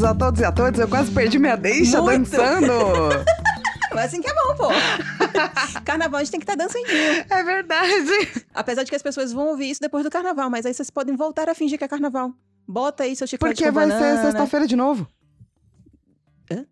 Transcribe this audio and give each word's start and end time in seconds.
bem-vindos 0.00 0.04
a 0.04 0.14
todos 0.14 0.40
e 0.40 0.44
a 0.44 0.52
todas. 0.52 0.80
Eu 0.80 0.88
quase 0.88 1.10
perdi 1.12 1.38
minha 1.38 1.56
deixa 1.56 2.00
Muito. 2.00 2.30
dançando. 2.30 2.70
Mas 3.92 4.06
assim 4.06 4.22
que 4.22 4.30
é 4.30 4.34
bom, 4.34 4.54
pô. 4.56 4.68
carnaval 5.84 6.20
a 6.20 6.24
gente 6.24 6.30
tem 6.30 6.40
que 6.40 6.44
estar 6.44 6.54
dançandinho. 6.54 7.24
é 7.28 7.42
verdade. 7.42 8.44
Apesar 8.54 8.84
de 8.84 8.90
que 8.90 8.96
as 8.96 9.02
pessoas 9.02 9.32
vão 9.32 9.48
ouvir 9.48 9.70
isso 9.70 9.80
depois 9.80 10.04
do 10.04 10.10
carnaval, 10.10 10.48
mas 10.48 10.64
aí 10.64 10.72
vocês 10.72 10.90
podem 10.90 11.16
voltar 11.16 11.48
a 11.48 11.54
fingir 11.54 11.76
que 11.76 11.84
é 11.84 11.88
carnaval. 11.88 12.32
Bota 12.68 13.02
aí 13.02 13.16
seu 13.16 13.26
chiclete 13.26 13.56
Porque 13.56 13.70
vai 13.70 13.88
banana. 13.88 14.16
ser 14.16 14.22
sexta-feira 14.22 14.66
de 14.66 14.76
novo. 14.76 15.08
Hã? 16.50 16.64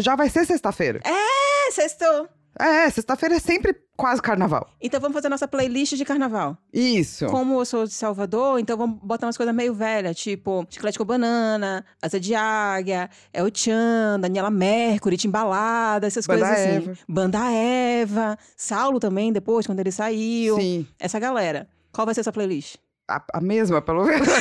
Já 0.00 0.16
vai 0.16 0.30
ser 0.30 0.46
sexta-feira. 0.46 1.00
É, 1.04 1.70
sextou. 1.70 2.28
É, 2.58 2.88
sexta-feira 2.88 3.36
é 3.36 3.38
sempre 3.38 3.74
quase 3.96 4.22
carnaval. 4.22 4.68
Então 4.80 5.00
vamos 5.00 5.14
fazer 5.14 5.28
nossa 5.28 5.48
playlist 5.48 5.94
de 5.94 6.04
carnaval. 6.04 6.56
Isso. 6.72 7.26
Como 7.26 7.60
eu 7.60 7.64
sou 7.64 7.84
de 7.84 7.92
Salvador, 7.92 8.58
então 8.60 8.76
vamos 8.76 8.98
botar 9.02 9.26
umas 9.26 9.36
coisas 9.36 9.54
meio 9.54 9.74
velhas, 9.74 10.16
tipo 10.16 10.66
chiclete 10.70 10.98
com 10.98 11.04
banana, 11.04 11.84
asa 12.00 12.20
de 12.20 12.34
águia, 12.34 13.10
El 13.32 13.48
Chan, 13.52 14.18
Daniela 14.20 14.50
Mercury, 14.50 15.16
Timbalada, 15.16 16.06
essas 16.06 16.26
Banda 16.26 16.46
coisas 16.46 16.58
assim. 16.58 16.76
Eva. 16.76 16.98
Banda 17.08 17.50
Eva, 17.50 18.38
Saulo 18.56 19.00
também, 19.00 19.32
depois, 19.32 19.66
quando 19.66 19.80
ele 19.80 19.92
saiu. 19.92 20.56
Sim. 20.56 20.86
Essa 20.98 21.18
galera. 21.18 21.68
Qual 21.92 22.04
vai 22.04 22.14
ser 22.14 22.20
essa 22.20 22.32
playlist? 22.32 22.76
A, 23.08 23.22
a 23.34 23.40
mesma, 23.40 23.82
pelo 23.82 24.04
menos. 24.04 24.28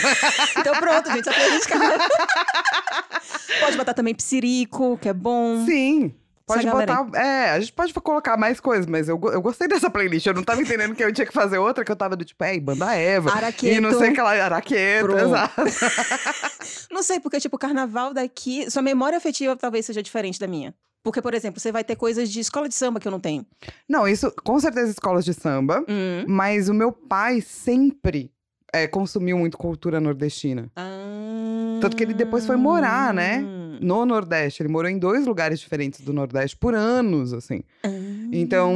Então 0.58 0.75
pronto, 0.80 1.11
gente, 1.11 1.27
essa 1.27 1.34
playlist. 1.34 1.67
Pode 3.59 3.77
botar 3.77 3.94
também 3.94 4.16
Psirico, 4.16 4.98
que 4.98 5.09
é 5.09 5.14
bom. 5.14 5.66
Sim. 5.66 6.14
Pode 6.45 6.65
botar. 6.70 7.07
É, 7.15 7.52
a 7.52 7.59
gente 7.59 7.71
pode 7.71 7.93
colocar 7.93 8.36
mais 8.36 8.59
coisas, 8.59 8.86
mas 8.86 9.08
eu, 9.08 9.19
eu 9.31 9.41
gostei 9.41 9.67
dessa 9.67 9.89
playlist. 9.89 10.25
Eu 10.25 10.33
não 10.33 10.44
tava 10.44 10.61
entendendo 10.61 10.94
que 10.94 11.03
eu 11.03 11.11
tinha 11.13 11.25
que 11.25 11.33
fazer 11.33 11.58
outra, 11.58 11.85
que 11.85 11.91
eu 11.91 11.95
tava 11.95 12.16
do 12.17 12.25
tipo, 12.25 12.44
é, 12.44 12.59
banda 12.59 12.94
Eva. 12.94 13.31
Araqueto. 13.31 13.73
E 13.73 13.80
não 13.80 13.97
sei 13.97 14.11
que 14.11 14.22
lá, 14.22 14.31
Araqueto, 14.31 15.17
exato. 15.17 15.61
Não 16.91 17.02
sei, 17.02 17.19
porque, 17.19 17.39
tipo, 17.39 17.58
carnaval 17.58 18.13
daqui, 18.13 18.69
sua 18.69 18.81
memória 18.81 19.17
afetiva 19.17 19.55
talvez 19.55 19.85
seja 19.85 20.03
diferente 20.03 20.39
da 20.39 20.47
minha. 20.47 20.75
Porque, 21.03 21.22
por 21.22 21.33
exemplo, 21.33 21.59
você 21.59 21.72
vai 21.72 21.83
ter 21.83 21.95
coisas 21.95 22.30
de 22.30 22.39
escola 22.39 22.69
de 22.69 22.75
samba 22.75 23.00
que 23.00 23.07
eu 23.07 23.11
não 23.11 23.19
tenho. 23.19 23.45
Não, 23.89 24.07
isso 24.07 24.31
com 24.44 24.57
certeza 24.59 24.91
escolas 24.91 25.25
de 25.25 25.33
samba, 25.33 25.83
Hum. 25.89 26.23
mas 26.28 26.69
o 26.69 26.73
meu 26.73 26.91
pai 26.91 27.41
sempre 27.41 28.31
é, 28.72 28.88
consumiu 28.88 29.38
muito 29.38 29.57
cultura 29.57 30.00
nordestina. 30.00 30.72
Tanto 31.81 31.97
que 31.97 32.03
ele 32.03 32.13
depois 32.13 32.45
foi 32.45 32.55
morar, 32.55 33.13
né? 33.13 33.44
Hum. 33.73 33.79
No 33.81 34.05
Nordeste. 34.05 34.61
Ele 34.61 34.69
morou 34.69 34.89
em 34.89 34.97
dois 34.99 35.25
lugares 35.25 35.59
diferentes 35.59 36.02
do 36.02 36.13
Nordeste 36.13 36.55
por 36.57 36.73
anos, 36.75 37.33
assim. 37.33 37.63
Então, 38.31 38.73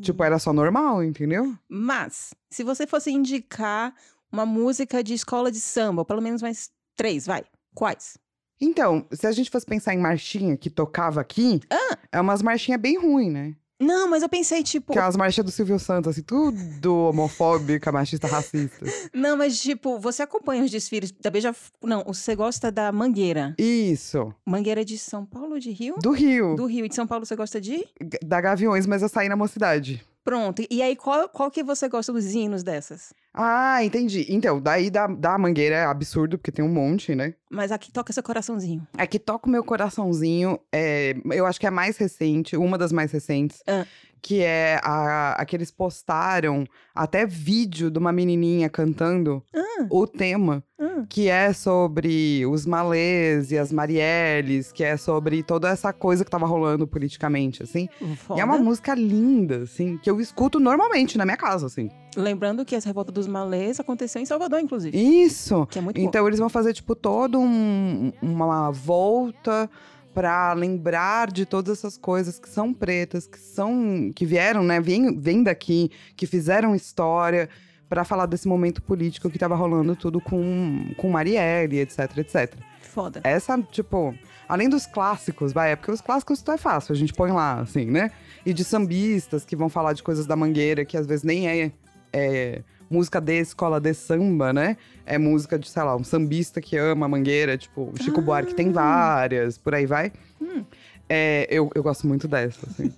tipo, 0.00 0.22
era 0.22 0.38
só 0.38 0.52
normal, 0.52 1.02
entendeu? 1.02 1.54
Mas, 1.68 2.34
se 2.50 2.62
você 2.62 2.86
fosse 2.86 3.10
indicar 3.10 3.94
uma 4.32 4.46
música 4.46 5.02
de 5.02 5.14
escola 5.14 5.50
de 5.50 5.60
samba, 5.60 6.04
pelo 6.04 6.22
menos 6.22 6.40
mais 6.42 6.70
três, 6.96 7.26
vai. 7.26 7.42
Quais? 7.74 8.16
Então, 8.60 9.06
se 9.12 9.26
a 9.26 9.32
gente 9.32 9.50
fosse 9.50 9.64
pensar 9.66 9.94
em 9.94 9.98
marchinha 9.98 10.56
que 10.56 10.68
tocava 10.68 11.20
aqui, 11.20 11.60
Ah. 11.70 11.96
é 12.12 12.20
umas 12.20 12.42
marchinhas 12.42 12.80
bem 12.80 12.98
ruins, 12.98 13.32
né? 13.32 13.54
Não, 13.80 14.08
mas 14.08 14.22
eu 14.22 14.28
pensei, 14.28 14.62
tipo. 14.62 14.92
Que 14.92 14.98
é 14.98 15.02
umas 15.02 15.16
marchinhas 15.16 15.46
do 15.46 15.50
Silvio 15.50 15.78
Santos, 15.78 16.10
assim, 16.10 16.22
tudo 16.22 17.08
homofóbica, 17.08 17.90
machista, 17.90 18.26
racista. 18.26 18.84
Não, 19.14 19.36
mas, 19.36 19.58
tipo, 19.60 19.98
você 19.98 20.22
acompanha 20.22 20.62
os 20.62 20.70
desfiles 20.70 21.10
da 21.12 21.30
Beija. 21.30 21.54
Não, 21.82 22.04
você 22.04 22.36
gosta 22.36 22.70
da 22.70 22.92
Mangueira. 22.92 23.54
Isso. 23.58 24.34
Mangueira 24.44 24.82
é 24.82 24.84
de 24.84 24.98
São 24.98 25.24
Paulo 25.24 25.58
de 25.58 25.70
Rio? 25.70 25.94
Do 26.02 26.10
Rio. 26.10 26.54
Do 26.56 26.66
Rio. 26.66 26.84
E 26.84 26.88
de 26.88 26.94
São 26.94 27.06
Paulo 27.06 27.24
você 27.24 27.34
gosta 27.34 27.60
de? 27.60 27.86
Da 28.22 28.40
Gaviões, 28.40 28.86
mas 28.86 29.00
eu 29.02 29.08
saí 29.08 29.28
na 29.28 29.36
mocidade. 29.36 30.04
Pronto. 30.24 30.62
E 30.70 30.82
aí, 30.82 30.94
qual, 30.96 31.28
qual 31.28 31.50
que 31.50 31.62
você 31.62 31.88
gosta 31.88 32.12
dos 32.12 32.34
hinos 32.34 32.62
dessas? 32.62 33.12
Ah, 33.32 33.82
entendi. 33.84 34.26
Então, 34.28 34.60
daí 34.60 34.90
da, 34.90 35.06
da 35.06 35.38
Mangueira 35.38 35.76
é 35.76 35.84
absurdo, 35.84 36.36
porque 36.36 36.50
tem 36.50 36.64
um 36.64 36.68
monte, 36.72 37.14
né? 37.14 37.34
Mas 37.48 37.70
aqui 37.70 37.92
toca 37.92 38.12
seu 38.12 38.22
coraçãozinho. 38.22 38.86
Que 39.08 39.18
toca 39.18 39.48
o 39.48 39.50
meu 39.50 39.62
coraçãozinho, 39.62 40.58
é, 40.72 41.14
eu 41.32 41.46
acho 41.46 41.58
que 41.60 41.66
é 41.66 41.68
a 41.68 41.72
mais 41.72 41.96
recente, 41.96 42.56
uma 42.56 42.76
das 42.76 42.92
mais 42.92 43.12
recentes, 43.12 43.62
Ah. 43.66 43.86
Que 44.22 44.42
é 44.42 44.78
a, 44.82 45.32
a 45.40 45.44
que 45.44 45.56
eles 45.56 45.70
postaram 45.70 46.64
até 46.94 47.24
vídeo 47.24 47.90
de 47.90 47.98
uma 47.98 48.12
menininha 48.12 48.68
cantando 48.68 49.42
Ah, 49.54 49.86
o 49.90 50.06
tema, 50.06 50.62
ah. 50.78 51.04
que 51.08 51.28
é 51.28 51.52
sobre 51.52 52.44
os 52.46 52.66
malês 52.66 53.50
e 53.50 53.56
as 53.58 53.72
Marielles, 53.72 54.70
que 54.72 54.84
é 54.84 54.96
sobre 54.96 55.42
toda 55.42 55.68
essa 55.70 55.92
coisa 55.92 56.24
que 56.24 56.30
tava 56.30 56.46
rolando 56.46 56.86
politicamente, 56.86 57.62
assim. 57.62 57.88
E 58.36 58.40
é 58.40 58.44
uma 58.44 58.58
música 58.58 58.94
linda, 58.94 59.62
assim, 59.62 59.96
que 60.02 60.10
eu 60.10 60.20
escuto 60.20 60.60
normalmente 60.60 61.16
na 61.16 61.24
minha 61.24 61.36
casa, 61.38 61.66
assim. 61.66 61.88
Lembrando 62.16 62.64
que 62.64 62.74
essa 62.74 62.88
revolta 62.88 63.10
dos 63.12 63.26
malês 63.26 63.80
aconteceu 63.80 64.20
em 64.20 64.26
Salvador, 64.26 64.60
inclusive. 64.60 64.96
Isso! 64.98 65.66
Que 65.66 65.78
é 65.78 65.82
muito 65.82 65.98
bom. 66.00 66.06
Então 66.06 66.26
eles 66.26 66.38
vão 66.40 66.48
fazer, 66.48 66.72
tipo, 66.74 66.94
toda 66.94 67.38
um- 67.38 68.12
uma 68.20 68.70
volta 68.70 69.70
pra 70.14 70.52
lembrar 70.52 71.30
de 71.30 71.46
todas 71.46 71.78
essas 71.78 71.96
coisas 71.96 72.38
que 72.38 72.48
são 72.48 72.72
pretas, 72.72 73.26
que 73.26 73.38
são. 73.38 74.10
que 74.14 74.26
vieram, 74.26 74.62
né? 74.62 74.80
Vêm 74.80 75.18
vêm 75.18 75.42
daqui, 75.42 75.90
que 76.16 76.26
fizeram 76.26 76.74
história, 76.74 77.48
pra 77.88 78.04
falar 78.04 78.26
desse 78.26 78.46
momento 78.46 78.80
político 78.80 79.28
que 79.28 79.38
tava 79.38 79.54
rolando 79.54 79.96
tudo 79.96 80.20
com, 80.20 80.92
com 80.96 81.10
Marielle, 81.10 81.80
etc, 81.80 82.18
etc. 82.18 82.54
Foda. 82.80 83.20
Essa, 83.24 83.60
tipo. 83.60 84.14
Além 84.48 84.68
dos 84.68 84.84
clássicos, 84.84 85.52
vai, 85.52 85.70
é 85.72 85.76
porque 85.76 85.92
os 85.92 86.00
clássicos 86.00 86.42
tudo 86.42 86.54
é 86.54 86.58
fácil, 86.58 86.92
a 86.92 86.96
gente 86.96 87.12
põe 87.12 87.30
lá, 87.30 87.60
assim, 87.60 87.84
né? 87.84 88.10
E 88.44 88.52
de 88.52 88.64
sambistas 88.64 89.44
que 89.44 89.54
vão 89.54 89.68
falar 89.68 89.92
de 89.92 90.02
coisas 90.02 90.26
da 90.26 90.34
mangueira, 90.34 90.84
que 90.84 90.96
às 90.96 91.06
vezes 91.06 91.22
nem 91.22 91.48
é, 91.48 91.72
é 92.12 92.62
música 92.90 93.20
de 93.20 93.38
escola 93.40 93.80
de 93.80 93.94
samba, 93.94 94.52
né? 94.52 94.76
É 95.06 95.16
música 95.16 95.56
de, 95.56 95.70
sei 95.70 95.82
lá, 95.82 95.94
um 95.94 96.02
sambista 96.02 96.60
que 96.60 96.76
ama 96.76 97.06
a 97.06 97.08
mangueira, 97.08 97.56
tipo, 97.56 97.92
Chico 98.02 98.20
Buarque 98.20 98.54
tem 98.54 98.72
várias, 98.72 99.56
por 99.56 99.74
aí 99.74 99.86
vai. 99.86 100.12
Hum. 100.40 100.64
É, 101.08 101.46
eu, 101.48 101.70
eu 101.74 101.82
gosto 101.82 102.06
muito 102.06 102.26
dessa, 102.26 102.66
assim. 102.68 102.92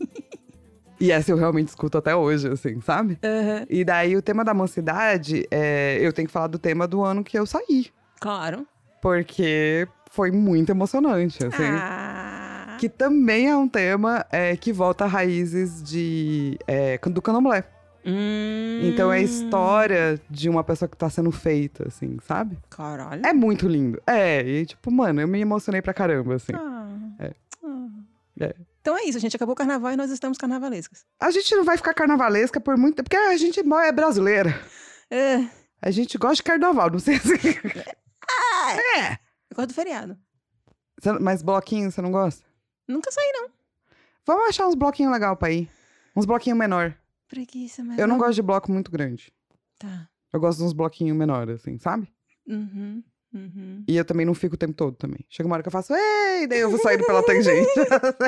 e 0.99 1.13
essa 1.13 1.31
eu 1.31 1.37
realmente 1.37 1.69
escuto 1.69 1.99
até 1.99 2.17
hoje, 2.17 2.49
assim, 2.49 2.81
sabe? 2.81 3.19
Aham. 3.23 3.67
E 3.69 3.85
daí 3.85 4.17
o 4.17 4.23
tema 4.23 4.43
da 4.43 4.55
mocidade, 4.55 5.47
é, 5.51 5.99
eu 6.01 6.13
tenho 6.13 6.27
que 6.27 6.33
falar 6.33 6.47
do 6.47 6.59
tema 6.59 6.89
do 6.89 7.05
ano 7.05 7.23
que 7.23 7.39
eu 7.39 7.45
saí. 7.45 7.87
Claro. 8.19 8.67
Porque 9.01 9.87
foi 10.11 10.31
muito 10.31 10.71
emocionante, 10.71 11.45
assim. 11.45 11.65
Ah. 11.65 12.77
Que 12.79 12.89
também 12.89 13.49
é 13.49 13.57
um 13.57 13.69
tema 13.69 14.25
é, 14.31 14.57
que 14.57 14.73
volta 14.73 15.05
a 15.05 15.09
raízes 15.09 15.83
de, 15.83 16.59
é, 16.67 16.99
do 16.99 17.21
candomblé. 17.21 17.65
Hum. 18.05 18.81
Então 18.83 19.13
é 19.13 19.19
a 19.19 19.23
história 19.23 20.21
de 20.29 20.49
uma 20.49 20.65
pessoa 20.65 20.89
que 20.89 20.97
tá 20.97 21.09
sendo 21.09 21.31
feita, 21.31 21.87
assim, 21.87 22.19
sabe? 22.27 22.59
Caralho. 22.69 23.25
É 23.25 23.33
muito 23.33 23.69
lindo. 23.69 24.01
É, 24.07 24.41
e 24.43 24.67
tipo, 24.67 24.91
mano, 24.91 25.21
eu 25.21 25.29
me 25.29 25.41
emocionei 25.41 25.81
pra 25.81 25.95
caramba, 25.95 26.35
assim. 26.35 26.53
Ah. 26.55 26.89
É. 27.19 27.33
Ah. 27.65 27.89
É. 28.41 28.55
Então 28.81 28.97
é 28.99 29.05
isso, 29.05 29.19
gente. 29.19 29.37
Acabou 29.37 29.53
o 29.53 29.57
carnaval 29.57 29.93
e 29.93 29.97
nós 29.97 30.11
estamos 30.11 30.37
carnavalescas. 30.37 31.05
A 31.21 31.31
gente 31.31 31.55
não 31.55 31.65
vai 31.65 31.77
ficar 31.77 31.95
carnavalesca 31.95 32.61
por 32.61 32.77
muito 32.77 32.97
tempo, 32.97 33.09
porque 33.09 33.17
a 33.17 33.37
gente 33.37 33.61
é 33.61 33.93
brasileira. 33.93 34.61
É. 35.09 35.47
A 35.81 35.91
gente 35.91 36.19
gosta 36.19 36.37
de 36.37 36.43
carnaval, 36.43 36.91
não 36.91 36.99
sei 36.99 37.19
se. 37.19 37.35
é! 38.97 39.13
Eu 39.51 39.57
gosto 39.57 39.69
do 39.69 39.75
feriado. 39.75 40.17
Mas 41.21 41.43
bloquinho 41.43 41.91
você 41.91 42.01
não 42.01 42.11
gosta? 42.11 42.45
Nunca 42.89 43.11
saí, 43.11 43.33
não. 43.35 43.51
Vamos 44.27 44.49
achar 44.49 44.67
uns 44.67 44.75
bloquinhos 44.75 45.13
legais 45.13 45.39
pra 45.39 45.51
ir. 45.51 45.69
Uns 46.17 46.25
bloquinhos 46.25 46.59
menor. 46.59 46.95
Preguiça, 47.33 47.83
mas. 47.83 47.99
Eu 47.99 48.07
não 48.07 48.19
gosto 48.19 48.35
de 48.35 48.43
bloco 48.43 48.71
muito 48.71 48.91
grande. 48.91 49.33
Tá. 49.79 50.07
Eu 50.31 50.39
gosto 50.39 50.59
de 50.59 50.65
uns 50.65 50.75
bloquinhos 50.75 51.17
menores, 51.17 51.61
assim, 51.63 51.79
sabe? 51.79 52.07
Uhum. 52.47 53.03
Uhum. 53.35 53.83
E 53.89 53.97
eu 53.97 54.05
também 54.05 54.27
não 54.27 54.35
fico 54.35 54.55
o 54.55 54.59
tempo 54.59 54.75
todo 54.75 54.95
também. 54.95 55.25
Chega 55.31 55.47
uma 55.47 55.55
hora 55.55 55.63
que 55.63 55.69
eu 55.69 55.73
faço, 55.73 55.95
ei, 55.95 56.47
daí 56.47 56.61
eu 56.61 56.69
vou 56.69 56.79
saindo 56.79 57.07
pela 57.07 57.23
tangente. 57.25 57.67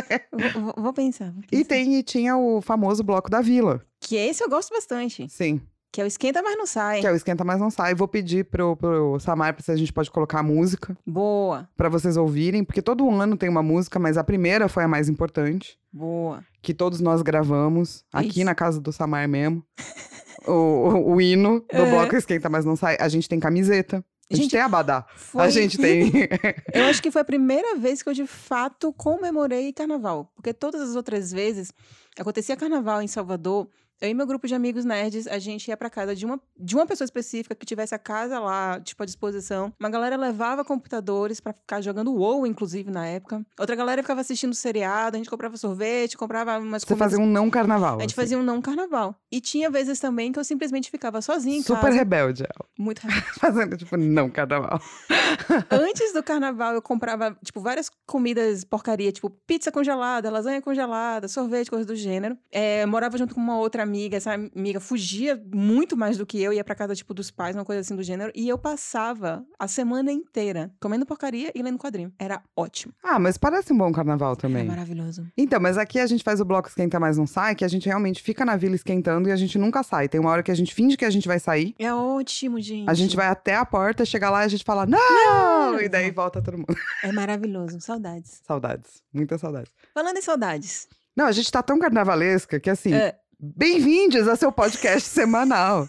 Vou, 0.32 0.62
vou- 0.62 0.74
vou 0.84 0.92
pensar. 0.94 1.30
vou 1.32 1.42
e 1.42 1.46
pensar. 1.58 1.68
tem, 1.68 1.96
e 1.98 2.02
tinha 2.02 2.34
o 2.38 2.62
famoso 2.62 3.04
bloco 3.04 3.28
da 3.30 3.42
vila. 3.42 3.84
Que 4.00 4.16
esse 4.16 4.42
eu 4.42 4.48
gosto 4.48 4.70
bastante. 4.72 5.28
Sim. 5.28 5.60
Que 5.94 6.00
é 6.00 6.04
o 6.04 6.08
esquenta, 6.08 6.42
mas 6.42 6.58
não 6.58 6.66
sai. 6.66 7.00
Que 7.00 7.06
é 7.06 7.12
o 7.12 7.14
Esquenta 7.14 7.44
Mais 7.44 7.60
Não 7.60 7.70
Sai. 7.70 7.94
Vou 7.94 8.08
pedir 8.08 8.46
pro, 8.46 8.74
pro 8.76 9.16
Samar 9.20 9.54
se 9.62 9.70
a 9.70 9.76
gente 9.76 9.92
pode 9.92 10.10
colocar 10.10 10.40
a 10.40 10.42
música 10.42 10.98
Boa, 11.06 11.68
pra 11.76 11.88
vocês 11.88 12.16
ouvirem, 12.16 12.64
porque 12.64 12.82
todo 12.82 13.08
ano 13.08 13.36
tem 13.36 13.48
uma 13.48 13.62
música, 13.62 13.96
mas 14.00 14.18
a 14.18 14.24
primeira 14.24 14.68
foi 14.68 14.82
a 14.82 14.88
mais 14.88 15.08
importante, 15.08 15.78
boa. 15.92 16.42
que 16.60 16.74
todos 16.74 16.98
nós 16.98 17.22
gravamos 17.22 18.04
aqui 18.12 18.40
Isso. 18.40 18.44
na 18.44 18.56
casa 18.56 18.80
do 18.80 18.90
Samar 18.92 19.28
mesmo. 19.28 19.64
o, 20.48 20.50
o, 20.50 21.12
o 21.12 21.20
hino 21.20 21.64
do 21.72 21.82
Uhum. 21.82 21.90
bloco 21.90 22.16
Esquenta 22.16 22.48
Mais 22.48 22.64
Não 22.64 22.74
Sai. 22.74 22.96
A 22.98 23.06
gente 23.08 23.28
tem 23.28 23.38
camiseta. 23.38 23.98
A 24.28 24.34
gente, 24.34 24.42
Gente, 24.44 24.50
tem 24.50 24.60
abadá. 24.62 25.06
Foi... 25.14 25.42
A 25.42 25.48
gente 25.48 25.78
tem. 25.78 26.10
Eu 26.74 26.86
acho 26.86 27.00
que 27.00 27.12
foi 27.12 27.22
a 27.22 27.24
primeira 27.24 27.76
vez 27.76 28.02
que 28.02 28.08
eu, 28.08 28.12
de 28.14 28.26
fato, 28.26 28.92
comemorei 28.94 29.72
carnaval. 29.72 30.32
Porque 30.34 30.52
todas 30.52 30.80
as 30.80 30.96
outras 30.96 31.30
vezes, 31.30 31.70
acontecia 32.18 32.56
carnaval 32.56 33.00
em 33.02 33.06
Salvador, 33.06 33.68
Eu 34.04 34.10
e 34.10 34.14
meu 34.14 34.26
grupo 34.26 34.46
de 34.46 34.54
amigos 34.54 34.84
nerds, 34.84 35.26
a 35.26 35.38
gente 35.38 35.66
ia 35.68 35.76
pra 35.78 35.88
casa 35.88 36.14
de 36.14 36.26
uma, 36.26 36.38
de 36.58 36.74
uma 36.74 36.86
pessoa 36.86 37.06
específica 37.06 37.54
que 37.54 37.64
tivesse 37.64 37.94
a 37.94 37.98
casa 37.98 38.38
lá, 38.38 38.78
tipo, 38.80 39.02
à 39.02 39.06
disposição. 39.06 39.72
Uma 39.80 39.88
galera 39.88 40.14
levava 40.16 40.62
computadores 40.62 41.40
pra 41.40 41.54
ficar 41.54 41.80
jogando 41.80 42.12
WoW, 42.12 42.46
inclusive, 42.46 42.90
na 42.90 43.06
época. 43.06 43.44
Outra 43.58 43.74
galera 43.74 44.02
ficava 44.02 44.20
assistindo 44.20 44.54
seriado, 44.54 45.16
a 45.16 45.18
gente 45.18 45.30
comprava 45.30 45.56
sorvete, 45.56 46.18
comprava 46.18 46.58
umas 46.58 46.82
Você 46.82 46.88
comidas- 46.88 47.12
fazia 47.12 47.24
um 47.24 47.26
não 47.30 47.48
carnaval. 47.48 47.96
A 47.96 48.00
gente 48.02 48.10
assim. 48.10 48.14
fazia 48.20 48.38
um 48.38 48.42
não 48.42 48.60
carnaval. 48.60 49.14
E 49.32 49.40
tinha 49.40 49.70
vezes 49.70 49.98
também 49.98 50.30
que 50.32 50.38
eu 50.38 50.44
simplesmente 50.44 50.90
ficava 50.90 51.22
sozinha 51.22 51.56
em 51.56 51.62
Super 51.62 51.80
casa. 51.80 51.96
rebelde. 51.96 52.42
ela. 52.42 52.68
Muito 52.78 52.98
rebelde. 53.08 53.24
Fazendo, 53.40 53.76
tipo, 53.78 53.96
não 53.96 54.28
carnaval. 54.28 54.80
Antes 55.70 56.12
do 56.12 56.22
carnaval, 56.22 56.74
eu 56.74 56.82
comprava, 56.82 57.36
tipo, 57.42 57.60
várias 57.60 57.90
comidas 58.06 58.64
porcaria, 58.64 59.10
tipo, 59.12 59.30
pizza 59.30 59.72
congelada, 59.72 60.30
lasanha 60.30 60.60
congelada, 60.60 61.26
sorvete, 61.28 61.70
coisa 61.70 61.86
do 61.86 61.96
gênero. 61.96 62.36
É, 62.52 62.84
morava 62.86 63.16
junto 63.16 63.34
com 63.34 63.40
uma 63.40 63.56
outra 63.58 63.82
amiga, 63.82 63.93
essa 64.12 64.32
amiga 64.32 64.80
fugia 64.80 65.40
muito 65.52 65.96
mais 65.96 66.16
do 66.18 66.26
que 66.26 66.40
eu, 66.42 66.52
ia 66.52 66.64
pra 66.64 66.74
casa, 66.74 66.94
tipo, 66.94 67.12
dos 67.14 67.30
pais, 67.30 67.54
uma 67.56 67.64
coisa 67.64 67.80
assim 67.80 67.94
do 67.96 68.02
gênero. 68.02 68.32
E 68.34 68.48
eu 68.48 68.58
passava 68.58 69.44
a 69.58 69.66
semana 69.68 70.10
inteira 70.12 70.72
comendo 70.80 71.06
porcaria 71.06 71.50
e 71.54 71.62
lendo 71.62 71.78
quadrinho. 71.78 72.12
Era 72.18 72.42
ótimo. 72.56 72.92
Ah, 73.02 73.18
mas 73.18 73.36
parece 73.38 73.72
um 73.72 73.76
bom 73.78 73.92
carnaval 73.92 74.36
também. 74.36 74.64
maravilhoso. 74.66 75.26
Então, 75.36 75.60
mas 75.60 75.78
aqui 75.78 75.98
a 75.98 76.06
gente 76.06 76.22
faz 76.24 76.40
o 76.40 76.44
bloco 76.44 76.68
Esquenta 76.68 76.98
Mais 77.00 77.16
Não 77.18 77.26
Sai, 77.26 77.54
que 77.54 77.64
a 77.64 77.68
gente 77.68 77.86
realmente 77.86 78.22
fica 78.22 78.44
na 78.44 78.56
vila 78.56 78.74
esquentando 78.74 79.28
e 79.28 79.32
a 79.32 79.36
gente 79.36 79.58
nunca 79.58 79.82
sai. 79.82 80.08
Tem 80.08 80.20
uma 80.20 80.30
hora 80.30 80.42
que 80.42 80.50
a 80.50 80.54
gente 80.54 80.74
finge 80.74 80.96
que 80.96 81.04
a 81.04 81.10
gente 81.10 81.26
vai 81.28 81.38
sair, 81.38 81.74
É 81.78 81.92
ótimo, 81.92 82.60
gente. 82.60 82.88
a 82.88 82.94
gente 82.94 83.14
vai 83.16 83.26
até 83.28 83.54
a 83.56 83.64
porta, 83.64 84.04
chega 84.04 84.30
lá 84.30 84.42
e 84.42 84.46
a 84.46 84.48
gente 84.48 84.64
fala, 84.64 84.86
não! 84.86 85.80
E 85.80 85.88
daí 85.88 86.10
volta 86.10 86.40
todo 86.42 86.56
mundo. 86.58 86.74
É 87.02 87.12
maravilhoso. 87.12 87.80
Saudades. 87.80 88.40
Saudades, 88.46 89.02
muitas 89.12 89.40
saudades. 89.40 89.72
Falando 89.92 90.16
em 90.16 90.22
saudades. 90.22 90.88
Não, 91.16 91.26
a 91.26 91.32
gente 91.32 91.50
tá 91.50 91.62
tão 91.62 91.78
carnavalesca 91.78 92.58
que 92.58 92.68
assim, 92.68 92.92
É. 92.92 93.16
bem-vindos 93.44 94.26
ao 94.26 94.36
seu 94.36 94.50
podcast 94.50 95.06
semanal 95.06 95.86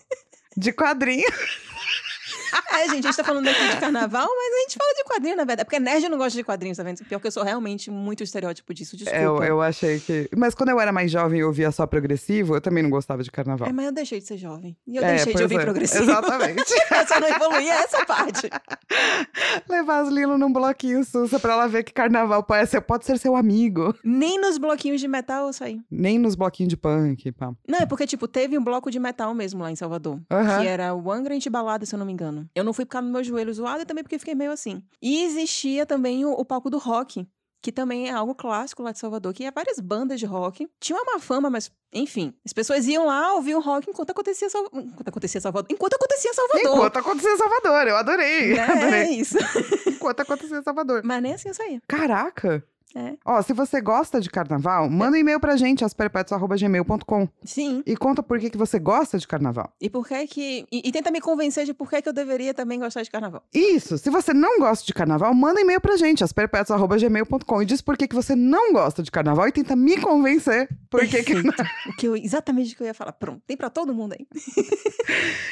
de 0.57 0.73
quadrinhos. 0.73 1.63
É, 2.73 2.83
gente, 2.89 3.05
a 3.07 3.11
gente 3.11 3.15
tá 3.17 3.23
falando 3.23 3.47
aqui 3.47 3.67
de 3.67 3.77
carnaval, 3.77 4.27
mas 4.27 4.53
a 4.53 4.59
gente 4.61 4.77
fala 4.77 4.93
de 4.95 5.03
quadrinho, 5.03 5.35
na 5.37 5.43
verdade. 5.45 5.65
Porque 5.65 5.79
nerd 5.79 6.09
não 6.09 6.17
gosta 6.17 6.37
de 6.37 6.43
quadrinhos, 6.43 6.77
tá 6.77 6.83
vendo? 6.83 7.03
Pior 7.05 7.19
que 7.19 7.27
eu 7.27 7.31
sou 7.31 7.43
realmente 7.43 7.89
muito 7.89 8.23
estereótipo 8.23 8.73
disso, 8.73 8.97
desculpa. 8.97 9.17
É, 9.19 9.25
Eu, 9.25 9.43
eu 9.43 9.61
achei 9.61 9.99
que. 9.99 10.29
Mas 10.35 10.53
quando 10.53 10.69
eu 10.69 10.79
era 10.79 10.91
mais 10.91 11.09
jovem 11.09 11.39
e 11.39 11.43
ouvia 11.43 11.71
só 11.71 11.87
progressivo, 11.87 12.55
eu 12.55 12.61
também 12.61 12.83
não 12.83 12.89
gostava 12.89 13.23
de 13.23 13.31
carnaval. 13.31 13.67
É, 13.69 13.71
mas 13.71 13.85
eu 13.85 13.91
deixei 13.91 14.19
de 14.19 14.27
ser 14.27 14.37
jovem. 14.37 14.75
E 14.85 14.97
eu 14.97 15.03
É, 15.03 15.15
deixei 15.15 15.33
de 15.33 15.43
ouvir 15.43 15.59
é, 15.59 15.63
progressivo. 15.63 16.03
Exatamente. 16.03 16.73
eu 16.91 17.07
só 17.07 17.19
não 17.19 17.27
evoluí 17.27 17.69
essa 17.69 18.05
parte. 18.05 18.49
Levar 19.69 19.99
as 19.99 20.09
Lilo 20.09 20.37
num 20.37 20.51
bloquinho 20.51 21.03
sussa 21.03 21.39
pra 21.39 21.53
ela 21.53 21.67
ver 21.67 21.83
que 21.83 21.93
carnaval 21.93 22.43
pode 22.43 22.67
ser, 22.69 22.81
pode 22.81 23.05
ser 23.05 23.17
seu 23.17 23.35
amigo. 23.35 23.95
Nem 24.03 24.39
nos 24.39 24.57
bloquinhos 24.57 24.99
de 24.99 25.07
metal 25.07 25.47
eu 25.47 25.53
saí. 25.53 25.79
Nem 25.89 26.19
nos 26.19 26.35
bloquinhos 26.35 26.69
de 26.69 26.77
punk, 26.77 27.31
pá. 27.31 27.53
Não, 27.67 27.79
é 27.79 27.85
porque, 27.85 28.05
tipo, 28.05 28.27
teve 28.27 28.57
um 28.57 28.63
bloco 28.63 28.91
de 28.91 28.99
metal 28.99 29.33
mesmo 29.33 29.61
lá 29.61 29.71
em 29.71 29.75
Salvador. 29.75 30.19
Que 30.27 30.67
era 30.67 30.93
o 30.93 31.11
Angra 31.11 31.35
Balada, 31.49 31.85
se 31.85 31.93
eu 31.93 31.99
não 31.99 32.05
me 32.05 32.11
engano. 32.13 32.34
Eu 32.55 32.63
não 32.63 32.73
fui 32.73 32.85
por 32.85 32.91
causa 32.91 33.07
do 33.07 33.11
meu 33.13 33.23
joelho 33.23 33.53
zoado 33.53 33.81
e 33.81 33.85
também 33.85 34.03
porque 34.03 34.19
fiquei 34.19 34.35
meio 34.35 34.51
assim. 34.51 34.83
E 35.01 35.23
existia 35.23 35.85
também 35.85 36.25
o, 36.25 36.31
o 36.31 36.43
palco 36.45 36.69
do 36.69 36.77
rock. 36.77 37.27
Que 37.61 37.71
também 37.71 38.07
é 38.07 38.11
algo 38.11 38.35
clássico 38.35 38.83
lá 38.83 38.91
de 38.91 38.99
Salvador, 38.99 39.33
que 39.33 39.43
é 39.43 39.49
várias 39.49 39.79
bandas 39.79 40.19
de 40.19 40.25
rock. 40.27 40.67
Tinha 40.79 40.99
uma 41.01 41.13
má 41.13 41.19
fama, 41.19 41.49
mas, 41.49 41.71
enfim. 41.91 42.31
As 42.45 42.53
pessoas 42.53 42.85
iam 42.85 43.07
lá 43.07 43.33
ouvir 43.33 43.55
o 43.55 43.59
rock 43.59 43.89
enquanto 43.89 44.11
acontecia, 44.11 44.47
Sal... 44.51 44.65
enquanto 44.71 45.07
acontecia 45.07 45.41
Salvador. 45.41 45.67
Enquanto 45.71 45.95
acontecia 45.95 46.31
Salvador. 46.31 46.61
Enquanto 46.61 46.97
acontecia 46.97 47.37
Salvador, 47.37 47.87
eu 47.87 47.97
adorei. 47.97 48.53
É 48.59 48.59
Adorei. 48.61 49.09
isso. 49.19 49.37
Enquanto 49.87 50.19
acontecia 50.19 50.61
Salvador. 50.61 51.01
Mas 51.03 51.21
nem 51.23 51.33
assim 51.33 51.47
eu 51.47 51.55
saía. 51.55 51.81
Caraca! 51.87 52.63
É. 52.95 53.15
Ó, 53.25 53.41
se 53.41 53.51
você 53.51 53.81
gosta 53.81 54.21
de 54.21 54.29
carnaval, 54.29 54.89
manda 54.89 55.17
um 55.17 55.19
e-mail 55.19 55.37
pra 55.37 55.57
gente, 55.57 55.83
asperpetos.gmail.com. 55.83 57.27
Sim. 57.43 57.83
E 57.85 57.95
conta 57.97 58.23
por 58.23 58.39
que, 58.39 58.49
que 58.49 58.57
você 58.57 58.79
gosta 58.79 59.19
de 59.19 59.27
carnaval. 59.27 59.73
E 59.81 59.89
por 59.89 60.07
que 60.07 60.25
que. 60.27 60.65
E, 60.71 60.87
e 60.87 60.91
tenta 60.93 61.11
me 61.11 61.19
convencer 61.19 61.65
de 61.65 61.73
por 61.73 61.89
que 61.89 62.01
que 62.01 62.07
eu 62.07 62.13
deveria 62.13 62.53
também 62.53 62.79
gostar 62.79 63.03
de 63.03 63.11
carnaval. 63.11 63.43
Isso, 63.53 63.97
se 63.97 64.09
você 64.09 64.33
não 64.33 64.59
gosta 64.59 64.85
de 64.85 64.93
carnaval, 64.93 65.33
manda 65.33 65.59
um 65.59 65.63
e-mail 65.63 65.81
pra 65.81 65.97
gente, 65.97 66.23
asperpetos.gmail.com. 66.23 67.61
E 67.61 67.65
diz 67.65 67.81
por 67.81 67.97
que, 67.97 68.07
que 68.07 68.15
você 68.15 68.33
não 68.33 68.71
gosta 68.71 69.03
de 69.03 69.11
carnaval 69.11 69.47
e 69.47 69.51
tenta 69.51 69.75
me 69.75 69.99
convencer 69.99 70.69
por 70.89 71.05
que 71.05 71.21
que... 71.21 71.33
Que 71.97 72.07
eu, 72.07 72.15
exatamente 72.15 72.73
o 72.73 72.77
que 72.77 72.83
eu 72.83 72.87
ia 72.87 72.93
falar. 72.93 73.11
Pronto, 73.13 73.41
tem 73.45 73.57
pra 73.57 73.69
todo 73.69 73.93
mundo 73.93 74.13
aí. 74.13 74.25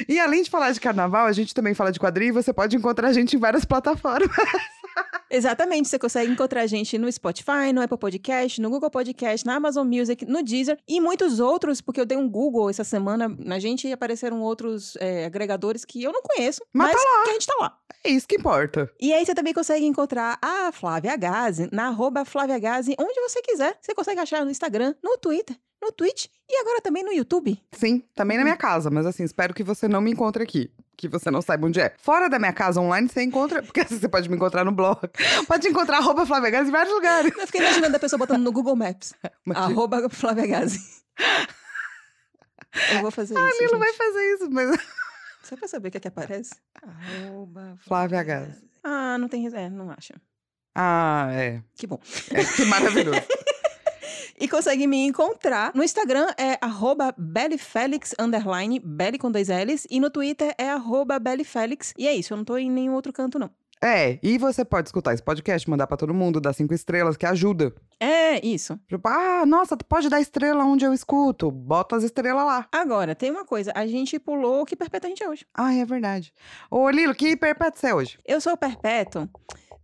E 0.08 0.18
além 0.18 0.42
de 0.42 0.50
falar 0.50 0.72
de 0.72 0.80
carnaval, 0.80 1.26
a 1.26 1.32
gente 1.32 1.54
também 1.54 1.74
fala 1.74 1.92
de 1.92 1.98
quadrinho 1.98 2.30
e 2.30 2.32
você 2.32 2.52
pode 2.52 2.76
encontrar 2.76 3.08
a 3.08 3.12
gente 3.12 3.36
em 3.36 3.38
várias 3.38 3.64
plataformas. 3.64 4.28
Exatamente, 5.30 5.88
você 5.88 5.98
consegue 5.98 6.30
encontrar 6.30 6.62
a 6.62 6.66
gente 6.66 6.96
no 6.96 7.10
Spotify, 7.10 7.72
no 7.74 7.82
Apple 7.82 7.98
Podcast, 7.98 8.60
no 8.60 8.70
Google 8.70 8.90
Podcast, 8.90 9.44
na 9.44 9.56
Amazon 9.56 9.86
Music, 9.86 10.24
no 10.24 10.42
Deezer 10.42 10.78
e 10.86 11.00
muitos 11.00 11.40
outros, 11.40 11.80
porque 11.80 12.00
eu 12.00 12.06
dei 12.06 12.16
um 12.16 12.28
Google 12.28 12.70
essa 12.70 12.84
semana 12.84 13.34
na 13.38 13.58
gente 13.58 13.88
e 13.88 13.92
apareceram 13.92 14.40
outros 14.42 14.96
é, 14.96 15.24
agregadores 15.24 15.84
que 15.84 16.02
eu 16.02 16.12
não 16.12 16.22
conheço, 16.22 16.62
Mas 16.72 16.92
mas, 16.92 17.02
tá 17.02 17.22
que 17.24 17.30
a 17.30 17.32
gente 17.32 17.46
tá 17.46 17.54
lá. 17.60 17.78
É 18.04 18.10
isso 18.10 18.28
que 18.28 18.36
importa. 18.36 18.90
E 19.00 19.12
aí 19.12 19.24
você 19.24 19.34
também 19.34 19.52
consegue 19.52 19.84
encontrar 19.84 20.38
a 20.40 20.70
Flávia 20.70 21.16
Gazi 21.16 21.68
na 21.72 21.88
arroba 21.88 22.24
Flávia 22.24 22.58
Gazi, 22.58 22.94
onde 22.98 23.20
você 23.20 23.40
quiser. 23.42 23.76
Você 23.80 23.94
consegue 23.94 24.20
achar 24.20 24.44
no 24.44 24.50
Instagram, 24.50 24.94
no 25.02 25.16
Twitter, 25.18 25.56
no 25.84 25.92
Twitch 25.92 26.26
e 26.48 26.60
agora 26.60 26.80
também 26.80 27.04
no 27.04 27.12
YouTube. 27.12 27.60
Sim, 27.72 28.02
também 28.14 28.36
na 28.36 28.44
minha 28.44 28.56
casa, 28.56 28.90
mas 28.90 29.06
assim, 29.06 29.22
espero 29.24 29.54
que 29.54 29.62
você 29.62 29.86
não 29.86 30.00
me 30.00 30.10
encontre 30.10 30.42
aqui. 30.42 30.70
Que 30.96 31.08
você 31.08 31.30
não 31.30 31.42
saiba 31.42 31.66
onde 31.66 31.80
é. 31.80 31.92
Fora 31.98 32.28
da 32.28 32.38
minha 32.38 32.52
casa 32.52 32.80
online, 32.80 33.08
você 33.08 33.22
encontra. 33.22 33.62
Porque 33.62 33.80
assim, 33.80 33.98
você 34.00 34.08
pode 34.08 34.28
me 34.28 34.36
encontrar 34.36 34.64
no 34.64 34.70
blog. 34.72 35.00
Pode 35.46 35.66
encontrar 35.68 35.98
arroba 35.98 36.24
Flávia 36.24 36.50
Gás 36.50 36.68
em 36.68 36.70
vários 36.70 36.94
lugares. 36.94 37.32
Eu 37.36 37.46
fiquei 37.46 37.60
imaginando 37.60 37.96
a 37.96 37.98
pessoa 37.98 38.18
botando 38.18 38.42
no 38.42 38.52
Google 38.52 38.76
Maps. 38.76 39.12
Imagina. 39.44 39.66
Arroba 39.66 40.08
Flávia 40.08 40.46
Gazi. 40.46 40.78
Eu 42.92 43.02
vou 43.02 43.10
fazer 43.10 43.34
isso. 43.34 43.42
A 43.42 43.50
Lilo 43.60 43.70
gente. 43.70 43.78
vai 43.78 43.92
fazer 43.92 44.34
isso, 44.34 44.50
mas. 44.50 44.78
Só 45.42 45.56
pra 45.56 45.68
saber 45.68 45.88
o 45.88 45.90
que 45.90 45.96
é 45.98 46.00
que 46.00 46.08
aparece. 46.08 46.54
Arroba 46.82 47.76
Flávia 47.86 48.22
Gazi. 48.22 48.62
Ah, 48.82 49.16
não 49.18 49.28
tem. 49.28 49.46
É, 49.46 49.68
não 49.70 49.90
acha. 49.90 50.14
Ah, 50.74 51.28
é. 51.32 51.62
Que 51.76 51.86
bom. 51.86 52.00
é 52.32 52.44
que 52.44 52.64
maravilhoso. 52.64 53.20
E 54.38 54.48
consegue 54.48 54.86
me 54.86 55.06
encontrar. 55.06 55.72
No 55.74 55.82
Instagram 55.82 56.26
é 56.38 56.58
arroba 56.60 57.14
bellyfelix, 57.16 58.14
underline, 58.18 58.80
belly 58.80 59.18
com 59.18 59.30
dois 59.30 59.48
L's. 59.48 59.86
E 59.90 60.00
no 60.00 60.10
Twitter 60.10 60.54
é 60.58 60.70
arroba 60.70 61.18
bellyfelix. 61.18 61.92
E 61.96 62.08
é 62.08 62.14
isso, 62.14 62.32
eu 62.32 62.36
não 62.36 62.44
tô 62.44 62.56
em 62.56 62.70
nenhum 62.70 62.94
outro 62.94 63.12
canto, 63.12 63.38
não. 63.38 63.50
É, 63.86 64.18
e 64.22 64.38
você 64.38 64.64
pode 64.64 64.88
escutar 64.88 65.12
esse 65.12 65.22
podcast, 65.22 65.68
mandar 65.68 65.86
pra 65.86 65.96
todo 65.98 66.14
mundo, 66.14 66.40
dar 66.40 66.54
cinco 66.54 66.72
estrelas, 66.72 67.18
que 67.18 67.26
ajuda. 67.26 67.70
É, 68.00 68.44
isso. 68.44 68.80
Tipo, 68.88 69.08
ah, 69.08 69.44
nossa, 69.44 69.76
tu 69.76 69.84
pode 69.84 70.08
dar 70.08 70.22
estrela 70.22 70.64
onde 70.64 70.86
eu 70.86 70.94
escuto. 70.94 71.50
Bota 71.50 71.94
as 71.94 72.02
estrelas 72.02 72.46
lá. 72.46 72.66
Agora, 72.72 73.14
tem 73.14 73.30
uma 73.30 73.44
coisa. 73.44 73.72
A 73.74 73.86
gente 73.86 74.18
pulou 74.18 74.62
o 74.62 74.64
que 74.64 74.74
perpétua 74.74 75.08
a 75.08 75.10
gente 75.10 75.22
é 75.22 75.28
hoje. 75.28 75.46
Ah, 75.52 75.74
é 75.74 75.84
verdade. 75.84 76.32
Ô, 76.70 76.88
Lilo, 76.88 77.14
que 77.14 77.36
perpétuo 77.36 77.78
você 77.78 77.88
é 77.88 77.94
hoje? 77.94 78.18
Eu 78.24 78.40
sou 78.40 78.54
o 78.54 78.56
perpétuo 78.56 79.28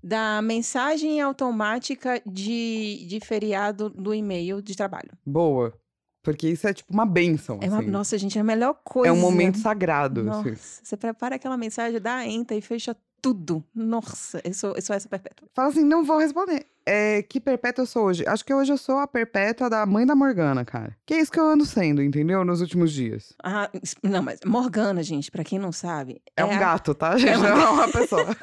da 0.02 0.40
mensagem 0.42 1.20
automática 1.20 2.20
de, 2.26 3.06
de 3.06 3.20
feriado 3.20 3.90
do 3.90 4.14
e-mail 4.14 4.62
de 4.62 4.76
trabalho. 4.76 5.10
Boa. 5.24 5.74
Porque 6.22 6.48
isso 6.48 6.68
é 6.68 6.74
tipo 6.74 6.92
uma 6.92 7.06
benção. 7.06 7.58
É 7.62 7.68
uma, 7.68 7.78
assim. 7.78 7.90
nossa, 7.90 8.18
gente, 8.18 8.36
é 8.36 8.40
a 8.40 8.44
melhor 8.44 8.74
coisa. 8.84 9.08
É 9.08 9.12
um 9.12 9.20
momento 9.20 9.58
sagrado. 9.58 10.22
Nossa, 10.22 10.50
assim. 10.50 10.80
você 10.82 10.96
prepara 10.96 11.36
aquela 11.36 11.56
mensagem, 11.56 12.00
dá 12.00 12.26
enter 12.26 12.58
e 12.58 12.60
fecha 12.60 12.94
tudo. 13.20 13.64
Nossa, 13.74 14.40
eu 14.44 14.52
sou, 14.54 14.74
eu 14.74 14.82
sou 14.82 14.94
essa 14.96 15.08
perpétua. 15.08 15.48
Fala 15.54 15.68
assim, 15.68 15.84
não 15.84 16.04
vou 16.04 16.18
responder. 16.18 16.66
É, 16.86 17.22
que 17.22 17.38
perpétua 17.38 17.82
eu 17.82 17.86
sou 17.86 18.04
hoje? 18.06 18.24
Acho 18.26 18.44
que 18.44 18.52
hoje 18.52 18.72
eu 18.72 18.78
sou 18.78 18.98
a 18.98 19.06
perpétua 19.06 19.68
da 19.70 19.84
mãe 19.86 20.04
da 20.06 20.14
Morgana, 20.16 20.64
cara. 20.64 20.96
Que 21.06 21.14
é 21.14 21.20
isso 21.20 21.30
que 21.30 21.38
eu 21.38 21.46
ando 21.46 21.64
sendo, 21.64 22.02
entendeu? 22.02 22.44
Nos 22.44 22.60
últimos 22.60 22.90
dias. 22.92 23.32
Ah, 23.44 23.70
não, 24.02 24.22
mas 24.22 24.40
Morgana, 24.44 25.02
gente, 25.02 25.30
pra 25.30 25.44
quem 25.44 25.58
não 25.58 25.70
sabe, 25.72 26.20
É, 26.36 26.44
um 26.44 26.50
a- 26.52 26.58
gato, 26.58 26.94
tá, 26.94 27.16
gente? 27.18 27.36
uma- 27.36 27.48
Não 27.50 27.62
é 27.62 27.70
uma 27.70 27.88
pessoa. 27.92 28.36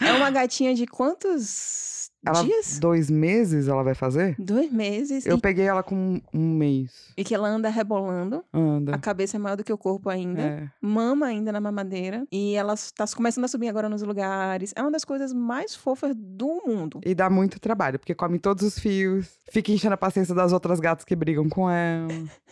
é 0.00 0.12
uma 0.12 0.30
gatinha 0.30 0.74
de 0.74 0.86
quantos 0.86 1.97
Ela, 2.28 2.42
dias? 2.44 2.78
dois 2.78 3.10
meses 3.10 3.68
ela 3.68 3.82
vai 3.82 3.94
fazer? 3.94 4.34
Dois 4.38 4.70
meses. 4.72 5.26
Eu 5.26 5.36
e, 5.36 5.40
peguei 5.40 5.66
ela 5.66 5.82
com 5.82 6.20
um 6.32 6.54
mês. 6.54 7.12
e 7.16 7.24
que 7.24 7.34
ela 7.34 7.48
anda 7.48 7.68
rebolando. 7.68 8.44
A 8.52 8.58
Anda. 8.58 8.98
cabeça 8.98 9.36
é 9.36 9.40
maior 9.40 9.56
do 9.56 9.64
que 9.64 9.72
o 9.72 9.78
corpo 9.78 10.08
ainda. 10.08 10.40
É. 10.42 10.68
Mama 10.80 11.26
ainda 11.26 11.50
na 11.52 11.60
mamadeira. 11.60 12.26
E 12.30 12.54
ela 12.54 12.74
está 12.74 13.04
começando 13.14 13.44
a 13.44 13.48
subir 13.48 13.68
agora 13.68 13.88
nos 13.88 14.02
lugares. 14.02 14.72
É 14.76 14.82
uma 14.82 14.90
das 14.90 15.04
coisas 15.04 15.32
mais 15.32 15.74
fofas 15.74 16.14
do 16.16 16.62
mundo. 16.66 17.00
E 17.04 17.14
dá 17.14 17.28
muito 17.30 17.58
trabalho, 17.60 17.98
porque 17.98 18.14
come 18.14 18.38
todos 18.38 18.62
os 18.64 18.78
fios, 18.78 19.28
fica 19.50 19.72
enchendo 19.72 19.94
a 19.94 19.98
paciência 19.98 20.34
das 20.34 20.52
outras 20.52 20.80
gatas 20.80 21.04
que 21.04 21.16
brigam 21.16 21.48
com 21.48 21.68
ela. 21.70 22.08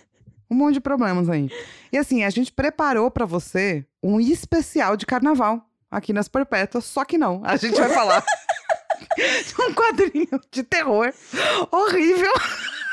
Um 0.48 0.54
monte 0.54 0.74
de 0.74 0.80
problemas 0.80 1.28
aí. 1.28 1.50
E 1.92 1.98
assim, 1.98 2.22
a 2.22 2.30
gente 2.30 2.52
preparou 2.52 3.10
pra 3.10 3.26
você 3.26 3.84
um 4.00 4.20
especial 4.20 4.96
de 4.96 5.04
carnaval 5.04 5.60
aqui 5.90 6.12
nas 6.12 6.28
Perpétuas, 6.28 6.84
só 6.84 7.04
que 7.04 7.18
não. 7.18 7.40
A 7.44 7.56
gente 7.56 7.74
vai 7.74 7.88
falar 7.88 8.24
um 9.60 9.74
quadrinho 9.74 10.40
de 10.50 10.62
terror 10.62 11.12
horrível 11.70 12.32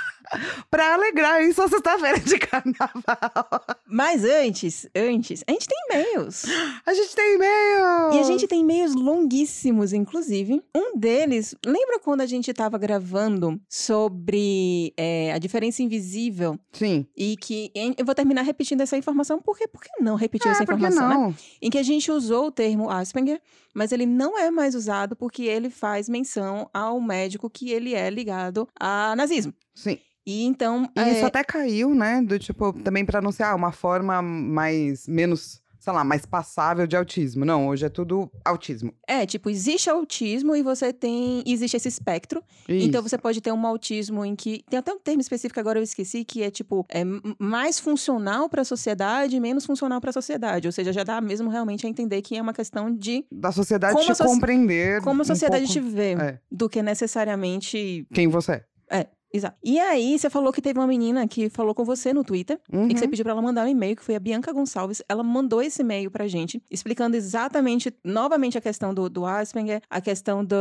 pra 0.70 0.94
alegrar 0.94 1.36
aí 1.36 1.54
sua 1.54 1.68
sexta-feira 1.68 2.20
de 2.20 2.38
carnaval. 2.40 3.66
Mas 3.88 4.24
antes, 4.24 4.88
antes, 4.96 5.44
a 5.48 5.52
gente 5.52 5.68
tem 5.68 5.78
e-mails. 5.90 6.46
A 6.86 6.94
gente 6.94 7.16
tem 7.16 7.36
e-mail! 7.36 8.14
E 8.14 8.20
a 8.20 8.24
gente 8.24 8.48
tem 8.48 8.62
e-mails 8.62 8.94
longuíssimos, 8.94 9.94
inclusive. 9.94 10.62
Um 10.76 10.98
deles, 10.98 11.56
lembra 11.66 12.00
quando 12.00 12.22
a 12.22 12.26
gente 12.26 12.54
tava 12.54 12.78
gravando 12.78 13.60
sobre 13.70 14.94
é, 14.98 15.32
a 15.34 15.38
diferença 15.38 15.82
invisível? 15.82 16.60
Sim. 16.72 17.06
E 17.16 17.38
que 17.38 17.72
eu 17.98 18.06
vou 18.06 18.14
terminar 18.16 18.42
repetindo 18.42 18.82
essa 18.82 18.98
informação, 18.98 19.42
porque 19.42 19.68
por 19.68 19.82
que 19.82 19.90
não 20.02 20.16
repetir 20.16 20.52
essa 20.52 20.64
É, 20.64 20.66
que 20.66 20.74
informação, 20.74 21.08
né? 21.10 21.16
não? 21.16 21.36
Em 21.62 21.70
que 21.70 21.78
a 21.78 21.84
gente 21.84 22.12
usou 22.12 22.48
o 22.48 22.52
termo 22.52 22.90
Asperger, 22.90 23.42
mas 23.74 23.92
ele 23.92 24.06
não 24.06 24.38
é 24.38 24.52
mais 24.52 24.76
usado 24.76 25.16
porque 25.16 25.44
ele 25.44 25.70
faz 25.70 26.10
menção 26.10 26.70
ao 26.74 27.00
médico 27.00 27.50
que 27.50 27.72
ele 27.72 27.94
é 27.94 28.10
ligado 28.10 28.68
a 28.80 29.16
nazismo. 29.16 29.54
Sim. 29.74 29.98
E 30.26 30.46
então. 30.46 30.90
E 30.96 31.00
é, 31.02 31.18
isso 31.18 31.26
até 31.26 31.44
caiu, 31.44 31.94
né? 31.94 32.22
Do 32.22 32.40
tipo, 32.40 32.72
também 32.82 33.04
pra 33.06 33.20
anunciar 33.20 33.54
uma 33.58 33.73
forma 33.74 34.22
mais, 34.22 35.08
menos, 35.08 35.62
sei 35.80 35.92
lá, 35.92 36.04
mais 36.04 36.26
passável 36.26 36.88
de 36.88 36.96
autismo. 36.96 37.44
Não, 37.44 37.68
hoje 37.68 37.86
é 37.86 37.90
tudo 37.90 38.32
autismo. 38.46 38.94
É, 39.06 39.26
tipo, 39.26 39.50
existe 39.50 39.90
autismo 39.90 40.56
e 40.56 40.64
você 40.64 40.94
tem. 40.94 41.44
Existe 41.46 41.76
esse 41.76 41.90
espectro. 41.90 42.42
Então 42.70 43.02
Isso. 43.02 43.10
você 43.10 43.18
pode 43.18 43.42
ter 43.42 43.52
um 43.52 43.68
autismo 43.68 44.24
em 44.24 44.34
que. 44.34 44.64
Tem 44.70 44.80
até 44.80 44.94
um 44.94 45.00
termo 45.00 45.20
específico 45.20 45.60
agora 45.60 45.78
eu 45.80 45.84
esqueci, 45.84 46.24
que 46.24 46.42
é 46.42 46.50
tipo, 46.50 46.86
é 46.90 47.04
mais 47.38 47.80
funcional 47.80 48.48
para 48.48 48.62
a 48.62 48.66
sociedade 48.66 49.38
menos 49.42 49.66
funcional 49.66 50.00
para 50.00 50.12
a 50.12 50.14
sociedade. 50.14 50.68
Ou 50.68 50.72
seja, 50.72 50.94
já 50.94 51.04
dá 51.04 51.20
mesmo 51.20 51.50
realmente 51.50 51.86
a 51.86 51.90
entender 51.90 52.22
que 52.22 52.38
é 52.38 52.42
uma 52.42 52.54
questão 52.54 52.90
de 52.90 53.26
Da 53.30 53.52
sociedade 53.52 53.94
Como 53.96 54.06
te 54.06 54.16
soci- 54.16 54.24
compreender. 54.24 55.02
como 55.02 55.22
a 55.22 55.24
um 55.24 55.26
sociedade 55.26 55.66
pouco 55.66 55.74
te 55.74 55.94
vê, 55.94 56.14
É. 56.14 56.40
do 56.50 56.70
que 56.70 56.82
necessariamente. 56.82 58.08
Quem 58.14 58.28
você 58.28 58.64
é. 58.90 59.08
Exato. 59.34 59.58
E 59.64 59.80
aí, 59.80 60.18
você 60.20 60.30
falou 60.30 60.54
que 60.54 60.62
teve 60.62 60.78
uma 60.80 60.86
menina 60.86 61.28
que 61.28 61.50
falou 61.50 61.74
com 61.74 61.84
você 61.84 62.14
no 62.14 62.24
Twitter 62.24 62.60
Uhum. 62.72 62.86
e 62.88 62.94
que 62.94 63.00
você 63.00 63.08
pediu 63.08 63.24
pra 63.26 63.32
ela 63.32 63.42
mandar 63.42 63.66
um 63.66 63.68
e-mail, 63.68 63.96
que 63.96 64.04
foi 64.04 64.16
a 64.16 64.20
Bianca 64.20 64.52
Gonçalves. 64.54 65.02
Ela 65.10 65.24
mandou 65.24 65.62
esse 65.62 65.82
e-mail 65.82 66.12
pra 66.12 66.28
gente, 66.28 66.62
explicando 66.70 67.18
exatamente, 67.18 67.92
novamente, 68.04 68.58
a 68.58 68.62
questão 68.62 68.94
do, 68.94 69.10
do 69.10 69.26
Asperger, 69.26 69.82
a 69.90 70.00
questão 70.00 70.46
do, 70.46 70.56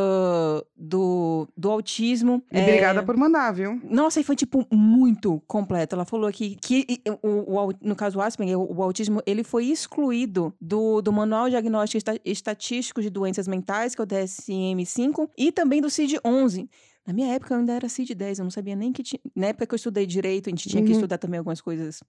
do, 0.76 1.46
do 1.56 1.70
autismo. 1.70 2.42
E 2.50 2.58
É, 2.58 2.62
obrigada 2.62 3.02
por 3.02 3.16
mandar, 3.16 3.52
viu? 3.52 3.78
Nossa, 3.84 4.20
e 4.20 4.24
foi, 4.24 4.36
tipo, 4.36 4.66
muito 4.72 5.42
completo. 5.46 5.94
Ela 5.94 6.04
falou 6.06 6.26
aqui 6.26 6.56
que, 6.60 6.86
o, 7.22 7.28
o 7.66 7.72
no 7.82 7.94
caso 7.94 8.16
do 8.16 8.22
Asperger, 8.22 8.58
o, 8.58 8.74
o 8.78 8.82
autismo, 8.82 9.20
ele 9.26 9.44
foi 9.44 9.66
excluído 9.66 10.52
do, 10.60 11.02
do 11.02 11.12
Manual 11.12 11.50
Diagnóstico 11.50 11.98
Esta- 11.98 12.20
Estatístico 12.24 13.02
de 13.02 13.10
Doenças 13.10 13.46
Mentais, 13.46 13.94
que 13.94 14.00
é 14.00 14.04
o 14.04 14.06
DSM-5, 14.06 15.28
e 15.36 15.52
também 15.52 15.80
do 15.80 15.88
CID-11. 15.88 16.68
Na 17.06 17.12
minha 17.12 17.34
época, 17.34 17.54
eu 17.54 17.58
ainda 17.58 17.72
era 17.72 17.88
CID-10, 17.88 18.38
eu 18.38 18.44
não 18.44 18.50
sabia 18.50 18.76
nem 18.76 18.92
que 18.92 19.02
tinha... 19.02 19.20
Na 19.34 19.48
época 19.48 19.66
que 19.66 19.74
eu 19.74 19.76
estudei 19.76 20.06
Direito, 20.06 20.48
a 20.48 20.50
gente 20.50 20.68
tinha 20.68 20.82
que 20.82 20.90
Uhum. 20.90 20.96
estudar 20.96 21.18
também 21.18 21.38
algumas 21.38 21.60
coisas 21.60 22.00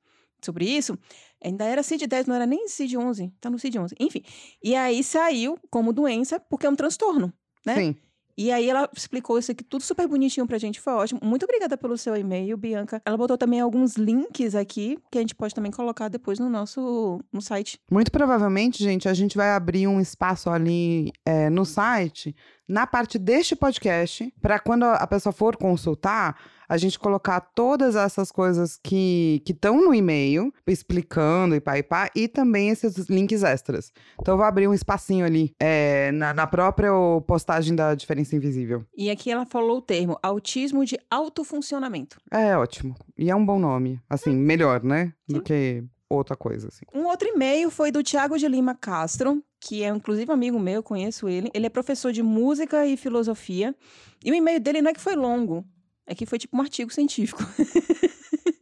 sobre 0.44 0.66
isso. 0.66 0.98
Ainda 1.44 1.64
era 1.66 1.82
CID-10, 1.82 2.28
não 2.28 2.36
era 2.36 2.46
nem 2.46 2.68
CID-11. 2.68 3.32
Tá 3.42 3.50
no 3.50 3.58
CID-11. 3.58 3.94
Enfim. 4.00 4.22
E 4.64 4.76
aí 4.76 5.04
saiu 5.04 5.58
como 5.70 5.92
doença, 5.94 6.40
porque 6.40 6.66
é 6.66 6.70
um 6.70 6.76
transtorno. 6.76 7.34
né? 7.66 7.76
Sim. 7.76 7.96
E 8.36 8.52
aí 8.52 8.68
ela 8.68 8.90
explicou 8.98 9.38
isso 9.38 9.52
aqui 9.52 9.64
tudo 9.64 9.84
super 9.84 10.08
bonitinho 10.08 10.48
pra 10.48 10.58
gente, 10.58 10.82
foi 10.82 10.92
ótimo. 10.94 11.20
Muito 11.24 11.44
obrigada 11.44 11.78
pelo 11.78 11.96
seu 11.96 12.16
e-mail, 12.16 12.58
Bianca. 12.58 13.00
Ela 13.06 13.16
botou 13.16 13.38
também 13.38 13.60
alguns 13.62 13.94
links 13.96 14.56
aqui 14.56 14.98
que 15.12 15.20
a 15.20 15.22
gente 15.22 15.36
pode 15.36 15.54
também 15.54 15.72
colocar 15.72 16.08
depois 16.10 16.40
no 16.40 16.50
nosso 16.50 17.22
no 17.32 17.40
site. 17.44 17.80
Muito 17.92 18.12
provavelmente, 18.12 18.84
gente, 18.84 19.08
a 19.08 19.14
gente 19.14 19.38
vai 19.38 19.52
abrir 19.52 19.86
um 19.88 20.02
espaço 20.02 20.50
ali 20.50 21.12
é, 21.24 21.48
no 21.52 21.64
site, 21.64 22.36
na 22.68 22.88
parte 22.88 23.18
deste 23.20 23.56
podcast, 23.56 24.34
para 24.42 24.60
quando 24.60 24.84
a 24.84 25.06
pessoa 25.08 25.34
for 25.34 25.56
consultar, 25.58 26.38
a 26.68 26.78
gente 26.78 26.98
colocar 26.98 27.40
todas 27.40 27.96
essas 27.96 28.32
coisas 28.32 28.80
que 28.82 29.44
estão 29.48 29.82
no 29.82 29.94
e-mail, 29.94 30.52
explicando 30.66 31.56
e 31.56 31.62
pá 31.62 31.78
e 31.78 31.84
pá, 31.84 32.10
e 32.16 32.28
também 32.28 32.70
esses 32.70 32.98
links 33.10 33.44
extras. 33.44 33.92
Então 34.20 34.34
eu 34.34 34.38
vou 34.38 34.46
abrir 34.46 34.68
um 34.68 34.74
espacinho 34.74 35.26
ali 35.26 35.54
é, 35.60 36.12
na, 36.12 36.34
na 36.34 36.48
própria 36.48 36.92
postagem 37.28 37.76
da 37.76 37.94
Diferença 37.94 38.36
Invisível. 38.36 38.86
E 38.96 39.12
aqui 39.12 39.30
ela 39.30 39.46
falou 39.46 39.78
o 39.78 39.82
termo 39.82 40.18
autismo 40.24 40.86
de 40.86 40.98
autofuncionamento. 41.12 42.18
É 42.32 42.58
ótimo. 42.58 42.96
E 43.18 43.30
é 43.30 43.36
um 43.36 43.46
bom 43.46 43.60
nome. 43.60 44.00
Assim, 44.10 44.36
melhor, 44.36 44.84
né? 44.84 45.14
Sim. 45.30 45.38
Do 45.38 45.42
que 45.44 45.84
outra 46.16 46.36
coisa, 46.36 46.68
assim. 46.68 46.86
Um 46.94 47.06
outro 47.06 47.28
e-mail 47.28 47.70
foi 47.70 47.92
do 47.92 48.04
Tiago 48.04 48.38
de 48.38 48.48
Lima 48.48 48.76
Castro, 48.76 49.44
que 49.60 49.84
é 49.84 49.88
inclusive 49.88 50.32
amigo 50.32 50.60
meu, 50.60 50.76
eu 50.76 50.84
conheço 50.84 51.28
ele. 51.28 51.50
Ele 51.54 51.66
é 51.66 51.70
professor 51.70 52.12
de 52.12 52.22
música 52.22 52.86
e 52.86 52.98
filosofia. 52.98 53.76
E 54.24 54.32
o 54.32 54.36
e-mail 54.36 54.60
dele 54.60 54.82
não 54.82 54.92
é 54.92 54.94
que 54.94 55.02
foi 55.02 55.16
longo, 55.16 55.66
é 56.06 56.14
que 56.14 56.26
foi 56.26 56.38
tipo 56.38 56.56
um 56.58 56.62
artigo 56.62 56.94
científico. 56.94 57.42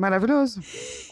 Maravilhoso. 0.00 0.62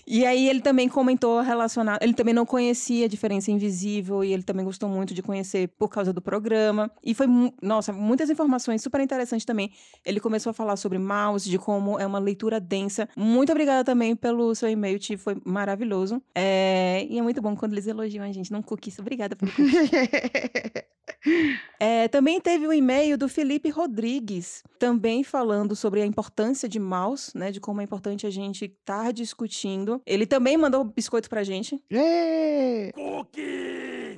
E 0.07 0.25
aí 0.25 0.49
ele 0.49 0.63
também 0.63 0.89
comentou 0.89 1.43
relacionado, 1.43 2.03
ele 2.03 2.15
também 2.15 2.33
não 2.33 2.47
conhecia 2.47 3.05
a 3.05 3.09
diferença 3.09 3.51
invisível 3.51 4.25
e 4.25 4.33
ele 4.33 4.43
também 4.43 4.65
gostou 4.65 4.89
muito 4.89 5.13
de 5.13 5.21
conhecer 5.21 5.69
por 5.79 5.91
causa 5.91 6.11
do 6.11 6.23
programa. 6.23 6.91
E 7.05 7.13
foi, 7.13 7.27
nossa, 7.61 7.93
muitas 7.93 8.31
informações 8.31 8.81
super 8.81 9.03
interessantes 9.03 9.45
também. 9.45 9.71
Ele 10.07 10.19
começou 10.21 10.53
a 10.53 10.55
falar 10.55 10.77
sobre 10.77 10.99
mouse, 10.99 11.51
de 11.51 11.59
como 11.59 12.01
é 12.01 12.07
uma 12.07 12.19
leitura 12.19 12.59
densa. 12.59 13.07
Muito 13.15 13.53
obrigada 13.53 13.85
também 13.85 14.17
pelo 14.17 14.55
seu 14.55 14.71
e-mail, 14.71 14.99
Ti, 14.99 15.19
foi 15.19 15.37
maravilhoso. 15.45 16.23
É, 16.35 17.07
e 17.11 17.19
é 17.19 17.23
muito 17.23 17.43
bom 17.43 17.55
quando 17.55 17.75
eles 17.75 17.87
elogiam 17.87 18.25
a 18.25 18.33
gente, 18.33 18.51
não 18.51 18.63
cookies. 18.63 18.99
Obrigada 18.99 19.37
pelo 19.37 19.53
cookies. 19.53 19.91
É, 21.81 22.09
também 22.09 22.41
teve 22.41 22.67
o 22.67 22.73
e-mail 22.73 23.17
do 23.17 23.29
Felipe 23.29 23.71
Rodrigues, 23.71 24.65
também 24.79 25.23
falando 25.23 25.77
sobre 25.77 26.03
a 26.03 26.07
importância 26.07 26.69
de 26.69 26.81
mouse, 26.81 27.31
né? 27.37 27.53
De 27.53 27.61
como 27.61 27.81
é 27.81 27.85
importante 27.85 28.27
a 28.27 28.31
gente 28.31 28.65
estar 28.65 29.13
discutindo. 29.13 30.03
Ele 30.05 30.27
também 30.27 30.57
mandou 30.57 30.83
biscoito 30.85 31.29
pra 31.29 31.45
gente. 31.45 31.81
Ê! 31.91 32.93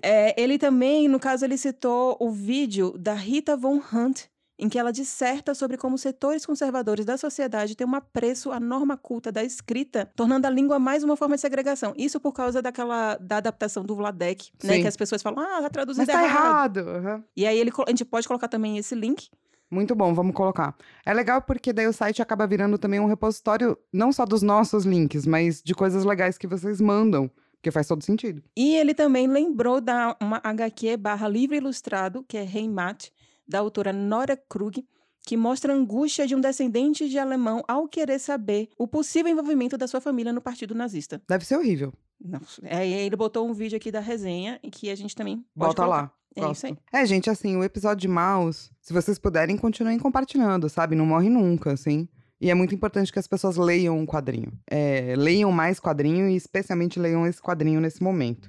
É, 0.02 0.40
ele 0.40 0.58
também, 0.58 1.06
no 1.06 1.20
caso, 1.20 1.44
ele 1.44 1.58
citou 1.58 2.16
o 2.18 2.30
vídeo 2.30 2.96
da 2.96 3.12
Rita 3.12 3.56
Von 3.56 3.82
Hunt, 3.92 4.22
em 4.60 4.68
que 4.68 4.78
ela 4.78 4.92
disserta 4.92 5.54
sobre 5.54 5.76
como 5.76 5.96
setores 5.96 6.44
conservadores 6.44 7.04
da 7.04 7.16
sociedade 7.16 7.74
têm 7.74 7.86
um 7.86 7.94
apreço 7.94 8.52
à 8.52 8.60
norma 8.60 8.96
culta 8.96 9.32
da 9.32 9.42
escrita, 9.42 10.10
tornando 10.14 10.46
a 10.46 10.50
língua 10.50 10.78
mais 10.78 11.02
uma 11.02 11.16
forma 11.16 11.34
de 11.34 11.40
segregação. 11.40 11.94
Isso 11.96 12.20
por 12.20 12.32
causa 12.32 12.60
daquela 12.60 13.16
da 13.16 13.38
adaptação 13.38 13.82
do 13.82 13.96
Vladek, 13.96 14.50
né? 14.62 14.74
Sim. 14.74 14.82
Que 14.82 14.88
as 14.88 14.96
pessoas 14.96 15.22
falam, 15.22 15.42
ah, 15.42 15.62
tá 15.62 15.70
traduzido 15.70 16.06
Mas 16.06 16.14
tá 16.14 16.22
errado. 16.22 16.80
errado. 16.80 16.90
Aham. 16.90 17.24
E 17.34 17.46
aí 17.46 17.58
ele, 17.58 17.72
a 17.86 17.90
gente 17.90 18.04
pode 18.04 18.28
colocar 18.28 18.48
também 18.48 18.76
esse 18.76 18.94
link. 18.94 19.28
Muito 19.70 19.94
bom, 19.94 20.12
vamos 20.12 20.34
colocar. 20.34 20.76
É 21.06 21.14
legal 21.14 21.40
porque 21.40 21.72
daí 21.72 21.86
o 21.86 21.92
site 21.92 22.20
acaba 22.20 22.46
virando 22.46 22.76
também 22.76 22.98
um 22.98 23.06
repositório, 23.06 23.78
não 23.92 24.12
só 24.12 24.26
dos 24.26 24.42
nossos 24.42 24.84
links, 24.84 25.24
mas 25.24 25.62
de 25.62 25.74
coisas 25.74 26.04
legais 26.04 26.36
que 26.36 26.46
vocês 26.46 26.80
mandam, 26.80 27.30
porque 27.54 27.70
faz 27.70 27.86
todo 27.86 28.02
sentido. 28.02 28.42
E 28.56 28.74
ele 28.74 28.94
também 28.94 29.28
lembrou 29.28 29.80
da 29.80 30.16
uma 30.20 30.40
HQ 30.42 30.96
barra 30.96 31.28
livro 31.28 31.54
ilustrado, 31.54 32.24
que 32.26 32.36
é 32.36 32.42
Heimat, 32.44 33.10
da 33.50 33.58
autora 33.58 33.92
Nora 33.92 34.36
Krug, 34.36 34.86
que 35.26 35.36
mostra 35.36 35.72
a 35.72 35.76
angústia 35.76 36.26
de 36.26 36.34
um 36.34 36.40
descendente 36.40 37.08
de 37.08 37.18
alemão 37.18 37.62
ao 37.68 37.86
querer 37.88 38.18
saber 38.18 38.68
o 38.78 38.86
possível 38.86 39.30
envolvimento 39.30 39.76
da 39.76 39.86
sua 39.86 40.00
família 40.00 40.32
no 40.32 40.40
partido 40.40 40.74
nazista. 40.74 41.20
Deve 41.28 41.44
ser 41.44 41.56
horrível. 41.56 41.92
Nossa, 42.22 42.62
Aí 42.64 42.92
ele 42.92 43.16
botou 43.16 43.48
um 43.48 43.52
vídeo 43.52 43.76
aqui 43.76 43.90
da 43.90 44.00
resenha, 44.00 44.58
e 44.62 44.70
que 44.70 44.88
a 44.88 44.94
gente 44.94 45.14
também 45.14 45.44
pode 45.54 45.68
Bota 45.74 45.84
lá. 45.84 46.12
É 46.36 46.42
Gosto. 46.42 46.52
isso 46.54 46.66
aí. 46.66 46.76
É, 46.92 47.04
gente, 47.04 47.28
assim, 47.28 47.56
o 47.56 47.64
episódio 47.64 48.02
de 48.02 48.08
Mouse, 48.08 48.70
se 48.80 48.92
vocês 48.92 49.18
puderem, 49.18 49.56
continuem 49.56 49.98
compartilhando, 49.98 50.68
sabe? 50.68 50.94
Não 50.94 51.04
morre 51.04 51.28
nunca, 51.28 51.72
assim. 51.72 52.08
E 52.40 52.50
é 52.50 52.54
muito 52.54 52.74
importante 52.74 53.12
que 53.12 53.18
as 53.18 53.26
pessoas 53.26 53.56
leiam 53.56 53.98
um 53.98 54.06
quadrinho. 54.06 54.52
É, 54.70 55.14
leiam 55.16 55.50
mais 55.50 55.80
quadrinho 55.80 56.28
e 56.28 56.36
especialmente 56.36 57.00
leiam 57.00 57.26
esse 57.26 57.42
quadrinho 57.42 57.80
nesse 57.80 58.02
momento. 58.02 58.48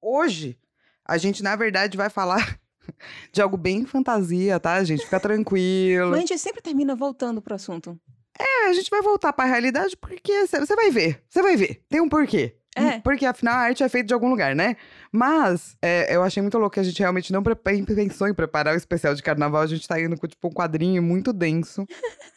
Hoje, 0.00 0.56
a 1.04 1.18
gente, 1.18 1.42
na 1.42 1.54
verdade, 1.56 1.96
vai 1.96 2.08
falar 2.10 2.58
de 3.32 3.42
algo 3.42 3.56
bem 3.56 3.84
fantasia, 3.84 4.58
tá, 4.58 4.82
gente? 4.84 5.04
Fica 5.04 5.20
tranquilo. 5.20 6.10
Mas 6.10 6.18
a 6.18 6.20
gente 6.20 6.38
sempre 6.38 6.62
termina 6.62 6.94
voltando 6.94 7.42
pro 7.42 7.54
assunto. 7.54 7.98
É, 8.38 8.68
a 8.68 8.72
gente 8.72 8.90
vai 8.90 9.00
voltar 9.00 9.32
pra 9.32 9.44
realidade 9.44 9.96
porque 9.96 10.46
você 10.46 10.74
vai 10.74 10.90
ver. 10.90 11.22
Você 11.28 11.40
vai 11.40 11.56
ver. 11.56 11.82
Tem 11.88 12.00
um 12.00 12.08
porquê. 12.08 12.56
É. 12.76 12.98
Porque 13.00 13.24
afinal 13.24 13.54
a 13.54 13.58
arte 13.58 13.84
é 13.84 13.88
feita 13.88 14.08
de 14.08 14.14
algum 14.14 14.28
lugar, 14.28 14.54
né? 14.56 14.76
Mas 15.12 15.76
é, 15.80 16.14
eu 16.14 16.22
achei 16.24 16.42
muito 16.42 16.58
louco 16.58 16.74
que 16.74 16.80
a 16.80 16.82
gente 16.82 16.98
realmente 16.98 17.32
não 17.32 17.42
pensou 17.42 18.26
em 18.26 18.34
preparar 18.34 18.74
o 18.74 18.76
especial 18.76 19.14
de 19.14 19.22
carnaval. 19.22 19.62
A 19.62 19.66
gente 19.66 19.86
tá 19.86 20.00
indo 20.00 20.18
com 20.18 20.26
tipo 20.26 20.48
um 20.48 20.52
quadrinho 20.52 21.02
muito 21.02 21.32
denso. 21.32 21.86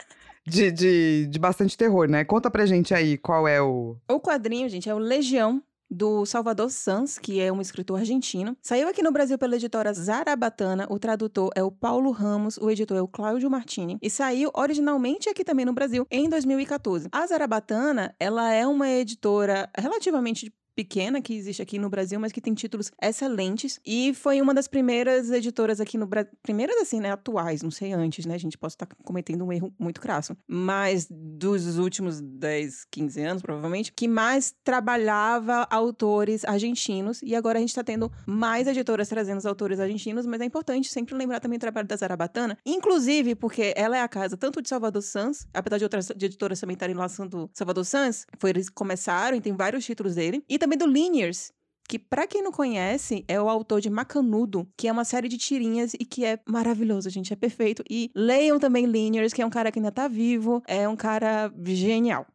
De, 0.49 0.71
de, 0.71 1.27
de 1.27 1.39
bastante 1.39 1.75
terror, 1.77 2.07
né? 2.07 2.23
Conta 2.23 2.49
pra 2.49 2.65
gente 2.65 2.93
aí 2.93 3.17
qual 3.17 3.45
é 3.49 3.61
o. 3.61 3.97
O 4.09 4.17
quadrinho, 4.17 4.69
gente, 4.69 4.89
é 4.89 4.95
o 4.95 4.97
Legião, 4.97 5.61
do 5.89 6.25
Salvador 6.25 6.69
Sanz, 6.69 7.17
que 7.17 7.39
é 7.39 7.51
um 7.51 7.61
escritor 7.61 7.99
argentino. 7.99 8.55
Saiu 8.61 8.87
aqui 8.87 9.01
no 9.01 9.11
Brasil 9.11 9.37
pela 9.37 9.55
editora 9.55 9.93
Zarabatana, 9.93 10.87
o 10.89 10.99
tradutor 10.99 11.51
é 11.55 11.63
o 11.63 11.71
Paulo 11.71 12.11
Ramos, 12.11 12.57
o 12.57 12.69
editor 12.69 12.97
é 12.97 13.01
o 13.01 13.07
Cláudio 13.07 13.49
Martini, 13.49 13.97
e 14.01 14.09
saiu 14.09 14.51
originalmente 14.53 15.29
aqui 15.29 15.43
também 15.43 15.65
no 15.65 15.73
Brasil 15.73 16.05
em 16.11 16.29
2014. 16.29 17.09
A 17.11 17.25
Zarabatana, 17.25 18.15
ela 18.19 18.51
é 18.53 18.65
uma 18.67 18.89
editora 18.89 19.69
relativamente 19.77 20.53
pequena 20.77 21.19
que 21.19 21.33
existe 21.33 21.59
aqui 21.59 21.79
no 21.79 21.89
Brasil, 21.89 22.19
mas 22.19 22.31
que 22.31 22.39
tem 22.39 22.53
títulos 22.53 22.91
excelentes. 23.01 23.79
E 23.83 24.13
foi 24.13 24.39
uma 24.39 24.53
das 24.53 24.67
primeiras 24.67 25.31
editoras 25.31 25.81
aqui 25.81 25.97
no 25.97 26.05
Brasil. 26.05 26.31
Primeiras, 26.43 26.77
assim, 26.77 26.99
né? 26.99 27.11
Atuais, 27.11 27.63
não 27.63 27.71
sei 27.71 27.93
antes, 27.93 28.27
né? 28.27 28.35
A 28.35 28.37
gente 28.37 28.55
pode 28.59 28.73
estar 28.73 28.85
cometendo 29.03 29.43
um 29.43 29.51
erro 29.51 29.73
muito 29.79 29.99
crasso. 29.99 30.37
Mas 30.47 31.07
dos 31.09 31.79
últimos 31.79 32.21
10, 32.21 32.85
15 32.91 33.21
anos, 33.23 33.41
provavelmente, 33.41 33.91
que 33.91 34.07
mais 34.07 34.53
trabalhava 34.63 35.67
autores 35.71 36.45
argentinos. 36.45 37.21
E 37.23 37.33
agora 37.33 37.57
a 37.57 37.61
gente 37.61 37.69
está 37.69 37.83
tendo 37.83 38.11
mais 38.27 38.67
editoras 38.67 39.09
trazendo 39.09 39.39
os 39.39 39.47
autores 39.47 39.79
argentinos, 39.79 40.27
mas 40.27 40.41
é 40.41 40.45
importante 40.45 40.89
sempre 40.89 41.15
lembrar 41.15 41.39
também 41.39 41.57
o 41.57 41.59
trabalho 41.59 41.87
da 41.87 41.95
Zarabatana. 41.95 42.55
Inclusive, 42.63 43.33
porque 43.33 43.73
ela 43.75 43.97
é 43.97 44.01
a 44.01 44.07
casa 44.07 44.37
tanto 44.37 44.61
de 44.61 44.69
Salvador 44.69 45.01
Sans, 45.01 45.47
apesar 45.51 45.79
de 45.79 45.85
outras 45.85 46.11
editoras 46.11 46.59
também 46.59 46.75
estarem 46.75 46.95
lançando 46.95 47.49
Salvador 47.51 47.83
Sans, 47.83 48.27
foi 48.37 48.51
eles 48.51 48.69
começaram 48.69 49.35
e 49.35 49.41
tem 49.41 49.53
vários 49.53 49.83
títulos 49.83 50.13
dele. 50.13 50.43
E 50.47 50.66
também 50.67 50.77
do 50.77 50.85
Linears, 50.91 51.51
que 51.89 51.97
para 51.97 52.27
quem 52.27 52.43
não 52.43 52.51
conhece, 52.51 53.23
é 53.27 53.39
o 53.41 53.47
autor 53.47 53.79
de 53.79 53.89
Macanudo, 53.89 54.67
que 54.75 54.87
é 54.87 54.91
uma 54.91 55.05
série 55.05 55.29
de 55.29 55.37
tirinhas 55.37 55.93
e 55.93 56.03
que 56.05 56.25
é 56.25 56.37
maravilhoso, 56.47 57.09
gente, 57.09 57.31
é 57.31 57.35
perfeito. 57.35 57.81
E 57.89 58.11
leiam 58.13 58.59
também 58.59 58.85
Linears, 58.85 59.31
que 59.33 59.41
é 59.41 59.45
um 59.45 59.49
cara 59.49 59.71
que 59.71 59.79
ainda 59.79 59.91
tá 59.91 60.07
vivo, 60.07 60.61
é 60.67 60.87
um 60.87 60.95
cara 60.97 61.51
genial. 61.63 62.27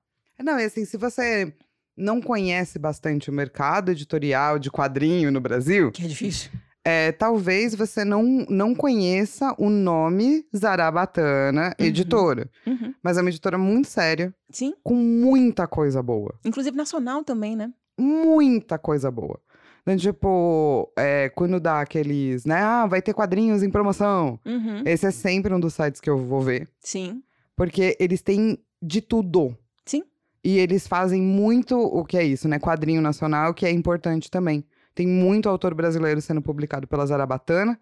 Não, 0.42 0.58
e 0.58 0.64
assim, 0.64 0.84
se 0.86 0.96
você 0.96 1.54
não 1.96 2.20
conhece 2.22 2.78
bastante 2.78 3.28
o 3.28 3.32
mercado 3.32 3.90
editorial 3.90 4.58
de 4.58 4.70
quadrinho 4.70 5.30
no 5.30 5.40
Brasil, 5.40 5.92
Que 5.92 6.04
é 6.04 6.08
difícil. 6.08 6.50
é, 6.82 7.12
talvez 7.12 7.74
você 7.74 8.02
não, 8.06 8.22
não 8.48 8.74
conheça 8.74 9.54
o 9.58 9.68
nome 9.68 10.46
Zarabatana 10.56 11.74
Uhum. 11.78 11.86
Editora. 11.86 12.50
Uhum. 12.66 12.94
Mas 13.02 13.18
é 13.18 13.20
uma 13.20 13.28
editora 13.30 13.58
muito 13.58 13.88
séria, 13.88 14.34
Sim, 14.50 14.72
com 14.82 14.94
muita 14.94 15.66
coisa 15.66 16.02
boa. 16.02 16.34
inclusive 16.44 16.74
nacional 16.76 17.22
também, 17.22 17.54
né? 17.54 17.70
Muita 18.02 18.78
coisa 18.78 19.11
boa. 19.11 19.40
Então, 19.82 19.97
tipo, 19.97 20.92
é, 20.97 21.28
quando 21.30 21.59
dá 21.59 21.80
aqueles, 21.80 22.44
né? 22.44 22.61
Ah, 22.62 22.87
vai 22.87 23.02
ter 23.02 23.12
quadrinhos 23.12 23.62
em 23.62 23.71
promoção. 23.71 24.38
Uhum. 24.44 24.82
Esse 24.87 25.06
é 25.06 25.11
sempre 25.11 25.52
um 25.52 25.59
dos 25.59 25.75
sites 25.75 26.00
que 26.00 26.09
eu 26.09 26.18
vou 26.18 26.40
ver. 26.40 26.68
Sim, 26.80 27.23
Porque 27.56 27.97
eles 27.99 28.23
têm 28.23 28.59
de 28.80 29.00
tudo. 29.00 29.56
Sim. 29.85 30.04
E 30.44 30.59
eles 30.59 30.87
fazem 30.87 31.21
muito 31.21 31.76
o 31.76 32.04
que 32.04 32.16
é 32.16 32.25
isso, 32.25 32.49
né? 32.49 32.59
Quadrinho 32.59 33.00
nacional, 33.00 33.52
que 33.54 33.66
é 33.66 33.71
importante 33.71 34.30
também. 34.30 34.64
Tem 34.94 35.06
muito 35.06 35.49
autor 35.49 35.75
brasileiro 35.75 36.21
sendo 36.21 36.42
publicado 36.42 36.87
pela 36.87 37.06
Zarabatana. 37.06 37.78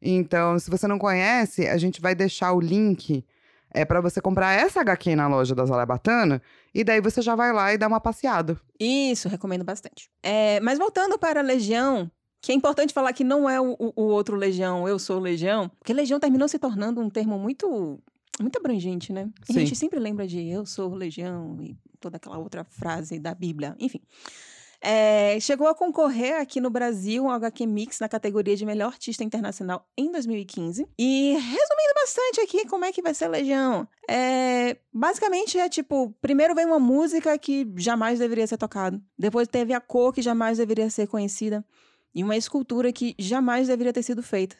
Então, 0.00 0.58
se 0.58 0.70
você 0.70 0.86
não 0.86 0.98
conhece, 0.98 1.66
a 1.66 1.76
gente 1.76 2.00
vai 2.00 2.14
deixar 2.14 2.52
o 2.52 2.60
link 2.60 3.24
é 3.72 3.84
para 3.84 4.00
você 4.00 4.20
comprar 4.20 4.52
essa 4.52 4.80
HQ 4.80 5.14
na 5.14 5.28
loja 5.28 5.54
da 5.54 5.64
Zarabatana. 5.64 6.42
E 6.74 6.84
daí 6.84 7.00
você 7.00 7.20
já 7.20 7.34
vai 7.34 7.52
lá 7.52 7.72
e 7.74 7.78
dá 7.78 7.86
uma 7.88 8.00
passeada. 8.00 8.60
isso, 8.78 9.28
recomendo 9.28 9.64
bastante. 9.64 10.08
É, 10.22 10.60
mas 10.60 10.78
voltando 10.78 11.18
para 11.18 11.40
a 11.40 11.42
Legião, 11.42 12.10
que 12.40 12.52
é 12.52 12.54
importante 12.54 12.92
falar 12.94 13.12
que 13.12 13.24
não 13.24 13.48
é 13.50 13.60
o, 13.60 13.76
o- 13.78 14.02
outro 14.02 14.36
Legião, 14.36 14.86
eu 14.88 14.98
sou 14.98 15.18
Legião, 15.18 15.68
porque 15.78 15.92
Legião 15.92 16.18
terminou 16.20 16.48
se 16.48 16.58
tornando 16.58 17.00
um 17.00 17.10
termo 17.10 17.38
muito, 17.38 17.98
muito 18.40 18.56
abrangente, 18.58 19.12
né? 19.12 19.28
A 19.48 19.52
gente 19.52 19.74
sempre 19.76 19.98
lembra 19.98 20.26
de 20.26 20.46
eu 20.48 20.64
sou 20.64 20.94
Legião 20.94 21.58
e 21.60 21.76
toda 21.98 22.16
aquela 22.16 22.38
outra 22.38 22.64
frase 22.64 23.18
da 23.18 23.34
Bíblia, 23.34 23.74
enfim. 23.78 24.00
É, 24.82 25.38
chegou 25.40 25.68
a 25.68 25.74
concorrer 25.74 26.40
aqui 26.40 26.60
no 26.60 26.70
Brasil 26.70 27.24
um 27.24 27.30
HQ 27.30 27.66
Mix 27.66 28.00
na 28.00 28.08
categoria 28.08 28.56
de 28.56 28.64
melhor 28.64 28.92
artista 28.92 29.22
internacional 29.22 29.86
em 29.96 30.10
2015. 30.10 30.88
E 30.98 31.32
resumindo 31.32 31.94
bastante 31.94 32.40
aqui 32.40 32.66
como 32.66 32.84
é 32.84 32.92
que 32.92 33.02
vai 33.02 33.12
ser 33.12 33.28
Legião. 33.28 33.86
É, 34.08 34.78
basicamente 34.92 35.58
é 35.58 35.68
tipo, 35.68 36.14
primeiro 36.20 36.54
vem 36.54 36.64
uma 36.64 36.78
música 36.78 37.36
que 37.38 37.70
jamais 37.76 38.18
deveria 38.18 38.46
ser 38.46 38.56
tocada. 38.56 39.00
Depois 39.18 39.46
teve 39.46 39.74
a 39.74 39.80
cor 39.80 40.12
que 40.12 40.22
jamais 40.22 40.58
deveria 40.58 40.88
ser 40.88 41.06
conhecida. 41.06 41.64
E 42.14 42.24
uma 42.24 42.36
escultura 42.36 42.92
que 42.92 43.14
jamais 43.18 43.68
deveria 43.68 43.92
ter 43.92 44.02
sido 44.02 44.22
feita. 44.22 44.56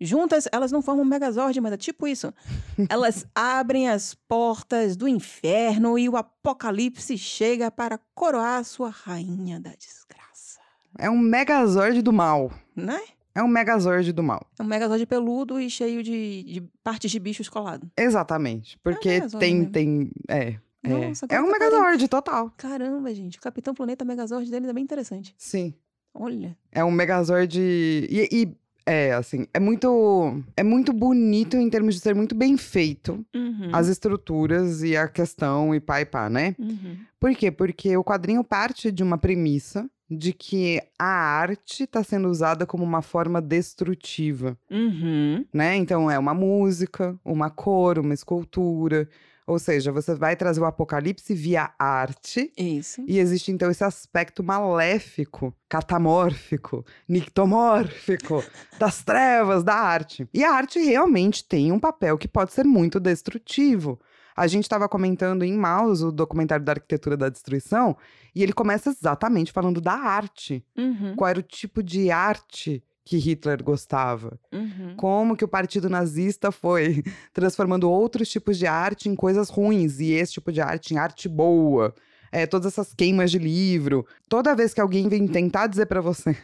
Juntas, 0.00 0.48
elas 0.52 0.72
não 0.72 0.82
formam 0.82 1.04
um 1.04 1.08
megazord, 1.08 1.60
mas 1.60 1.72
é 1.72 1.76
tipo 1.76 2.06
isso. 2.06 2.32
Elas 2.90 3.26
abrem 3.34 3.88
as 3.88 4.14
portas 4.14 4.96
do 4.96 5.06
inferno 5.06 5.98
e 5.98 6.08
o 6.08 6.16
apocalipse 6.16 7.16
chega 7.16 7.70
para 7.70 7.98
coroar 8.14 8.64
sua 8.64 8.90
rainha 8.90 9.60
da 9.60 9.70
desgraça. 9.70 10.58
É 10.98 11.08
um 11.08 11.18
megazord 11.18 12.02
do 12.02 12.12
mal. 12.12 12.52
Né? 12.74 13.00
É 13.34 13.42
um 13.42 13.48
megazord 13.48 14.12
do 14.12 14.22
mal. 14.22 14.46
É 14.58 14.62
um 14.62 14.66
megazord 14.66 15.06
peludo 15.06 15.60
e 15.60 15.70
cheio 15.70 16.02
de, 16.02 16.42
de 16.44 16.60
partes 16.82 17.10
de 17.10 17.18
bichos 17.18 17.48
colados. 17.48 17.88
Exatamente. 17.96 18.78
Porque 18.82 19.08
megazord 19.08 19.38
tem, 19.38 19.56
mesmo. 19.56 19.72
tem. 19.72 20.10
É. 20.28 20.56
É, 20.86 20.88
Nossa, 21.08 21.26
é 21.30 21.36
agora 21.36 21.48
um 21.48 21.58
parei- 21.58 21.70
megazord 21.70 22.08
total. 22.08 22.52
Caramba, 22.58 23.14
gente. 23.14 23.38
O 23.38 23.40
Capitão 23.40 23.72
Planeta 23.74 24.04
Megazord 24.04 24.50
deles 24.50 24.68
é 24.68 24.72
bem 24.72 24.84
interessante. 24.84 25.34
Sim. 25.38 25.72
Olha. 26.12 26.56
É 26.70 26.84
um 26.84 26.90
megazord. 26.90 27.58
E, 27.58 28.28
e, 28.30 28.54
é, 28.86 29.12
assim, 29.12 29.46
é 29.54 29.58
muito. 29.60 30.42
É 30.56 30.62
muito 30.62 30.92
bonito 30.92 31.56
em 31.56 31.68
termos 31.70 31.94
de 31.94 32.00
ser 32.00 32.14
muito 32.14 32.34
bem 32.34 32.56
feito. 32.56 33.24
Uhum. 33.34 33.70
As 33.72 33.88
estruturas 33.88 34.82
e 34.82 34.96
a 34.96 35.08
questão 35.08 35.74
e 35.74 35.80
pá 35.80 36.00
e 36.00 36.04
pá, 36.04 36.28
né? 36.28 36.54
Uhum. 36.58 36.96
Por 37.18 37.34
quê? 37.34 37.50
Porque 37.50 37.96
o 37.96 38.04
quadrinho 38.04 38.44
parte 38.44 38.92
de 38.92 39.02
uma 39.02 39.16
premissa 39.18 39.88
de 40.10 40.32
que 40.34 40.82
a 40.98 41.06
arte 41.06 41.84
está 41.84 42.04
sendo 42.04 42.28
usada 42.28 42.66
como 42.66 42.84
uma 42.84 43.00
forma 43.00 43.40
destrutiva, 43.40 44.56
Uhum. 44.70 45.44
né? 45.52 45.76
Então 45.76 46.10
é 46.10 46.18
uma 46.18 46.34
música, 46.34 47.18
uma 47.24 47.48
cor, 47.50 47.98
uma 47.98 48.12
escultura. 48.14 49.08
Ou 49.46 49.58
seja, 49.58 49.92
você 49.92 50.14
vai 50.14 50.34
trazer 50.36 50.60
o 50.60 50.64
apocalipse 50.64 51.34
via 51.34 51.70
arte. 51.78 52.50
Isso. 52.56 53.04
E 53.06 53.18
existe 53.18 53.52
então 53.52 53.70
esse 53.70 53.84
aspecto 53.84 54.42
maléfico, 54.42 55.54
catamórfico, 55.68 56.84
nictomórfico 57.06 58.42
das 58.78 59.02
trevas 59.02 59.62
da 59.62 59.74
arte. 59.74 60.26
E 60.32 60.42
a 60.42 60.52
arte 60.52 60.78
realmente 60.78 61.44
tem 61.44 61.70
um 61.72 61.78
papel 61.78 62.16
que 62.16 62.26
pode 62.26 62.54
ser 62.54 62.64
muito 62.64 62.98
destrutivo. 62.98 64.00
A 64.34 64.46
gente 64.46 64.64
estava 64.64 64.88
comentando 64.88 65.44
em 65.44 65.56
Maus 65.56 66.02
o 66.02 66.10
documentário 66.10 66.64
da 66.64 66.72
arquitetura 66.72 67.16
da 67.16 67.28
destruição, 67.28 67.96
e 68.34 68.42
ele 68.42 68.52
começa 68.52 68.90
exatamente 68.90 69.52
falando 69.52 69.80
da 69.80 69.92
arte. 69.92 70.64
Uhum. 70.76 71.14
Qual 71.14 71.28
era 71.28 71.38
o 71.38 71.42
tipo 71.42 71.82
de 71.82 72.10
arte 72.10 72.82
que 73.04 73.18
Hitler 73.18 73.62
gostava? 73.62 74.38
Uhum. 74.52 74.94
Como 74.96 75.36
que 75.36 75.44
o 75.44 75.48
partido 75.48 75.90
nazista 75.90 76.50
foi 76.50 77.02
transformando 77.32 77.90
outros 77.90 78.28
tipos 78.28 78.58
de 78.58 78.66
arte 78.66 79.08
em 79.08 79.14
coisas 79.14 79.50
ruins 79.50 80.00
e 80.00 80.12
esse 80.12 80.34
tipo 80.34 80.50
de 80.50 80.60
arte 80.60 80.94
em 80.94 80.98
arte 80.98 81.28
boa. 81.28 81.94
É, 82.32 82.46
todas 82.46 82.72
essas 82.72 82.92
queimas 82.92 83.30
de 83.30 83.38
livro. 83.38 84.06
Toda 84.28 84.56
vez 84.56 84.74
que 84.74 84.80
alguém 84.80 85.08
vem 85.08 85.28
tentar 85.28 85.68
dizer 85.68 85.86
pra 85.86 86.00
você 86.00 86.36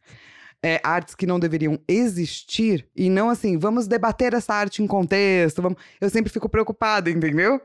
é, 0.62 0.80
artes 0.82 1.14
que 1.14 1.26
não 1.26 1.38
deveriam 1.38 1.78
existir, 1.86 2.88
e 2.96 3.10
não 3.10 3.28
assim, 3.28 3.58
vamos 3.58 3.86
debater 3.86 4.32
essa 4.32 4.54
arte 4.54 4.82
em 4.82 4.86
contexto, 4.86 5.60
vamos... 5.60 5.78
eu 6.00 6.08
sempre 6.08 6.32
fico 6.32 6.48
preocupada, 6.48 7.10
entendeu? 7.10 7.60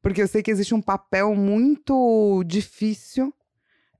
Porque 0.00 0.22
eu 0.22 0.28
sei 0.28 0.40
que 0.40 0.50
existe 0.52 0.72
um 0.72 0.80
papel 0.80 1.34
muito 1.34 2.44
difícil 2.46 3.34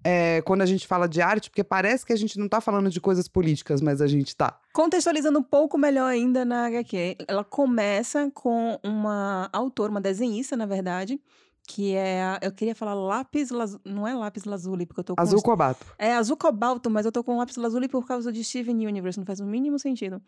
é, 0.05 0.43
quando 0.43 0.61
a 0.63 0.67
gente 0.67 0.87
fala 0.87 1.09
de 1.09 1.23
arte, 1.23 1.49
porque 1.51 1.65
parece 1.65 2.05
que 2.05 2.13
a 2.13 2.17
gente 2.17 2.39
não 2.39 2.47
tá 2.49 2.61
falando 2.61 2.91
de 2.91 3.01
coisas 3.01 3.27
políticas, 3.27 3.81
mas 3.81 4.01
a 4.03 4.07
gente 4.07 4.37
tá. 4.37 4.61
Contextualizando 4.75 5.39
um 5.39 5.43
pouco 5.43 5.79
melhor 5.79 6.07
ainda 6.07 6.45
na 6.45 6.67
HQ, 6.67 7.17
ela 7.27 7.43
começa 7.43 8.31
com 8.35 8.79
uma 8.85 9.49
autora, 9.53 9.91
uma 9.91 10.01
desenhista, 10.01 10.57
na 10.57 10.67
verdade, 10.67 11.19
que 11.67 11.95
é, 11.95 12.23
a- 12.23 12.39
eu 12.43 12.53
queria 12.53 12.75
falar 12.75 12.93
lápis, 12.93 13.49
não 13.83 14.07
é 14.07 14.15
lápis 14.15 14.45
lazuli, 14.45 14.85
porque 14.85 15.01
eu 15.01 15.05
tô 15.05 15.17
com 15.17 15.23
Azul 15.23 15.41
cobato. 15.43 15.87
É 15.99 16.13
azul 16.15 16.37
cobalto, 16.37 16.91
mas 16.91 17.07
eu 17.07 17.13
tô 17.13 17.25
com 17.25 17.39
lápis 17.39 17.57
lazuli 17.57 17.89
por 17.89 18.07
causa 18.07 18.31
de 18.31 18.45
Steven 18.45 18.87
Universe, 18.87 19.19
não 19.19 19.25
faz 19.25 19.41
o 19.41 19.47
mínimo 19.47 19.79
sentido. 19.79 20.21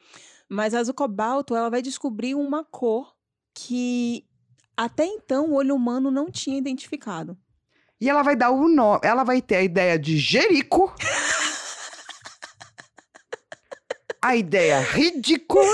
Mas 0.48 0.72
a 0.72 0.78
azul 0.80 0.94
cobalto, 0.94 1.54
ela 1.54 1.68
vai 1.68 1.82
descobrir 1.82 2.34
uma 2.34 2.64
cor 2.64 3.14
que 3.54 4.24
até 4.74 5.04
então 5.04 5.50
o 5.50 5.54
olho 5.56 5.74
humano 5.74 6.10
não 6.10 6.30
tinha 6.30 6.56
identificado. 6.56 7.36
E 8.00 8.10
ela 8.10 8.22
vai 8.22 8.36
dar 8.36 8.50
o 8.50 8.68
nome. 8.68 9.00
Ela 9.02 9.24
vai 9.24 9.40
ter 9.40 9.56
a 9.56 9.62
ideia 9.62 9.98
de 9.98 10.18
Jerico. 10.18 10.94
a 14.22 14.36
ideia 14.36 14.80
ridícula 14.80 15.64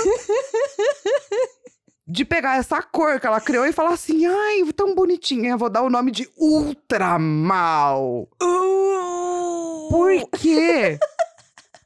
de 2.05 2.23
pegar 2.23 2.57
essa 2.57 2.81
cor 2.81 3.19
que 3.19 3.25
ela 3.25 3.41
criou 3.41 3.65
e 3.65 3.71
falar 3.73 3.93
assim: 3.93 4.25
ai, 4.25 4.63
tão 4.73 4.93
bonitinha, 4.93 5.51
eu 5.51 5.57
vou 5.57 5.69
dar 5.69 5.81
o 5.81 5.89
nome 5.89 6.11
de 6.11 6.29
Ultramal. 6.37 8.27
Por 9.89 10.29
quê? 10.39 10.99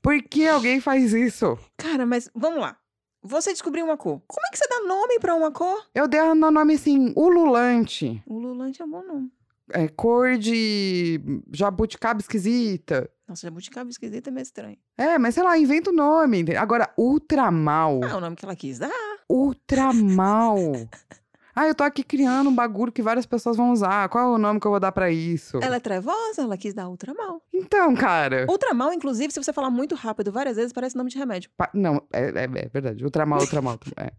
Por 0.02 0.22
que 0.24 0.48
alguém 0.48 0.80
faz 0.80 1.14
isso? 1.14 1.58
Cara, 1.78 2.06
mas 2.06 2.30
vamos 2.36 2.60
lá. 2.60 2.78
Você 3.24 3.52
descobriu 3.52 3.86
uma 3.86 3.98
cor. 3.98 4.22
Como 4.28 4.46
é 4.48 4.52
que 4.52 4.58
você 4.58 4.68
dá 4.70 4.80
nome 4.82 5.20
pra 5.20 5.36
uma 5.36 5.52
cor? 5.52 5.86
Eu 5.94 6.08
dei 6.08 6.22
o 6.22 6.36
nome 6.36 6.76
assim, 6.76 7.12
ululante. 7.16 8.22
O 8.26 8.40
Lulante 8.40 8.82
é 8.82 8.86
um 8.86 8.90
bom 8.90 9.04
nome. 9.04 9.32
É, 9.72 9.88
cor 9.90 10.38
de 10.38 11.20
jabuticaba 11.52 12.20
esquisita. 12.22 13.10
Nossa, 13.28 13.48
jabuticaba 13.48 13.90
esquisita 13.90 14.30
é 14.30 14.32
meio 14.32 14.44
estranho. 14.44 14.78
É, 14.98 15.18
mas 15.18 15.36
sei 15.36 15.44
lá, 15.44 15.58
inventa 15.58 15.90
o 15.90 15.94
nome. 15.94 16.46
Agora, 16.56 16.90
ultramal. 16.98 18.00
Ah, 18.04 18.10
é 18.10 18.16
o 18.16 18.22
nome 18.22 18.36
que 18.36 18.46
ela 18.46 18.56
quis 18.56 18.80
dar. 18.80 18.90
Ultramal. 19.30 20.58
Ah, 21.60 21.68
eu 21.68 21.74
tô 21.74 21.84
aqui 21.84 22.04
criando 22.04 22.52
um 22.52 22.54
bagulho 22.54 22.92
que 22.92 23.02
várias 23.02 23.26
pessoas 23.26 23.58
vão 23.58 23.72
usar. 23.72 24.08
Qual 24.10 24.24
é 24.24 24.28
o 24.36 24.38
nome 24.38 24.60
que 24.60 24.68
eu 24.68 24.70
vou 24.70 24.80
dar 24.80 24.92
pra 24.92 25.10
isso? 25.10 25.58
Ela 25.60 25.78
é 25.78 25.80
trevosa, 25.80 26.44
ela 26.44 26.56
quis 26.56 26.72
dar 26.72 26.88
ultramal. 26.88 27.42
Então, 27.52 27.96
cara. 27.96 28.46
Ultramal, 28.48 28.94
inclusive, 28.94 29.34
se 29.34 29.42
você 29.44 29.52
falar 29.52 29.72
muito 29.72 29.96
rápido 29.96 30.32
várias 30.32 30.56
vezes, 30.56 30.72
parece 30.72 30.96
nome 30.96 31.10
de 31.10 31.18
remédio. 31.18 31.50
pa- 31.58 31.72
Não, 31.74 32.00
é, 32.14 32.26
é, 32.30 32.44
é 32.44 32.70
verdade. 32.72 33.04
Ultramal, 33.04 33.40
ultramal. 33.40 33.80
é. 33.98 34.12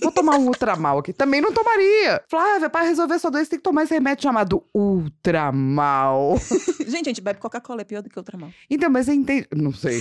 Vou 0.00 0.12
tomar 0.12 0.36
um 0.38 0.46
ultramal 0.46 0.98
aqui. 0.98 1.12
Também 1.12 1.40
não 1.40 1.52
tomaria. 1.52 2.22
Flávia, 2.30 2.70
pra 2.70 2.82
resolver 2.82 3.18
sua 3.18 3.30
doença 3.32 3.50
tem 3.50 3.58
que 3.58 3.64
tomar 3.64 3.82
esse 3.82 3.94
remédio 3.94 4.22
chamado 4.22 4.62
ultramal. 4.72 6.36
Gente, 6.86 7.06
a 7.06 7.10
gente 7.10 7.20
bebe 7.20 7.40
Coca-Cola, 7.40 7.80
é 7.80 7.84
pior 7.84 8.02
do 8.02 8.08
que 8.08 8.16
ultramal. 8.16 8.50
Então, 8.70 8.88
mas 8.88 9.06
você 9.06 9.14
entende. 9.14 9.48
Não 9.52 9.72
sei. 9.72 10.00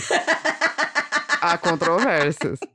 Há 1.41 1.57
controvérsias. 1.57 2.59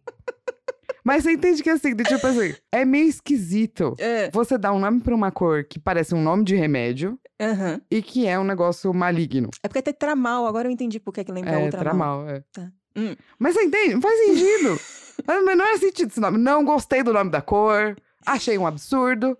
Mas 1.08 1.22
você 1.24 1.32
entende 1.32 1.62
que 1.62 1.70
assim, 1.70 1.94
de 1.94 2.04
tipo 2.04 2.26
assim, 2.26 2.54
é 2.70 2.84
meio 2.84 3.08
esquisito 3.08 3.94
É. 3.98 4.30
você 4.30 4.58
dar 4.58 4.74
um 4.74 4.78
nome 4.78 5.00
pra 5.00 5.14
uma 5.14 5.32
cor 5.32 5.64
que 5.64 5.78
parece 5.78 6.14
um 6.14 6.22
nome 6.22 6.44
de 6.44 6.54
remédio 6.54 7.18
Aham. 7.40 7.80
e 7.90 8.02
que 8.02 8.26
é 8.26 8.38
um 8.38 8.44
negócio 8.44 8.92
maligno. 8.92 9.48
É 9.62 9.68
porque 9.68 9.80
tem 9.80 9.94
tramal, 9.94 10.46
agora 10.46 10.68
eu 10.68 10.72
entendi 10.72 11.00
por 11.00 11.12
que 11.14 11.24
que 11.24 11.32
lembra 11.32 11.52
É, 11.52 11.64
ultramal. 11.64 12.24
tramal, 12.24 12.28
é. 12.28 12.42
Tá. 12.52 12.70
Hum. 12.94 13.16
Mas 13.38 13.54
você 13.54 13.62
entende? 13.62 13.94
Não 13.94 14.02
faz 14.02 14.18
sentido. 14.26 14.76
Faz 15.24 15.42
o 15.42 15.46
menor 15.46 15.78
sentido 15.78 16.10
esse 16.10 16.20
nome. 16.20 16.36
Não 16.36 16.62
gostei 16.62 17.02
do 17.02 17.12
nome 17.14 17.30
da 17.30 17.40
cor. 17.40 17.96
Achei 18.26 18.58
um 18.58 18.66
absurdo. 18.66 19.34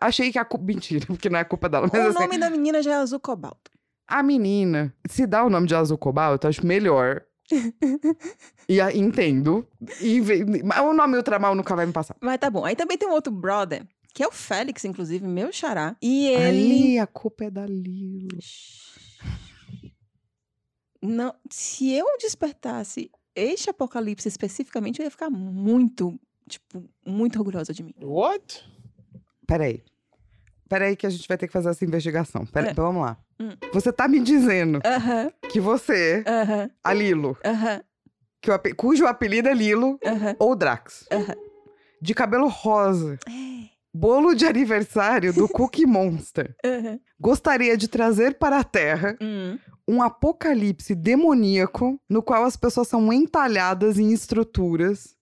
Achei 0.00 0.32
que 0.32 0.38
a 0.38 0.44
culpa. 0.46 0.64
Mentira, 0.64 1.04
porque 1.06 1.28
não 1.28 1.38
é 1.38 1.44
culpa 1.44 1.68
dela. 1.68 1.90
Mas 1.92 2.02
o 2.06 2.08
assim, 2.08 2.18
nome 2.20 2.38
da 2.38 2.48
menina 2.48 2.82
já 2.82 2.92
é 2.92 2.94
azul 2.94 3.20
cobalto. 3.20 3.70
a 4.08 4.22
menina, 4.22 4.94
se 5.08 5.26
dá 5.26 5.44
o 5.44 5.50
nome 5.50 5.66
de 5.66 5.74
azul 5.74 5.98
cobalto, 5.98 6.46
eu 6.46 6.48
acho 6.48 6.66
melhor. 6.66 7.22
E 8.68 8.80
a- 8.80 8.92
entendo. 8.94 9.66
E, 10.00 10.20
o 10.20 10.92
nome 10.92 11.16
ultramal 11.16 11.54
nunca 11.54 11.74
vai 11.76 11.86
me 11.86 11.92
passar. 11.92 12.16
Mas 12.20 12.38
tá 12.38 12.48
bom. 12.50 12.64
Aí 12.64 12.74
também 12.76 12.96
tem 12.98 13.08
um 13.08 13.12
outro 13.12 13.32
brother, 13.32 13.86
que 14.14 14.22
é 14.22 14.26
o 14.26 14.32
Félix, 14.32 14.84
inclusive, 14.84 15.26
meu 15.26 15.52
xará. 15.52 15.96
E 16.02 16.28
ele. 16.28 16.72
Aí 16.92 16.98
a 16.98 17.06
culpa 17.06 17.44
é 17.44 17.50
da 17.50 17.66
Lilo. 17.66 18.38
Não, 21.00 21.34
se 21.50 21.92
eu 21.92 22.06
despertasse 22.20 23.10
este 23.34 23.68
apocalipse 23.70 24.28
especificamente, 24.28 25.00
eu 25.00 25.04
ia 25.04 25.10
ficar 25.10 25.30
muito, 25.30 26.18
tipo, 26.48 26.88
muito 27.04 27.38
orgulhosa 27.38 27.72
de 27.74 27.82
mim. 27.82 27.94
What? 28.00 28.62
Peraí. 29.46 29.82
Peraí 30.72 30.96
que 30.96 31.06
a 31.06 31.10
gente 31.10 31.28
vai 31.28 31.36
ter 31.36 31.46
que 31.48 31.52
fazer 31.52 31.68
essa 31.68 31.84
investigação. 31.84 32.46
Peraí, 32.46 32.70
É. 32.70 32.72
vamos 32.74 33.02
lá. 33.02 33.18
Hum. 33.38 33.54
Você 33.74 33.92
tá 33.92 34.08
me 34.08 34.18
dizendo 34.18 34.80
Aham, 34.82 35.30
que 35.50 35.60
você, 35.60 36.24
aham, 36.26 36.70
a 36.82 36.94
Lilo, 36.94 37.36
aham, 37.44 37.82
que 38.40 38.50
o 38.50 38.58
cujo 38.76 39.06
apelido 39.06 39.50
é 39.50 39.52
Lilo 39.54 39.98
ou 40.38 40.56
Drax, 40.56 41.06
de 42.00 42.14
cabelo 42.14 42.48
rosa, 42.48 43.18
É, 43.28 43.68
bolo 43.92 44.32
de 44.34 44.46
aniversário 44.46 45.30
do 45.34 45.46
Cookie 45.52 45.84
Monster, 45.84 46.56
gostaria 47.20 47.76
de 47.76 47.86
trazer 47.86 48.38
para 48.38 48.58
a 48.60 48.64
Terra 48.64 49.14
Hum. 49.20 49.58
um 49.86 50.00
apocalipse 50.02 50.94
demoníaco 50.94 52.00
no 52.08 52.22
qual 52.22 52.44
as 52.44 52.56
pessoas 52.56 52.88
são 52.88 53.12
entalhadas 53.12 53.98
em 53.98 54.10
estruturas. 54.10 55.14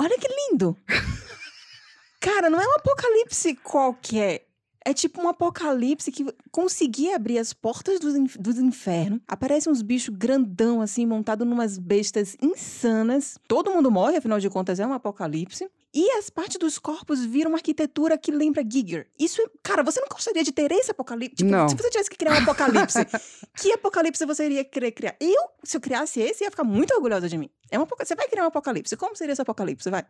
Olha 0.00 0.16
que 0.16 0.28
lindo! 0.28 0.76
Cara, 2.20 2.48
não 2.48 2.60
é 2.60 2.66
um 2.66 2.76
apocalipse 2.76 3.56
qualquer. 3.56 4.46
É 4.84 4.92
tipo 4.92 5.20
um 5.22 5.28
apocalipse 5.28 6.12
que 6.12 6.26
conseguia 6.50 7.16
abrir 7.16 7.38
as 7.38 7.54
portas 7.54 7.98
dos, 7.98 8.14
inf 8.14 8.36
dos 8.36 8.58
infernos. 8.58 9.20
Aparecem 9.26 9.72
uns 9.72 9.80
bichos 9.80 10.14
grandão, 10.14 10.82
assim, 10.82 11.06
montado 11.06 11.44
numas 11.44 11.78
bestas 11.78 12.36
insanas. 12.42 13.38
Todo 13.48 13.70
mundo 13.70 13.90
morre, 13.90 14.18
afinal 14.18 14.38
de 14.38 14.50
contas, 14.50 14.78
é 14.78 14.86
um 14.86 14.92
apocalipse. 14.92 15.66
E 15.96 16.10
as 16.18 16.28
partes 16.28 16.58
dos 16.58 16.78
corpos 16.78 17.24
viram 17.24 17.52
uma 17.52 17.58
arquitetura 17.58 18.18
que 18.18 18.32
lembra 18.32 18.64
Giger. 18.68 19.06
Isso 19.18 19.40
é. 19.40 19.46
Cara, 19.62 19.82
você 19.82 20.00
não 20.00 20.08
gostaria 20.08 20.42
de 20.42 20.50
ter 20.50 20.70
esse 20.72 20.90
apocalipse? 20.90 21.36
Tipo, 21.36 21.50
Não. 21.50 21.68
se 21.68 21.76
você 21.76 21.88
tivesse 21.88 22.10
que 22.10 22.16
criar 22.16 22.32
um 22.32 22.42
apocalipse, 22.42 22.98
que 23.56 23.72
apocalipse 23.72 24.26
você 24.26 24.44
iria 24.44 24.64
querer 24.64 24.90
criar? 24.90 25.16
Eu, 25.20 25.50
se 25.62 25.76
eu 25.76 25.80
criasse 25.80 26.20
esse, 26.20 26.42
ia 26.42 26.50
ficar 26.50 26.64
muito 26.64 26.92
orgulhosa 26.92 27.28
de 27.28 27.38
mim. 27.38 27.48
É 27.70 27.78
um 27.78 27.86
Você 27.86 28.16
vai 28.16 28.28
criar 28.28 28.42
um 28.42 28.48
apocalipse. 28.48 28.96
Como 28.96 29.16
seria 29.16 29.32
esse 29.32 29.40
apocalipse? 29.42 29.88
Vai. 29.88 30.04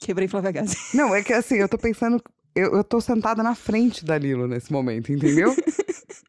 Quebrei 0.00 0.28
Flávia 0.28 0.52
Gazi. 0.52 0.76
Não, 0.92 1.14
é 1.14 1.22
que 1.22 1.32
assim, 1.32 1.56
eu 1.56 1.68
tô 1.68 1.78
pensando. 1.78 2.22
Eu, 2.54 2.76
eu 2.76 2.84
tô 2.84 3.00
sentada 3.00 3.42
na 3.42 3.54
frente 3.54 4.04
da 4.04 4.16
Lilo 4.16 4.46
nesse 4.46 4.72
momento, 4.72 5.12
entendeu? 5.12 5.54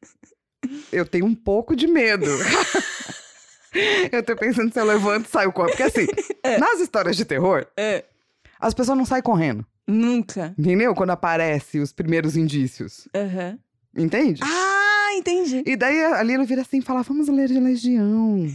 eu 0.91 1.05
tenho 1.05 1.25
um 1.25 1.35
pouco 1.35 1.75
de 1.75 1.87
medo. 1.87 2.25
eu 4.11 4.23
tô 4.23 4.35
pensando 4.35 4.71
se 4.73 4.79
eu 4.79 4.85
levanto 4.85 5.27
e 5.27 5.29
saio 5.29 5.51
correndo. 5.51 5.77
Porque 5.77 5.83
assim, 5.83 6.07
nas 6.59 6.79
histórias 6.79 7.15
de 7.15 7.25
terror, 7.25 7.67
É. 7.77 8.03
as 8.59 8.73
pessoas 8.73 8.97
não 8.97 9.05
saem 9.05 9.21
correndo. 9.21 9.65
Nunca. 9.87 10.53
Entendeu? 10.57 10.95
Quando 10.95 11.11
aparecem 11.11 11.79
os 11.81 11.91
primeiros 11.91 12.35
indícios. 12.35 13.07
Aham. 13.15 13.59
Entende? 13.95 14.41
Ah, 14.43 15.09
entendi. 15.13 15.63
E 15.65 15.75
daí 15.75 16.03
a 16.03 16.23
Lilo 16.23 16.43
vira 16.45 16.61
assim 16.61 16.79
e 16.79 16.81
fala: 16.81 17.03
vamos 17.03 17.27
ler 17.29 17.47
de 17.47 17.59
Legião. 17.59 18.47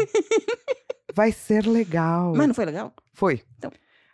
Vai 1.15 1.33
ser 1.33 1.67
legal. 1.67 2.35
Mas 2.37 2.47
não 2.49 2.55
foi 2.55 2.65
legal? 2.65 2.93
Foi. 3.15 3.43
Então. 3.59 3.71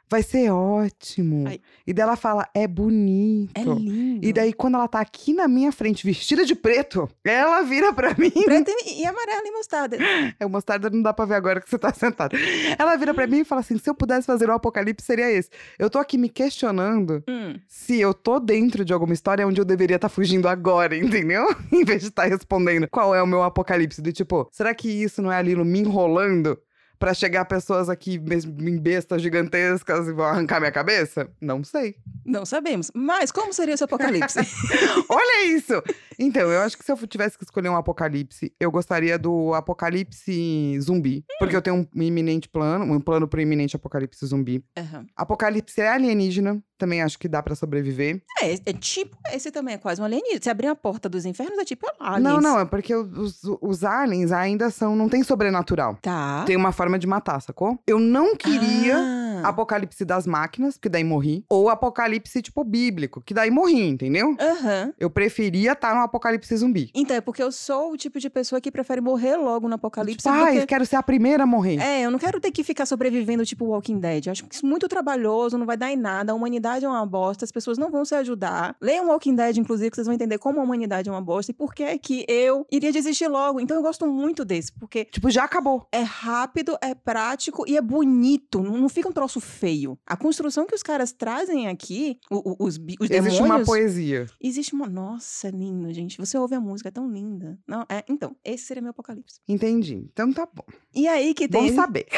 Vai 0.08 0.22
ser 0.22 0.50
ótimo. 0.50 1.44
Ai. 1.48 1.60
E 1.86 1.92
daí 1.92 2.02
ela 2.04 2.16
fala: 2.16 2.48
é 2.54 2.66
bonito. 2.66 3.50
É 3.56 3.62
lindo. 3.64 4.24
E 4.24 4.32
daí, 4.32 4.52
quando 4.52 4.76
ela 4.76 4.86
tá 4.86 5.00
aqui 5.00 5.32
na 5.32 5.48
minha 5.48 5.72
frente, 5.72 6.06
vestida 6.06 6.44
de 6.44 6.54
preto, 6.54 7.08
ela 7.24 7.62
vira 7.62 7.92
pra 7.92 8.14
mim. 8.16 8.30
Preto 8.44 8.70
e, 8.84 9.02
e 9.02 9.04
amarelo 9.06 9.46
e 9.46 9.50
mostarda. 9.50 9.96
É, 10.38 10.46
o 10.46 10.48
mostarda 10.50 10.88
não 10.90 11.02
dá 11.02 11.12
pra 11.12 11.24
ver 11.24 11.34
agora 11.34 11.60
que 11.60 11.68
você 11.68 11.78
tá 11.78 11.92
sentada. 11.92 12.36
Ela 12.78 12.96
vira 12.96 13.12
pra 13.12 13.26
mim 13.26 13.40
e 13.40 13.44
fala 13.44 13.60
assim: 13.62 13.76
se 13.78 13.90
eu 13.90 13.94
pudesse 13.94 14.26
fazer 14.26 14.48
um 14.48 14.54
apocalipse, 14.54 15.04
seria 15.04 15.30
esse. 15.30 15.50
Eu 15.78 15.90
tô 15.90 15.98
aqui 15.98 16.16
me 16.16 16.28
questionando 16.28 17.22
Hum. 17.28 17.58
se 17.68 18.00
eu 18.00 18.14
tô 18.14 18.38
dentro 18.38 18.84
de 18.84 18.92
alguma 18.92 19.12
história 19.12 19.46
onde 19.46 19.60
eu 19.60 19.64
deveria 19.64 19.96
estar 19.96 20.08
fugindo 20.08 20.48
agora, 20.48 20.94
entendeu? 20.96 21.44
em 21.72 21.84
vez 21.84 22.02
de 22.02 22.08
estar 22.08 22.24
respondendo 22.26 22.86
qual 22.88 23.14
é 23.14 23.22
o 23.22 23.26
meu 23.26 23.42
apocalipse. 23.42 24.00
Do 24.00 24.12
tipo, 24.12 24.48
será 24.52 24.74
que 24.74 24.88
isso 24.88 25.20
não 25.20 25.32
é 25.32 25.36
a 25.36 25.42
Lilo 25.42 25.64
me 25.64 25.80
enrolando? 25.80 26.58
Pra 26.98 27.12
chegar 27.12 27.44
pessoas 27.44 27.88
aqui 27.88 28.18
mesmo 28.18 28.56
em 28.68 28.78
bestas 28.78 29.20
gigantescas 29.20 30.08
e 30.08 30.12
vão 30.12 30.24
arrancar 30.24 30.60
minha 30.60 30.72
cabeça? 30.72 31.28
Não 31.40 31.62
sei. 31.62 31.96
Não 32.24 32.46
sabemos. 32.46 32.90
Mas 32.94 33.30
como 33.30 33.52
seria 33.52 33.74
esse 33.74 33.84
apocalipse? 33.84 34.38
Olha 35.08 35.46
isso! 35.46 35.82
Então, 36.18 36.50
eu 36.50 36.60
acho 36.62 36.76
que 36.78 36.84
se 36.84 36.90
eu 36.90 36.96
tivesse 37.06 37.36
que 37.36 37.44
escolher 37.44 37.68
um 37.68 37.76
apocalipse, 37.76 38.52
eu 38.58 38.70
gostaria 38.70 39.18
do 39.18 39.52
apocalipse 39.54 40.78
zumbi. 40.80 41.24
Porque 41.38 41.54
eu 41.54 41.62
tenho 41.62 41.76
um 41.94 42.02
iminente 42.02 42.48
plano, 42.48 42.84
um 42.90 43.00
plano 43.00 43.28
pro 43.28 43.40
iminente 43.40 43.76
apocalipse 43.76 44.24
zumbi. 44.26 44.64
Aham. 44.76 45.06
Apocalipse 45.14 45.80
é 45.80 45.88
alienígena, 45.88 46.62
também 46.78 47.02
acho 47.02 47.18
que 47.18 47.28
dá 47.28 47.42
pra 47.42 47.54
sobreviver. 47.54 48.22
É, 48.42 48.54
é 48.54 48.72
tipo, 48.72 49.16
esse 49.32 49.50
também 49.50 49.74
é 49.74 49.78
quase 49.78 50.00
um 50.00 50.04
alienígena. 50.04 50.40
Se 50.42 50.50
abrir 50.50 50.68
a 50.68 50.74
porta 50.74 51.08
dos 51.08 51.24
infernos, 51.24 51.58
é 51.58 51.64
tipo 51.64 51.86
aliens. 51.98 52.22
Não, 52.22 52.40
não, 52.40 52.60
é 52.60 52.64
porque 52.64 52.94
os, 52.94 53.40
os 53.60 53.84
aliens 53.84 54.32
ainda 54.32 54.70
são. 54.70 54.94
Não 54.94 55.08
tem 55.08 55.22
sobrenatural. 55.22 55.96
Tá. 56.02 56.44
Tem 56.46 56.56
uma 56.56 56.72
forma 56.72 56.98
de 56.98 57.06
matar, 57.06 57.40
sacou? 57.40 57.78
Eu 57.86 57.98
não 57.98 58.36
queria. 58.36 58.96
Ah. 58.98 59.25
Apocalipse 59.48 60.04
das 60.04 60.26
máquinas, 60.26 60.76
que 60.76 60.88
daí 60.88 61.04
morri. 61.04 61.44
Ou 61.48 61.68
apocalipse, 61.68 62.42
tipo, 62.42 62.62
bíblico, 62.64 63.20
que 63.20 63.32
daí 63.34 63.50
morri, 63.50 63.88
entendeu? 63.88 64.36
Aham. 64.40 64.92
Eu 64.98 65.10
preferia 65.10 65.72
estar 65.72 65.94
no 65.94 66.00
apocalipse 66.02 66.56
zumbi. 66.56 66.90
Então, 66.94 67.16
é 67.16 67.20
porque 67.20 67.42
eu 67.42 67.50
sou 67.52 67.92
o 67.92 67.96
tipo 67.96 68.18
de 68.18 68.28
pessoa 68.30 68.60
que 68.60 68.70
prefere 68.70 69.00
morrer 69.00 69.36
logo 69.36 69.68
no 69.68 69.74
apocalipse. 69.74 70.18
Tipo, 70.18 70.28
ai, 70.30 70.52
porque... 70.52 70.66
quero 70.66 70.86
ser 70.86 70.96
a 70.96 71.02
primeira 71.02 71.44
a 71.44 71.46
morrer. 71.46 71.78
É, 71.80 72.02
eu 72.02 72.10
não 72.10 72.18
quero 72.18 72.40
ter 72.40 72.50
que 72.50 72.62
ficar 72.64 72.86
sobrevivendo 72.86 73.44
tipo 73.44 73.64
Walking 73.66 73.98
Dead. 73.98 74.26
Eu 74.26 74.32
acho 74.32 74.46
isso 74.50 74.66
muito 74.66 74.88
trabalhoso, 74.88 75.56
não 75.58 75.66
vai 75.66 75.76
dar 75.76 75.90
em 75.90 75.96
nada. 75.96 76.32
A 76.32 76.34
humanidade 76.34 76.84
é 76.84 76.88
uma 76.88 77.04
bosta, 77.06 77.44
as 77.44 77.52
pessoas 77.52 77.78
não 77.78 77.90
vão 77.90 78.04
se 78.04 78.14
ajudar. 78.14 78.76
Leiam 78.80 79.06
Walking 79.08 79.34
Dead, 79.34 79.56
inclusive, 79.58 79.90
que 79.90 79.96
vocês 79.96 80.06
vão 80.06 80.14
entender 80.14 80.38
como 80.38 80.60
a 80.60 80.62
humanidade 80.62 81.08
é 81.08 81.12
uma 81.12 81.20
bosta 81.20 81.50
e 81.50 81.54
por 81.54 81.74
que 81.74 81.82
é 81.82 81.96
que 81.98 82.24
eu 82.28 82.66
iria 82.70 82.92
desistir 82.92 83.28
logo. 83.28 83.60
Então 83.60 83.76
eu 83.76 83.82
gosto 83.82 84.06
muito 84.06 84.44
desse, 84.44 84.72
porque 84.72 85.04
Tipo, 85.06 85.30
já 85.30 85.44
acabou. 85.44 85.86
é 85.92 86.02
rápido, 86.02 86.76
é 86.80 86.94
prático 86.94 87.64
e 87.66 87.76
é 87.76 87.80
bonito. 87.80 88.62
Não, 88.62 88.76
não 88.76 88.88
fica 88.88 89.08
um 89.08 89.12
troço 89.12 89.35
feio. 89.40 89.98
A 90.06 90.16
construção 90.16 90.66
que 90.66 90.74
os 90.74 90.82
caras 90.82 91.12
trazem 91.12 91.68
aqui, 91.68 92.18
o- 92.30 92.50
o- 92.52 92.56
os, 92.66 92.76
os 93.00 93.10
Existe 93.10 93.38
uma 93.40 93.48
demônios... 93.58 93.66
poesia. 93.66 94.26
Existe 94.40 94.74
uma... 94.74 94.86
Nossa, 94.88 95.48
é 95.48 95.50
lindo, 95.50 95.92
gente. 95.92 96.18
Você 96.18 96.36
ouve 96.38 96.54
a 96.54 96.60
música, 96.60 96.88
é 96.88 96.92
tão 96.92 97.10
linda. 97.10 97.58
Não, 97.66 97.82
é... 97.88 98.04
Então, 98.08 98.34
esse 98.44 98.64
seria 98.64 98.82
meu 98.82 98.90
apocalipse. 98.90 99.40
Entendi. 99.48 100.06
Então 100.12 100.32
tá 100.32 100.46
bom. 100.52 100.64
E 100.94 101.06
aí 101.08 101.34
que 101.34 101.46
Bom 101.48 101.60
tem... 101.66 101.74
saber. 101.74 102.06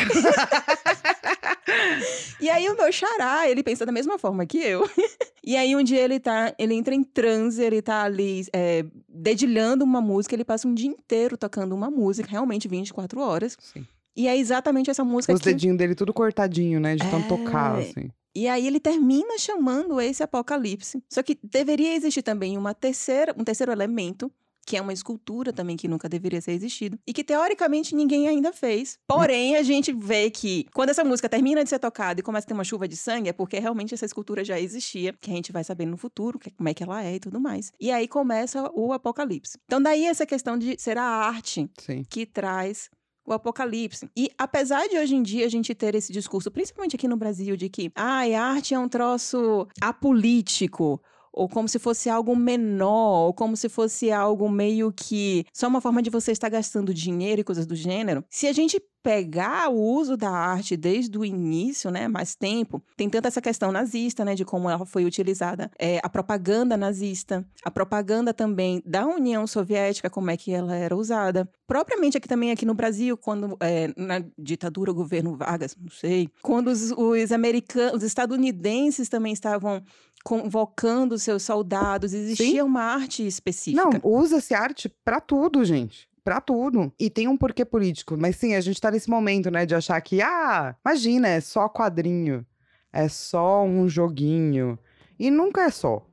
E 2.41 2.49
aí 2.49 2.69
o 2.69 2.77
meu 2.77 2.91
xará, 2.93 3.49
ele 3.49 3.63
pensa 3.63 3.85
da 3.85 3.93
mesma 3.93 4.19
forma 4.19 4.47
que 4.47 4.59
eu. 4.59 4.89
e 5.45 5.57
aí 5.57 5.75
um 5.77 5.83
dia 5.83 6.01
ele 6.01 6.19
tá, 6.21 6.55
ele 6.59 6.75
entra 6.75 6.95
em 6.95 7.03
transe, 7.03 7.63
ele 7.63 7.83
tá 7.83 8.05
ali 8.05 8.47
é, 8.53 8.85
dedilhando 9.09 9.85
uma 9.85 10.01
música, 10.01 10.35
ele 10.35 10.45
passa 10.45 10.67
um 10.69 10.75
dia 10.75 10.89
inteiro 10.89 11.37
tocando 11.37 11.75
uma 11.75 11.91
música, 11.91 12.29
realmente 12.31 12.69
24 12.69 13.21
horas. 13.21 13.57
Sim. 13.61 13.85
E 14.19 14.27
é 14.27 14.37
exatamente 14.37 14.91
essa 14.91 15.05
música 15.05 15.33
Os 15.33 15.39
que... 15.41 15.47
dedinhos 15.47 15.79
dele 15.79 15.95
tudo 15.95 16.13
cortadinho, 16.13 16.81
né? 16.81 16.97
De 16.97 17.09
tanto 17.09 17.29
tocar, 17.29 17.79
É. 17.79 17.83
assim. 17.89 18.11
E 18.35 18.49
aí 18.49 18.67
ele 18.67 18.81
termina 18.81 19.39
chamando 19.39 20.01
esse 20.01 20.23
apocalipse. 20.25 21.01
Só 21.09 21.23
que 21.23 21.39
deveria 21.43 21.95
existir 21.95 22.23
também 22.23 22.59
uma 22.59 22.75
terceira, 22.75 23.35
um 23.39 23.45
terceiro 23.45 23.71
elemento, 23.73 24.31
que 24.67 24.77
é 24.77 24.83
uma 24.83 24.93
escultura 24.93 25.51
também 25.51 25.77
que 25.79 25.89
nunca 25.89 26.09
deveria 26.11 26.43
ter 26.43 26.53
existido 26.53 26.99
e 27.07 27.13
que 27.15 27.25
teoricamente 27.25 27.95
ninguém 27.95 28.29
ainda 28.29 28.53
fez. 28.53 28.99
Porém, 29.07 29.57
a 29.57 29.63
gente 29.63 29.93
vê 29.95 30.31
que 30.31 30.67
quando 30.75 30.91
essa 30.91 31.03
música 31.03 31.27
termina 31.29 31.65
de 31.65 31.71
ser 31.71 31.79
tocada 31.79 32.21
e 32.21 32.23
começa 32.23 32.45
a 32.45 32.49
ter 32.49 32.55
uma 32.55 32.65
chuva 32.65 32.87
de 32.87 32.95
sangue, 32.97 33.31
é 33.31 33.33
porque 33.33 33.59
realmente 33.59 33.95
essa 33.95 34.05
escultura 34.05 34.45
já 34.45 34.61
existia, 34.61 35.15
que 35.21 35.31
a 35.31 35.35
gente 35.35 35.51
vai 35.53 35.65
saber 35.65 35.87
no 35.87 35.97
futuro 35.97 36.39
que- 36.39 36.51
como 36.51 36.69
é 36.69 36.75
que 36.75 36.83
ela 36.83 37.03
é 37.03 37.15
e 37.15 37.21
tudo 37.21 37.41
mais. 37.41 37.73
E 37.81 37.91
aí 37.91 38.07
começa 38.07 38.71
o 38.75 38.93
apocalipse. 38.93 39.57
Então 39.65 39.81
daí 39.81 40.05
essa 40.05 40.27
questão 40.27 40.59
de 40.59 40.77
ser 40.79 40.99
a 40.99 41.03
arte 41.05 41.69
Sim. 41.81 42.03
que 42.11 42.27
traz 42.27 42.91
o 43.29 43.33
apocalipse. 43.33 44.09
E 44.17 44.31
apesar 44.39 44.89
de 44.89 44.97
hoje 44.97 45.15
em 45.15 45.23
dia 45.23 45.47
a 45.47 45.49
gente 45.49 45.75
ter 45.75 45.95
esse 45.95 46.13
discurso, 46.13 46.51
principalmente 46.51 46.97
aqui 46.97 47.07
no 47.07 47.17
Brasil, 47.17 47.57
de 47.57 47.69
que 47.69 47.93
ai, 47.95 48.35
a 48.35 48.43
arte 48.43 48.75
é 48.75 48.79
um 48.79 48.89
troço 48.89 49.67
apolítico, 49.81 51.01
ou 51.33 51.49
como 51.49 51.69
se 51.69 51.79
fosse 51.79 52.09
algo 52.09 52.35
menor, 52.37 53.27
ou 53.27 53.35
como 53.35 53.57
se 53.57 53.69
fosse 53.69 54.11
algo 54.11 54.49
meio 54.49 54.93
que 54.93 55.45
só 55.53 55.69
uma 55.69 55.81
forma 55.81 56.03
de 56.03 56.11
você 56.11 56.33
estar 56.33 56.49
gastando 56.49 56.95
dinheiro 56.95 57.41
e 57.41 57.45
coisas 57.45 57.67
do 57.67 57.77
gênero. 57.77 58.25
Se 58.29 58.47
a 58.47 58.53
gente 58.53 58.81
pegar 59.03 59.71
o 59.71 59.81
uso 59.81 60.17
da 60.17 60.31
arte 60.31 60.77
desde 60.77 61.17
o 61.17 61.25
início, 61.25 61.91
né, 61.91 62.09
mais 62.09 62.35
tempo, 62.35 62.83
tem 62.97 63.09
tanta 63.09 63.29
essa 63.29 63.41
questão 63.41 63.73
nazista, 63.73 64.25
né, 64.25 64.35
de 64.35 64.45
como 64.45 64.69
ela 64.69 64.85
foi 64.85 65.05
utilizada, 65.05 65.71
é, 65.79 65.99
a 66.03 66.09
propaganda 66.09 66.77
nazista, 66.77 67.47
a 67.65 67.71
propaganda 67.71 68.35
também 68.35 68.83
da 68.85 69.07
União 69.07 69.47
Soviética, 69.47 70.11
como 70.11 70.31
é 70.31 70.37
que 70.37 70.53
ela 70.53 70.75
era 70.75 70.97
usada, 70.97 71.49
propriamente 71.67 72.19
aqui 72.19 72.29
também 72.29 72.51
aqui 72.51 72.67
no 72.67 72.75
Brasil, 72.75 73.17
quando 73.17 73.57
é, 73.61 73.93
na 73.97 74.23
ditadura, 74.37 74.93
governo 74.93 75.37
Vargas, 75.37 75.77
não 75.81 75.91
sei, 75.91 76.29
quando 76.43 76.69
os, 76.69 76.91
os 76.91 77.33
americanos, 77.33 77.95
os 77.95 78.03
estadunidenses 78.03 79.09
também 79.09 79.33
estavam 79.33 79.83
convocando 80.25 81.19
seus 81.19 81.43
soldados, 81.43 82.13
existia 82.13 82.65
uma 82.65 82.83
arte 82.83 83.27
específica. 83.27 83.83
Não, 83.83 84.01
usa-se 84.03 84.55
arte 84.55 84.89
pra 85.05 85.21
tudo, 85.21 85.65
gente. 85.65 86.09
Pra 86.23 86.41
tudo. 86.41 86.93
E 86.99 87.09
tem 87.09 87.27
um 87.29 87.37
porquê 87.37 87.65
político. 87.65 88.17
Mas 88.19 88.37
sim, 88.37 88.55
a 88.55 88.61
gente 88.61 88.81
tá 88.81 88.91
nesse 88.91 89.09
momento, 89.09 89.51
né, 89.51 89.65
de 89.65 89.75
achar 89.75 90.01
que, 90.01 90.21
ah, 90.21 90.77
imagina, 90.85 91.29
é 91.29 91.41
só 91.41 91.69
quadrinho. 91.69 92.45
É 92.93 93.09
só 93.09 93.65
um 93.65 93.89
joguinho. 93.89 94.79
E 95.19 95.31
nunca 95.31 95.63
é 95.63 95.71
só. 95.71 96.07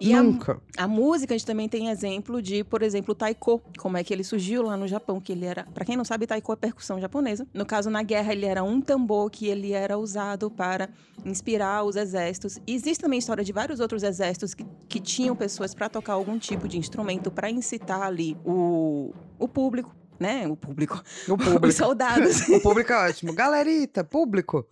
E 0.00 0.12
a- 0.14 0.22
nunca. 0.22 0.60
A 0.76 0.86
música, 0.86 1.34
a 1.34 1.36
gente 1.36 1.46
também 1.46 1.68
tem 1.68 1.88
exemplo 1.88 2.40
de, 2.40 2.62
por 2.62 2.82
exemplo, 2.82 3.12
o 3.12 3.14
taiko, 3.14 3.60
como 3.78 3.96
é 3.96 4.04
que 4.04 4.14
ele 4.14 4.22
surgiu 4.22 4.62
lá 4.62 4.76
no 4.76 4.86
Japão, 4.86 5.20
que 5.20 5.32
ele 5.32 5.44
era, 5.44 5.64
Pra 5.74 5.84
quem 5.84 5.96
não 5.96 6.04
sabe, 6.04 6.26
taiko 6.26 6.52
é 6.52 6.56
percussão 6.56 7.00
japonesa. 7.00 7.46
No 7.52 7.66
caso, 7.66 7.90
na 7.90 8.02
guerra, 8.02 8.32
ele 8.32 8.46
era 8.46 8.62
um 8.62 8.80
tambor 8.80 9.28
que 9.30 9.46
ele 9.48 9.72
era 9.72 9.98
usado 9.98 10.50
para 10.50 10.88
inspirar 11.24 11.82
os 11.84 11.96
exércitos. 11.96 12.58
E 12.66 12.74
existe 12.74 13.00
também 13.00 13.16
a 13.16 13.20
história 13.20 13.42
de 13.44 13.52
vários 13.52 13.80
outros 13.80 14.02
exércitos 14.02 14.54
que, 14.54 14.64
que 14.88 15.00
tinham 15.00 15.34
pessoas 15.34 15.74
para 15.74 15.88
tocar 15.88 16.12
algum 16.12 16.38
tipo 16.38 16.68
de 16.68 16.78
instrumento 16.78 17.30
para 17.30 17.50
incitar 17.50 18.02
ali 18.02 18.36
o, 18.44 19.12
o 19.38 19.48
público, 19.48 19.94
né? 20.18 20.46
O 20.48 20.56
público, 20.56 21.02
O 21.28 21.34
os 21.36 21.44
público. 21.44 21.72
soldados. 21.72 22.48
o 22.48 22.60
público 22.60 22.92
é 22.92 23.08
ótimo. 23.08 23.32
Galerita, 23.34 24.02
público. 24.04 24.66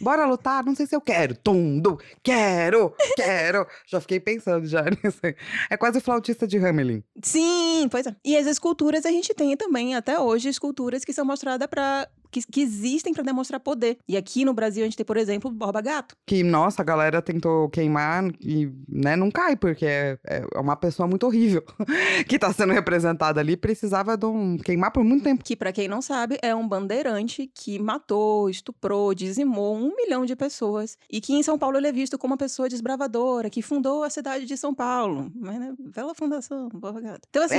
Bora 0.00 0.24
lutar? 0.26 0.64
Não 0.64 0.74
sei 0.74 0.86
se 0.86 0.96
eu 0.96 1.00
quero. 1.00 1.34
Tundo, 1.36 1.98
quero, 2.22 2.94
quero. 3.16 3.66
Já 3.86 4.00
fiquei 4.00 4.18
pensando 4.18 4.66
já 4.66 4.82
nisso. 5.04 5.20
É 5.68 5.76
quase 5.76 5.98
o 5.98 6.00
flautista 6.00 6.46
de 6.46 6.56
Hamelin. 6.58 7.02
Sim, 7.22 7.86
pois 7.90 8.06
é. 8.06 8.16
E 8.24 8.36
as 8.36 8.46
esculturas 8.46 9.04
a 9.04 9.10
gente 9.10 9.34
tem 9.34 9.56
também, 9.56 9.94
até 9.94 10.18
hoje, 10.18 10.48
esculturas 10.48 11.04
que 11.04 11.12
são 11.12 11.24
mostradas 11.24 11.68
para. 11.68 12.08
Que, 12.30 12.42
que 12.42 12.60
existem 12.60 13.12
para 13.12 13.22
demonstrar 13.22 13.60
poder. 13.60 13.98
E 14.08 14.16
aqui 14.16 14.44
no 14.44 14.54
Brasil 14.54 14.82
a 14.82 14.86
gente 14.86 14.96
tem, 14.96 15.06
por 15.06 15.16
exemplo, 15.16 15.50
o 15.50 15.54
Borba 15.54 15.80
Gato. 15.80 16.16
Que, 16.26 16.42
nossa, 16.42 16.82
a 16.82 16.84
galera 16.84 17.20
tentou 17.20 17.68
queimar 17.68 18.24
e, 18.40 18.70
né, 18.88 19.16
não 19.16 19.30
cai, 19.30 19.56
porque 19.56 19.86
é, 19.86 20.18
é 20.26 20.58
uma 20.58 20.76
pessoa 20.76 21.06
muito 21.06 21.26
horrível 21.26 21.64
que 22.28 22.38
tá 22.38 22.52
sendo 22.52 22.72
representada 22.72 23.40
ali. 23.40 23.56
Precisava 23.56 24.16
de 24.16 24.26
um 24.26 24.56
queimar 24.56 24.92
por 24.92 25.04
muito 25.04 25.24
tempo. 25.24 25.44
Que, 25.44 25.56
para 25.56 25.72
quem 25.72 25.88
não 25.88 26.00
sabe, 26.00 26.38
é 26.42 26.54
um 26.54 26.66
bandeirante 26.66 27.50
que 27.54 27.78
matou, 27.78 28.48
estuprou, 28.48 29.14
dizimou 29.14 29.76
um 29.76 29.94
milhão 29.96 30.24
de 30.24 30.36
pessoas. 30.36 30.96
E 31.10 31.20
que 31.20 31.34
em 31.34 31.42
São 31.42 31.58
Paulo 31.58 31.76
ele 31.76 31.88
é 31.88 31.92
visto 31.92 32.18
como 32.18 32.32
uma 32.32 32.38
pessoa 32.38 32.68
desbravadora, 32.68 33.50
que 33.50 33.62
fundou 33.62 34.02
a 34.04 34.10
cidade 34.10 34.46
de 34.46 34.56
São 34.56 34.74
Paulo. 34.74 35.30
Mas, 35.34 35.58
né? 35.58 35.74
Bela 35.78 36.14
fundação, 36.14 36.68
Borba 36.68 37.00
Gato. 37.00 37.26
Então, 37.28 37.42
assim. 37.42 37.56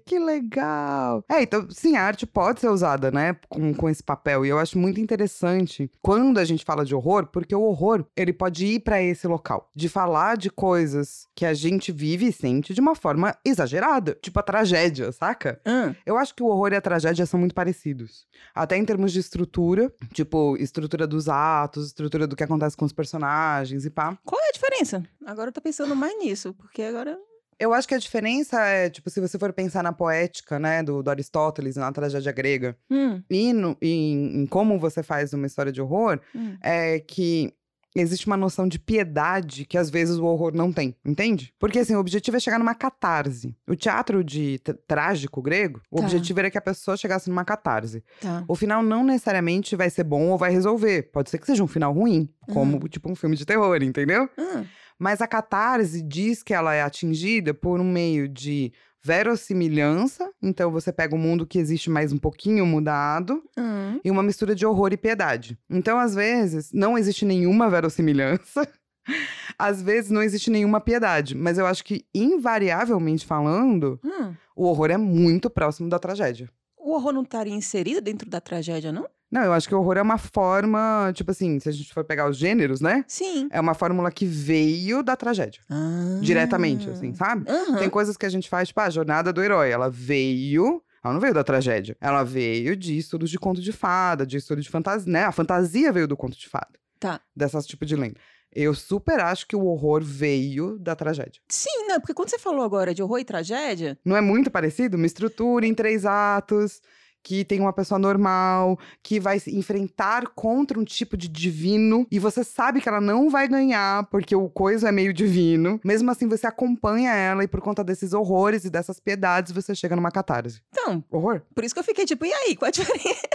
Que 0.00 0.18
legal! 0.18 1.24
É, 1.30 1.42
então, 1.42 1.66
sim, 1.70 1.96
a 1.96 2.02
arte 2.02 2.26
pode 2.26 2.60
ser 2.60 2.68
usada, 2.68 3.10
né, 3.10 3.36
com, 3.48 3.72
com 3.74 3.88
esse 3.88 4.02
papel. 4.02 4.44
E 4.44 4.48
eu 4.48 4.58
acho 4.58 4.78
muito 4.78 5.00
interessante 5.00 5.90
quando 6.02 6.38
a 6.38 6.44
gente 6.44 6.64
fala 6.64 6.84
de 6.84 6.94
horror, 6.94 7.26
porque 7.26 7.54
o 7.54 7.62
horror, 7.62 8.04
ele 8.16 8.32
pode 8.32 8.66
ir 8.66 8.80
pra 8.80 9.02
esse 9.02 9.26
local. 9.26 9.70
De 9.74 9.88
falar 9.88 10.36
de 10.36 10.50
coisas 10.50 11.26
que 11.34 11.44
a 11.46 11.54
gente 11.54 11.92
vive 11.92 12.26
e 12.26 12.32
sente 12.32 12.74
de 12.74 12.80
uma 12.80 12.94
forma 12.94 13.36
exagerada. 13.44 14.16
Tipo 14.20 14.40
a 14.40 14.42
tragédia, 14.42 15.12
saca? 15.12 15.60
hum, 15.66 15.94
Eu 16.06 16.16
acho 16.16 16.34
que 16.34 16.42
o 16.42 16.46
horror 16.46 16.72
e 16.72 16.76
a 16.76 16.80
tragédia 16.80 17.26
são 17.26 17.38
muito 17.40 17.54
parecidos. 17.54 18.26
Até 18.54 18.76
em 18.76 18.84
termos 18.84 19.12
de 19.12 19.20
estrutura, 19.20 19.92
tipo, 20.12 20.56
estrutura 20.58 21.06
dos 21.06 21.28
atos, 21.28 21.86
estrutura 21.88 22.26
do 22.26 22.36
que 22.36 22.44
acontece 22.44 22.76
com 22.76 22.84
os 22.84 22.92
personagens 22.92 23.84
e 23.84 23.90
pá. 23.90 24.16
qual 24.24 24.40
é 24.40 24.48
a 24.48 24.52
diferença? 24.52 25.02
Agora 25.26 25.48
eu 25.48 25.52
tô 25.52 25.60
pensando 25.60 25.94
mais 25.96 26.16
nisso, 26.18 26.54
porque 26.54 26.82
agora. 26.82 27.18
Eu 27.58 27.72
acho 27.74 27.86
que 27.88 27.94
a 27.94 27.98
diferença 27.98 28.60
é, 28.64 28.90
tipo, 28.90 29.08
se 29.10 29.20
você 29.20 29.38
for 29.38 29.52
pensar 29.52 29.82
na 29.82 29.92
poética, 29.92 30.58
né, 30.58 30.82
do, 30.82 31.02
do 31.02 31.10
Aristóteles, 31.10 31.76
na 31.76 31.90
tragédia 31.92 32.32
grega, 32.32 32.76
Hum, 32.90 33.22
e 33.30 33.52
no- 33.52 33.76
em, 33.80 34.42
em 34.42 34.46
como 34.46 34.78
você 34.78 35.02
faz 35.02 35.32
uma 35.32 35.46
história 35.46 35.72
de 35.72 35.80
horror, 35.82 36.20
hum. 36.34 36.56
é 36.62 36.98
que 37.00 37.52
existe 37.96 38.26
uma 38.26 38.36
noção 38.36 38.66
de 38.66 38.76
piedade 38.76 39.64
que 39.64 39.78
às 39.78 39.88
vezes 39.88 40.16
o 40.18 40.24
horror 40.24 40.52
não 40.52 40.72
tem, 40.72 40.96
entende? 41.04 41.54
Porque 41.60 41.78
assim, 41.78 41.94
o 41.94 42.00
objetivo 42.00 42.36
é 42.36 42.40
chegar 42.40 42.58
numa 42.58 42.74
catarse. 42.74 43.54
O 43.68 43.76
teatro 43.76 44.24
de 44.24 44.58
trágico 44.88 45.40
grego, 45.40 45.80
o 45.92 45.98
Tá. 45.98 46.02
objetivo 46.02 46.40
era 46.40 46.50
que 46.50 46.58
a 46.58 46.60
pessoa 46.60 46.96
chegasse 46.96 47.30
numa 47.30 47.44
catarse. 47.44 48.02
Tá. 48.20 48.44
O 48.48 48.56
final 48.56 48.82
não 48.82 49.04
necessariamente 49.04 49.76
vai 49.76 49.88
ser 49.90 50.02
bom 50.02 50.30
ou 50.30 50.36
vai 50.38 50.50
resolver. 50.50 51.04
Pode 51.12 51.30
ser 51.30 51.38
que 51.38 51.46
seja 51.46 51.62
um 51.62 51.68
final 51.68 51.92
ruim, 51.92 52.28
como 52.52 52.80
tipo 52.88 53.08
um 53.08 53.14
filme 53.14 53.36
de 53.36 53.46
terror, 53.46 53.80
entendeu? 53.80 54.28
Hum. 54.36 54.64
Mas 54.98 55.20
a 55.20 55.26
catarse 55.26 56.00
diz 56.02 56.42
que 56.42 56.54
ela 56.54 56.74
é 56.74 56.82
atingida 56.82 57.52
por 57.52 57.80
um 57.80 57.90
meio 57.90 58.28
de 58.28 58.72
verossimilhança, 59.02 60.30
então 60.42 60.70
você 60.70 60.92
pega 60.92 61.14
o 61.14 61.18
mundo 61.18 61.46
que 61.46 61.58
existe 61.58 61.90
mais 61.90 62.12
um 62.12 62.18
pouquinho 62.18 62.64
mudado, 62.64 63.42
Hum. 63.58 64.00
e 64.04 64.10
uma 64.10 64.22
mistura 64.22 64.54
de 64.54 64.64
horror 64.64 64.92
e 64.92 64.96
piedade. 64.96 65.58
Então, 65.68 65.98
às 65.98 66.14
vezes, 66.14 66.70
não 66.72 66.96
existe 66.96 67.24
nenhuma 67.24 67.68
verossimilhança, 67.68 68.66
às 69.58 69.82
vezes 69.82 70.10
não 70.10 70.22
existe 70.22 70.50
nenhuma 70.50 70.80
piedade, 70.80 71.34
mas 71.34 71.58
eu 71.58 71.66
acho 71.66 71.84
que, 71.84 72.06
invariavelmente 72.14 73.26
falando, 73.26 73.98
Hum. 74.04 74.34
o 74.56 74.64
horror 74.66 74.90
é 74.90 74.96
muito 74.96 75.50
próximo 75.50 75.88
da 75.88 75.98
tragédia. 75.98 76.48
O 76.78 76.92
horror 76.92 77.12
não 77.12 77.22
estaria 77.22 77.54
inserido 77.54 78.00
dentro 78.00 78.28
da 78.28 78.40
tragédia, 78.40 78.92
não? 78.92 79.06
Não, 79.34 79.42
eu 79.42 79.52
acho 79.52 79.66
que 79.66 79.74
o 79.74 79.80
horror 79.80 79.96
é 79.96 80.02
uma 80.02 80.16
forma, 80.16 81.10
tipo 81.12 81.32
assim, 81.32 81.58
se 81.58 81.68
a 81.68 81.72
gente 81.72 81.92
for 81.92 82.04
pegar 82.04 82.30
os 82.30 82.36
gêneros, 82.36 82.80
né? 82.80 83.04
Sim. 83.08 83.48
É 83.50 83.60
uma 83.60 83.74
fórmula 83.74 84.08
que 84.12 84.24
veio 84.24 85.02
da 85.02 85.16
tragédia. 85.16 85.60
Ah. 85.68 86.20
Diretamente, 86.22 86.88
assim, 86.88 87.12
sabe? 87.12 87.50
Aham. 87.50 87.78
Tem 87.78 87.90
coisas 87.90 88.16
que 88.16 88.24
a 88.24 88.28
gente 88.28 88.48
faz, 88.48 88.68
tipo, 88.68 88.78
a 88.80 88.88
jornada 88.88 89.32
do 89.32 89.42
herói. 89.42 89.70
Ela 89.70 89.90
veio. 89.90 90.80
Ela 91.02 91.12
não 91.14 91.20
veio 91.20 91.34
da 91.34 91.42
tragédia. 91.42 91.96
Ela 92.00 92.22
veio 92.22 92.76
de 92.76 92.96
estudos 92.96 93.28
de 93.28 93.36
conto 93.36 93.60
de 93.60 93.72
fada, 93.72 94.24
de 94.24 94.36
estudo 94.36 94.62
de 94.62 94.70
fantasia, 94.70 95.12
né? 95.12 95.24
A 95.24 95.32
fantasia 95.32 95.90
veio 95.90 96.06
do 96.06 96.16
conto 96.16 96.38
de 96.38 96.48
fada. 96.48 96.78
Tá. 97.00 97.20
Dessas 97.34 97.66
tipo 97.66 97.84
de 97.84 97.96
lenda. 97.96 98.20
Eu 98.52 98.72
super 98.72 99.18
acho 99.18 99.48
que 99.48 99.56
o 99.56 99.66
horror 99.66 100.00
veio 100.00 100.78
da 100.78 100.94
tragédia. 100.94 101.42
Sim, 101.48 101.88
não, 101.88 101.98
porque 101.98 102.14
quando 102.14 102.30
você 102.30 102.38
falou 102.38 102.62
agora 102.62 102.94
de 102.94 103.02
horror 103.02 103.18
e 103.18 103.24
tragédia, 103.24 103.98
Não 104.04 104.16
é 104.16 104.20
muito 104.20 104.48
parecido? 104.48 104.96
Uma 104.96 105.06
estrutura 105.06 105.66
em 105.66 105.74
três 105.74 106.06
atos, 106.06 106.80
que 107.24 107.42
tem 107.44 107.58
uma 107.58 107.72
pessoa 107.72 107.98
normal, 107.98 108.78
que 109.02 109.18
vai 109.18 109.40
se 109.40 109.56
enfrentar 109.56 110.28
contra 110.34 110.78
um 110.78 110.84
tipo 110.84 111.16
de 111.16 111.26
divino, 111.26 112.06
e 112.10 112.18
você 112.18 112.44
sabe 112.44 112.80
que 112.82 112.88
ela 112.88 113.00
não 113.00 113.30
vai 113.30 113.48
ganhar, 113.48 114.04
porque 114.10 114.36
o 114.36 114.48
coisa 114.48 114.90
é 114.90 114.92
meio 114.92 115.12
divino. 115.12 115.80
Mesmo 115.82 116.10
assim, 116.10 116.28
você 116.28 116.46
acompanha 116.46 117.12
ela, 117.12 117.42
e 117.42 117.48
por 117.48 117.60
conta 117.62 117.82
desses 117.82 118.12
horrores 118.12 118.64
e 118.64 118.70
dessas 118.70 119.00
piedades, 119.00 119.52
você 119.52 119.74
chega 119.74 119.96
numa 119.96 120.10
catarse. 120.10 120.60
então, 120.70 121.02
Horror? 121.10 121.40
por 121.54 121.64
isso 121.64 121.74
que 121.74 121.80
eu 121.80 121.84
fiquei 121.84 122.04
tipo, 122.04 122.26
e 122.26 122.32
aí, 122.32 122.54
qual 122.54 122.68
a 122.68 122.70
diferença? 122.70 123.28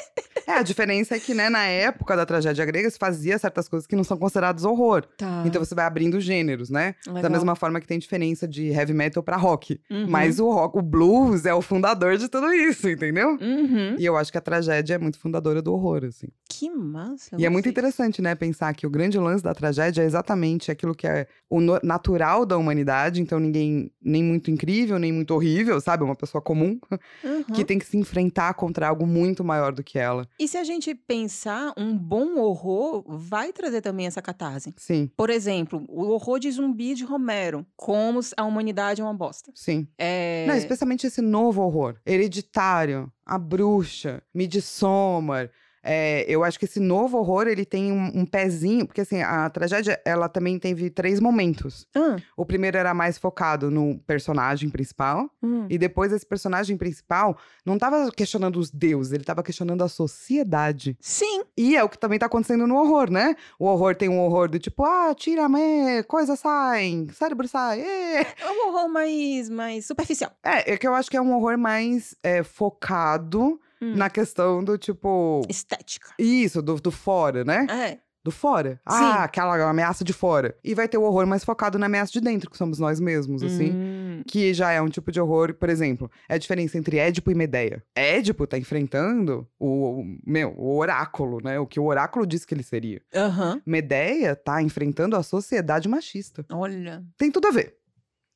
É, 0.47 0.53
a 0.53 0.63
diferença 0.63 1.15
é 1.15 1.19
que, 1.19 1.33
né, 1.35 1.47
na 1.47 1.63
época 1.65 2.15
da 2.15 2.25
tragédia 2.25 2.65
grega, 2.65 2.89
se 2.89 2.97
fazia 2.97 3.37
certas 3.37 3.67
coisas 3.69 3.85
que 3.85 3.95
não 3.95 4.03
são 4.03 4.17
consideradas 4.17 4.63
horror. 4.65 5.05
Tá. 5.15 5.43
Então 5.45 5.63
você 5.63 5.75
vai 5.75 5.85
abrindo 5.85 6.19
gêneros, 6.19 6.71
né? 6.71 6.95
Da 7.05 7.13
Legal. 7.13 7.31
mesma 7.31 7.55
forma 7.55 7.79
que 7.79 7.85
tem 7.85 7.99
diferença 7.99 8.47
de 8.47 8.69
heavy 8.69 8.93
metal 8.93 9.21
pra 9.21 9.37
rock. 9.37 9.79
Uhum. 9.91 10.07
Mas 10.09 10.39
o 10.39 10.49
rock, 10.49 10.79
o 10.79 10.81
blues 10.81 11.45
é 11.45 11.53
o 11.53 11.61
fundador 11.61 12.17
de 12.17 12.27
tudo 12.27 12.51
isso, 12.51 12.89
entendeu? 12.89 13.37
Uhum. 13.39 13.78
Uhum. 13.79 13.95
E 13.97 14.05
eu 14.05 14.17
acho 14.17 14.31
que 14.31 14.37
a 14.37 14.41
tragédia 14.41 14.95
é 14.95 14.97
muito 14.97 15.19
fundadora 15.19 15.61
do 15.61 15.73
horror, 15.73 16.05
assim. 16.05 16.27
Que 16.59 16.69
massa. 16.69 17.37
E 17.39 17.45
é 17.45 17.49
muito 17.49 17.65
gostei. 17.65 17.71
interessante, 17.71 18.21
né, 18.21 18.35
pensar 18.35 18.73
que 18.73 18.85
o 18.85 18.89
grande 18.89 19.17
lance 19.17 19.41
da 19.41 19.53
tragédia 19.53 20.01
é 20.01 20.05
exatamente 20.05 20.69
aquilo 20.69 20.93
que 20.93 21.07
é 21.07 21.25
o 21.49 21.61
natural 21.81 22.45
da 22.45 22.57
humanidade, 22.57 23.21
então 23.21 23.39
ninguém 23.39 23.89
nem 24.01 24.21
muito 24.21 24.51
incrível, 24.51 24.99
nem 24.99 25.11
muito 25.13 25.33
horrível, 25.33 25.79
sabe? 25.79 26.03
Uma 26.03 26.15
pessoa 26.15 26.41
comum 26.41 26.77
Uhum. 27.23 27.43
que 27.55 27.63
tem 27.63 27.79
que 27.79 27.85
se 27.85 27.97
enfrentar 27.97 28.53
contra 28.55 28.89
algo 28.89 29.07
muito 29.07 29.41
maior 29.43 29.71
do 29.71 29.81
que 29.83 29.97
ela. 29.97 30.27
E 30.37 30.47
se 30.49 30.57
a 30.57 30.63
gente 30.65 30.93
pensar, 30.93 31.73
um 31.77 31.97
bom 31.97 32.37
horror 32.39 33.03
vai 33.07 33.53
trazer 33.53 33.79
também 33.81 34.05
essa 34.05 34.21
catarse. 34.21 34.73
Sim, 34.75 35.09
Por 35.15 35.29
exemplo, 35.29 35.85
o 35.87 36.07
horror 36.09 36.39
de 36.39 36.51
zumbi 36.51 36.93
de 36.93 37.05
Romero. 37.05 37.65
Como 37.77 38.19
a 38.35 38.43
humanidade 38.43 38.99
é 39.01 39.03
uma 39.03 39.13
bosta. 39.13 39.51
sim. 39.55 39.87
É... 39.97 40.45
Não, 40.47 40.55
especialmente 40.55 41.07
esse 41.07 41.21
novo 41.21 41.61
horror. 41.61 41.95
Hereditário, 42.05 43.09
A 43.25 43.37
Bruxa, 43.37 44.21
Midsommar. 44.33 45.49
É, 45.83 46.25
eu 46.27 46.43
acho 46.43 46.57
que 46.59 46.65
esse 46.65 46.79
novo 46.79 47.17
horror, 47.17 47.47
ele 47.47 47.65
tem 47.65 47.91
um, 47.91 48.19
um 48.21 48.25
pezinho... 48.25 48.85
Porque, 48.85 49.01
assim, 49.01 49.21
a 49.21 49.49
tragédia, 49.49 49.99
ela 50.05 50.27
também 50.29 50.57
teve 50.59 50.89
três 50.89 51.19
momentos. 51.19 51.87
Ah, 51.95 52.17
O 52.35 52.45
primeiro 52.45 52.77
era 52.77 52.93
mais 52.93 53.17
focado 53.17 53.69
no 53.71 53.99
personagem 53.99 54.69
principal. 54.69 55.29
hum. 55.41 55.67
E 55.69 55.77
depois 55.77 56.11
esse 56.11 56.25
personagem 56.25 56.75
principal 56.77 57.37
não 57.65 57.77
tava 57.77 58.11
questionando 58.11 58.57
os 58.57 58.69
deuses, 58.71 59.13
ele 59.13 59.23
tava 59.23 59.43
questionando 59.43 59.83
a 59.83 59.87
sociedade. 59.87 60.97
Sim, 60.99 61.43
E 61.57 61.75
é 61.75 61.83
o 61.83 61.89
que 61.89 61.97
também 61.97 62.17
tá 62.19 62.25
acontecendo 62.25 62.65
no 62.67 62.75
horror, 62.75 63.09
né? 63.11 63.35
O 63.57 63.65
horror 63.65 63.95
tem 63.95 64.09
um 64.09 64.19
horror 64.19 64.49
do 64.49 64.59
tipo, 64.59 64.83
ah, 64.83 65.13
tira, 65.15 65.47
me, 65.49 66.03
coisa 66.03 66.35
sai, 66.35 67.07
cérebro 67.13 67.47
sai. 67.47 67.81
ê. 67.81 68.21
é 68.21 68.51
um 68.51 68.67
horror 68.69 68.89
mais, 68.89 69.49
mais 69.49 69.85
superficial. 69.85 70.31
É, 70.43 70.73
é 70.73 70.77
que 70.77 70.87
eu 70.87 70.93
acho 70.93 71.09
que 71.09 71.17
é 71.17 71.21
um 71.21 71.35
horror 71.35 71.57
mais 71.57 72.15
é, 72.23 72.43
focado 72.43 73.59
Hum. 73.81 73.95
na 73.95 74.09
questão 74.09 74.63
do 74.63 74.77
tipo. 74.77 75.41
Estética. 75.49 76.09
Isso, 76.19 76.61
do, 76.61 76.75
do 76.75 76.91
fora, 76.91 77.43
né? 77.43 77.65
É. 77.69 77.97
Do 78.21 78.31
fora. 78.31 78.81
Ah, 78.85 79.23
aquela 79.23 79.55
ameaça 79.69 80.03
de 80.03 80.11
fora. 80.11 80.53
E 80.61 80.75
vai 80.75 80.89
ter 80.89 80.97
o 80.97 81.03
horror 81.03 81.25
mais 81.25 81.45
focado 81.45 81.79
na 81.79 81.85
ameaça 81.85 82.11
de 82.11 82.19
dentro, 82.19 82.49
que 82.49 82.57
somos 82.57 82.77
nós 82.77 82.99
mesmos, 82.99 83.41
assim. 83.41 83.71
Hum. 83.71 84.23
Que 84.27 84.53
já 84.53 84.71
é 84.71 84.81
um 84.81 84.89
tipo 84.89 85.09
de 85.09 85.21
horror, 85.21 85.53
por 85.53 85.69
exemplo, 85.69 86.11
é 86.27 86.35
a 86.35 86.37
diferença 86.37 86.77
entre 86.77 86.97
Édipo 86.97 87.31
e 87.31 87.35
Medeia. 87.35 87.81
Édipo 87.95 88.45
tá 88.45 88.57
enfrentando 88.57 89.47
o, 89.57 90.01
o- 90.01 90.17
meu, 90.27 90.53
o 90.57 90.77
oráculo, 90.77 91.39
né? 91.41 91.57
O 91.59 91.65
que 91.65 91.79
o 91.79 91.85
oráculo 91.85 92.27
disse 92.27 92.45
que 92.45 92.53
ele 92.53 92.61
seria. 92.63 93.01
Aham. 93.15 93.61
Medeia 93.65 94.35
tá 94.35 94.61
enfrentando 94.61 95.15
a 95.15 95.23
sociedade 95.23 95.87
machista. 95.87 96.45
Olha. 96.51 97.01
Tem 97.17 97.31
tudo 97.31 97.47
a 97.47 97.51
ver. 97.51 97.77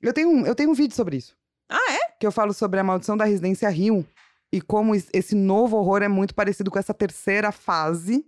Eu 0.01 0.13
tenho 0.13 0.29
um, 0.29 0.45
eu 0.45 0.55
tenho 0.55 0.69
um 0.69 0.73
vídeo 0.73 0.95
sobre 0.95 1.17
isso. 1.17 1.35
Ah, 1.69 1.91
é? 1.93 2.13
Que 2.19 2.25
eu 2.25 2.31
falo 2.31 2.53
sobre 2.53 2.79
a 2.79 2.83
maldição 2.83 3.17
da 3.17 3.25
residência 3.25 3.67
Rio. 3.69 4.05
E 4.53 4.61
como 4.61 4.93
es- 4.93 5.09
esse 5.11 5.33
novo 5.33 5.77
horror 5.77 6.03
é 6.03 6.07
muito 6.07 6.35
parecido 6.35 6.69
com 6.69 6.77
essa 6.77 6.93
terceira 6.93 7.51
fase 7.51 8.23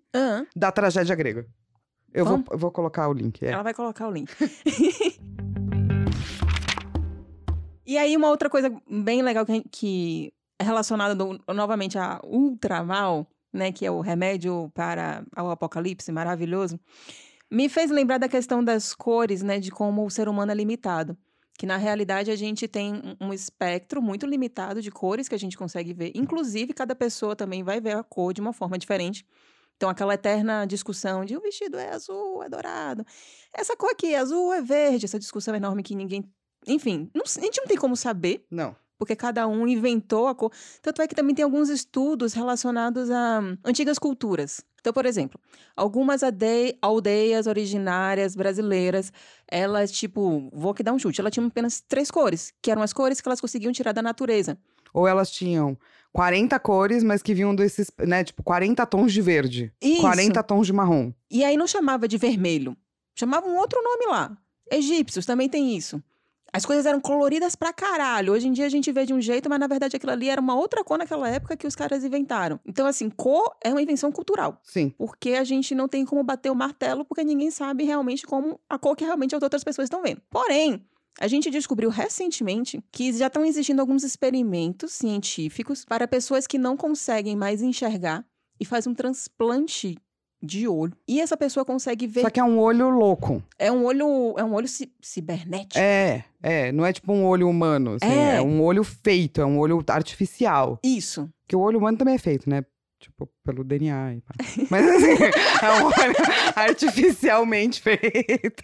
da 0.56 0.72
tragédia 0.72 1.16
grega. 1.16 1.46
Eu 2.12 2.26
vou, 2.26 2.44
eu 2.52 2.58
vou 2.58 2.72
colocar 2.72 3.08
o 3.08 3.14
link. 3.14 3.44
é. 3.46 3.52
Ela 3.52 3.62
vai 3.62 3.74
colocar 3.76 4.08
o 4.08 4.12
link. 4.12 4.32
e 7.86 7.98
aí, 7.98 8.18
uma 8.18 8.30
outra 8.30 8.50
coisa 8.50 8.72
bem 8.90 9.22
legal 9.22 9.46
que, 9.46 9.64
que 9.72 10.34
é 10.60 10.64
relacionada 10.64 11.14
do- 11.14 11.40
novamente 11.54 11.98
a 12.00 12.20
Ultramal, 12.24 13.28
né? 13.54 13.72
Que 13.72 13.86
é 13.86 13.92
o 13.92 14.02
remédio 14.02 14.72
para 14.74 15.24
o 15.38 15.50
apocalipse 15.52 16.12
maravilhoso. 16.12 16.80
Me 17.52 17.70
fez 17.70 17.92
lembrar 17.92 18.18
da 18.18 18.28
questão 18.28 18.64
das 18.64 18.96
cores, 18.96 19.44
né? 19.44 19.60
De 19.60 19.70
como 19.70 20.04
o 20.06 20.10
ser 20.10 20.28
humano 20.28 20.52
é 20.52 20.56
limitado. 20.56 21.16
Que 21.58 21.66
na 21.66 21.78
realidade 21.78 22.30
a 22.32 22.36
gente 22.36 22.68
tem 22.68 23.02
um- 23.22 23.32
espectro 23.34 24.02
muito 24.02 24.26
limitado 24.26 24.82
de 24.82 24.92
cores 24.92 25.30
que 25.30 25.36
a 25.36 25.40
gente 25.40 25.58
consegue 25.58 25.94
ver. 25.94 26.12
Inclusive, 26.14 26.74
cada 26.74 26.94
pessoa 26.96 27.36
também 27.36 27.64
vai 27.64 27.80
ver 27.80 27.96
a 27.96 28.04
cor 28.04 28.34
de 28.34 28.42
uma 28.42 28.52
forma 28.52 28.78
diferente. 28.78 29.26
Então, 29.78 29.90
aquela 29.90 30.14
eterna 30.14 30.66
discussão 30.66 31.24
de 31.26 31.36
o 31.36 31.42
vestido 31.42 31.78
é 31.78 31.94
azul, 31.94 32.44
é 32.44 32.50
dourado. 32.50 33.06
Essa 33.54 33.76
cor 33.76 33.90
aqui 33.92 34.14
é 34.14 34.20
azul, 34.20 34.54
é 34.54 34.62
verde. 34.62 35.06
Essa 35.06 35.20
discussão 35.20 35.56
enorme 35.56 35.84
que 35.84 35.96
ninguém. 35.96 36.24
Enfim, 36.68 37.10
não 37.14 37.24
a 37.24 37.42
gente 37.42 37.60
não 37.60 37.68
tem 37.68 37.78
como 37.78 37.96
saber, 37.96 38.46
Não. 38.50 38.76
porque 38.98 39.16
cada 39.16 39.48
um 39.48 39.68
inventou 39.68 40.28
a 40.28 40.36
cor. 40.36 40.52
Tanto 40.82 41.02
é 41.02 41.08
que 41.08 41.16
também 41.16 41.36
tem 41.36 41.44
alguns 41.44 41.70
estudos 41.70 42.34
relacionados 42.34 43.10
a 43.12 43.40
hum, 43.42 43.58
antigas 43.64 44.00
culturas. 44.00 44.62
Então, 44.80 44.94
por 44.94 45.06
exemplo, 45.06 45.40
algumas 45.76 46.22
aldeias 46.82 47.48
originárias 47.48 48.36
brasileiras, 48.36 49.12
elas, 49.50 49.92
tipo, 49.92 50.50
vou 50.54 50.72
aqui 50.72 50.84
dar 50.84 50.94
um 50.94 51.00
chute, 51.00 51.22
elas 51.22 51.34
tinham 51.34 51.48
apenas 51.48 51.82
três 51.88 52.10
cores, 52.10 52.54
que 52.62 52.72
eram 52.72 52.82
as 52.82 52.94
cores 52.94 53.22
que 53.22 53.28
elas 53.28 53.42
conseguiam 53.42 53.72
tirar 53.72 53.92
da 53.92 54.02
natureza. 54.02 54.58
Ou 54.94 55.08
elas 55.08 55.30
tinham 55.30 55.78
40 56.14 56.58
cores, 56.60 57.04
mas 57.04 57.22
que 57.22 57.34
vinham 57.34 57.54
desses, 57.54 57.92
né? 58.00 58.24
Tipo, 58.24 58.42
40 58.44 58.86
tons 58.86 59.12
de 59.12 59.22
verde. 59.22 59.74
Isso. 59.82 60.02
40 60.02 60.42
tons 60.44 60.66
de 60.66 60.74
marrom. 60.74 61.12
E 61.30 61.44
aí 61.44 61.58
não 61.58 61.68
chamava 61.68 62.08
de 62.08 62.18
vermelho. 62.18 62.78
Chamava 63.14 63.48
um 63.48 63.58
outro 63.58 63.82
nome 63.84 64.06
lá. 64.08 64.38
Egípcios 64.72 65.26
também 65.26 65.50
tem 65.50 65.76
isso. 65.76 66.02
As 66.56 66.66
coisas 66.66 66.86
eram 66.86 67.02
coloridas 67.02 67.54
pra 67.54 67.74
caralho. 67.74 68.32
Hoje 68.32 68.48
em 68.48 68.54
dia 68.54 68.66
a 68.66 68.70
gente 68.70 68.90
vê 68.90 69.06
de 69.06 69.14
um 69.14 69.20
jeito, 69.20 69.50
mas 69.50 69.60
na 69.60 69.68
verdade 69.68 69.98
aquilo 69.98 70.14
ali 70.14 70.30
era 70.30 70.40
uma 70.40 70.56
outra 70.56 70.86
cor 70.86 70.98
naquela 70.98 71.28
época 71.28 71.58
que 71.58 71.68
os 71.68 71.76
caras 71.76 72.02
inventaram. 72.02 72.58
Então, 72.66 72.88
assim, 72.88 73.10
cor 73.10 73.54
é 73.62 73.72
uma 73.72 73.82
invenção 73.82 74.10
cultural. 74.10 74.58
Sim. 74.64 74.90
Porque 74.98 75.32
a 75.32 75.44
gente 75.44 75.76
não 75.76 75.86
tem 75.90 76.06
como 76.06 76.24
bater 76.24 76.50
o 76.50 76.56
martelo, 76.56 77.04
porque 77.04 77.26
ninguém 77.26 77.52
sabe 77.52 77.84
realmente 77.84 78.26
como 78.26 78.58
a 78.70 78.80
cor 78.80 78.96
que 78.96 79.04
realmente 79.04 79.36
as 79.36 79.44
outras 79.44 79.66
pessoas 79.66 79.88
estão 79.88 80.02
vendo. 80.02 80.22
Porém, 80.30 80.82
a 81.20 81.28
gente 81.28 81.52
descobriu 81.52 81.90
recentemente 81.90 82.82
que 82.90 83.12
já 83.12 83.28
estão 83.28 83.44
existindo 83.44 83.82
alguns 83.82 84.06
experimentos 84.06 84.94
científicos 84.94 85.84
para 85.84 86.08
pessoas 86.08 86.48
que 86.48 86.58
não 86.58 86.78
conseguem 86.78 87.36
mais 87.36 87.62
enxergar 87.62 88.26
e 88.58 88.64
faz 88.64 88.88
um 88.88 88.94
transplante 88.94 89.98
de 90.42 90.68
olho. 90.68 90.94
E 91.08 91.20
essa 91.22 91.36
pessoa 91.36 91.66
consegue 91.66 92.06
ver. 92.08 92.22
Só 92.22 92.30
que 92.30 92.40
é 92.40 92.44
um 92.44 92.60
olho 92.60 92.90
louco. 92.90 93.42
É 93.58 93.72
um 93.72 93.84
olho, 93.86 94.36
é 94.38 94.44
um 94.44 94.54
olho 94.54 94.68
ci- 94.68 94.92
cibernético. 95.02 95.78
É, 95.80 96.24
é. 96.42 96.72
Não 96.72 96.86
é 96.86 96.94
tipo 96.94 97.12
um 97.14 97.26
olho 97.26 97.50
humano, 97.50 97.98
assim. 98.02 98.12
É. 98.14 98.36
É. 98.36 98.42
um 98.42 98.62
olho 98.62 98.84
feito, 98.84 99.42
é 99.42 99.46
um 99.46 99.58
olho 99.60 99.84
artificial. 99.88 100.80
Isso. 100.84 101.30
Porque 101.44 101.56
o 101.56 101.60
olho 101.62 101.80
humano 101.80 101.98
também 101.98 102.16
é 102.16 102.20
feito, 102.20 102.50
né? 102.50 102.64
Tipo, 103.00 103.30
pelo 103.44 103.64
DNA 103.64 104.16
e 104.16 104.22
pá. 104.22 104.34
Mas 104.72 104.88
assim, 104.88 105.24
é 105.24 105.72
um 105.82 105.86
olho 105.86 106.16
artificialmente 106.56 107.82
feito. 107.84 108.64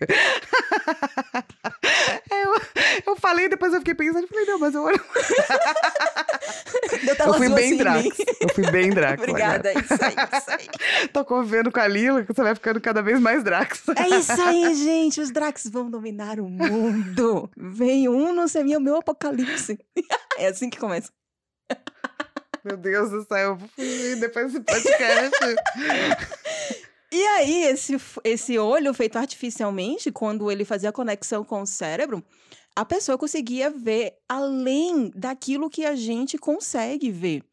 Eu, 3.06 3.14
eu 3.14 3.16
falei, 3.16 3.50
depois 3.50 3.74
eu 3.74 3.80
fiquei 3.80 3.96
pensando, 3.96 4.24
eu 4.24 4.28
falei, 4.28 4.46
não, 4.46 4.60
mas 4.60 4.76
o 4.76 4.84
olho... 4.84 5.02
Deu 7.04 7.16
tela 7.16 7.30
Eu 7.30 7.34
fui 7.36 7.50
bem 7.50 7.66
assim 7.66 7.78
Drax. 7.78 8.20
Eu 8.40 8.50
fui 8.50 8.72
bem 8.72 8.90
Drax. 8.90 9.22
Obrigada, 9.22 9.72
isso 9.74 9.94
aí, 9.94 10.16
isso 10.38 10.52
aí. 10.52 11.08
Tô 11.14 11.26
confiando 11.26 11.72
com 11.72 11.80
a 11.80 11.88
Lila 11.88 12.24
que 12.24 12.34
você 12.34 12.42
vai 12.42 12.56
ficando 12.56 12.82
cada 12.82 13.02
vez 13.02 13.20
mais 13.20 13.44
Drax. 13.44 13.84
É 13.96 14.10
isso 14.10 14.42
aí, 14.42 14.74
gente. 14.76 15.22
Os 15.22 15.32
Drax 15.32 15.68
vão 15.68 15.90
dominar 15.90 16.40
o 16.40 16.50
mundo. 16.50 17.50
Vem 17.56 18.08
um, 18.10 18.34
não 18.34 18.48
sei, 18.48 18.64
o 18.76 18.82
meu 18.82 18.98
apocalipse. 18.98 19.80
É 20.38 20.48
assim 20.48 20.70
que 20.70 20.80
começa. 20.80 21.12
Meu 22.64 22.78
Deus 22.78 23.12
do 23.12 23.24
céu, 23.26 23.50
eu 23.50 23.56
vou 23.58 23.68
fugir 23.68 24.16
depois 24.20 24.54
desse 24.54 24.64
podcast. 24.64 25.38
E 27.14 27.22
aí, 27.22 27.64
esse, 27.66 27.98
esse 28.24 28.58
olho 28.58 28.94
feito 28.94 29.18
artificialmente, 29.18 30.14
quando 30.14 30.50
ele 30.50 30.64
fazia 30.64 30.88
a 30.88 30.94
conexão 30.94 31.44
com 31.44 31.62
o 31.62 31.68
cérebro, 31.68 32.24
a 32.76 32.86
pessoa 32.86 33.18
conseguia 33.18 33.70
ver 33.70 34.14
além 34.28 35.12
daquilo 35.16 35.70
que 35.70 35.86
a 35.86 35.96
gente 35.96 36.38
consegue 36.38 37.12
ver. 37.12 37.44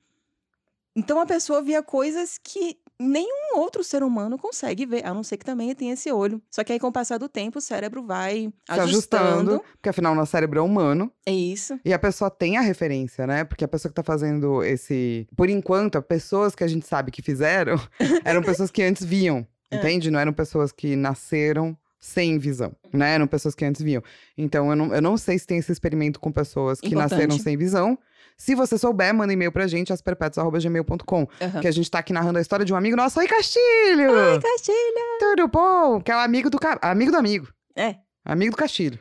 Então 0.96 1.20
a 1.20 1.26
pessoa 1.26 1.62
via 1.62 1.82
coisas 1.82 2.38
que 2.42 2.76
nenhum 3.00 3.56
outro 3.56 3.84
ser 3.84 4.02
humano 4.02 4.36
consegue 4.36 4.84
ver, 4.84 5.06
a 5.06 5.14
não 5.14 5.22
ser 5.22 5.36
que 5.36 5.44
também 5.44 5.72
tenha 5.72 5.92
esse 5.92 6.10
olho. 6.10 6.42
Só 6.50 6.64
que 6.64 6.72
aí, 6.72 6.80
com 6.80 6.88
o 6.88 6.92
passar 6.92 7.16
do 7.18 7.28
tempo, 7.28 7.58
o 7.58 7.62
cérebro 7.62 8.02
vai 8.02 8.52
Se 8.66 8.80
ajustando, 8.80 9.26
ajustando. 9.52 9.64
porque 9.76 9.88
afinal 9.88 10.14
nosso 10.16 10.32
cérebro 10.32 10.58
é 10.58 10.62
humano. 10.62 11.12
É 11.24 11.30
isso. 11.32 11.78
E 11.84 11.92
a 11.92 11.98
pessoa 11.98 12.28
tem 12.28 12.56
a 12.56 12.60
referência, 12.60 13.24
né? 13.26 13.44
Porque 13.44 13.64
a 13.64 13.68
pessoa 13.68 13.90
que 13.90 13.94
tá 13.94 14.02
fazendo 14.02 14.64
esse. 14.64 15.28
Por 15.36 15.48
enquanto, 15.48 15.96
as 15.98 16.04
pessoas 16.04 16.56
que 16.56 16.64
a 16.64 16.68
gente 16.68 16.86
sabe 16.88 17.12
que 17.12 17.22
fizeram 17.22 17.76
eram 18.24 18.42
pessoas 18.42 18.68
que 18.70 18.82
antes 18.82 19.04
viam, 19.04 19.46
É. 19.70 19.76
entende? 19.76 20.10
Não 20.10 20.18
eram 20.18 20.32
pessoas 20.32 20.72
que 20.72 20.96
nasceram 20.96 21.78
sem 22.00 22.38
visão, 22.38 22.74
né? 22.92 23.14
Eram 23.14 23.26
pessoas 23.26 23.54
que 23.54 23.64
antes 23.64 23.82
viam. 23.82 24.02
Então, 24.36 24.70
eu 24.70 24.76
não, 24.76 24.94
eu 24.94 25.02
não 25.02 25.16
sei 25.16 25.38
se 25.38 25.46
tem 25.46 25.58
esse 25.58 25.72
experimento 25.72 26.20
com 26.20 26.30
pessoas 26.32 26.80
que 26.80 26.88
Importante. 26.88 27.10
nasceram 27.12 27.38
sem 27.38 27.56
visão. 27.56 27.98
Se 28.36 28.54
você 28.54 28.78
souber, 28.78 29.12
manda 29.12 29.32
e-mail 29.32 29.50
pra 29.50 29.66
gente, 29.66 29.92
asperpetos.gmail.com. 29.92 31.26
Aham. 31.40 31.60
Que 31.60 31.66
a 31.68 31.70
gente 31.72 31.90
tá 31.90 31.98
aqui 31.98 32.12
narrando 32.12 32.38
a 32.38 32.40
história 32.42 32.64
de 32.64 32.72
um 32.72 32.76
amigo 32.76 32.96
nosso. 32.96 33.18
Oi, 33.18 33.26
Castilho! 33.26 34.14
Ai, 34.16 34.40
Castilha! 34.40 35.18
Tudo 35.18 35.48
bom? 35.48 36.00
Que 36.00 36.12
é 36.12 36.16
o 36.16 36.20
amigo 36.20 36.48
do, 36.48 36.58
ca- 36.58 36.78
amigo 36.82 37.10
do 37.10 37.16
amigo. 37.16 37.48
É. 37.76 37.96
Amigo 38.24 38.52
do 38.52 38.56
Castilho. 38.56 38.98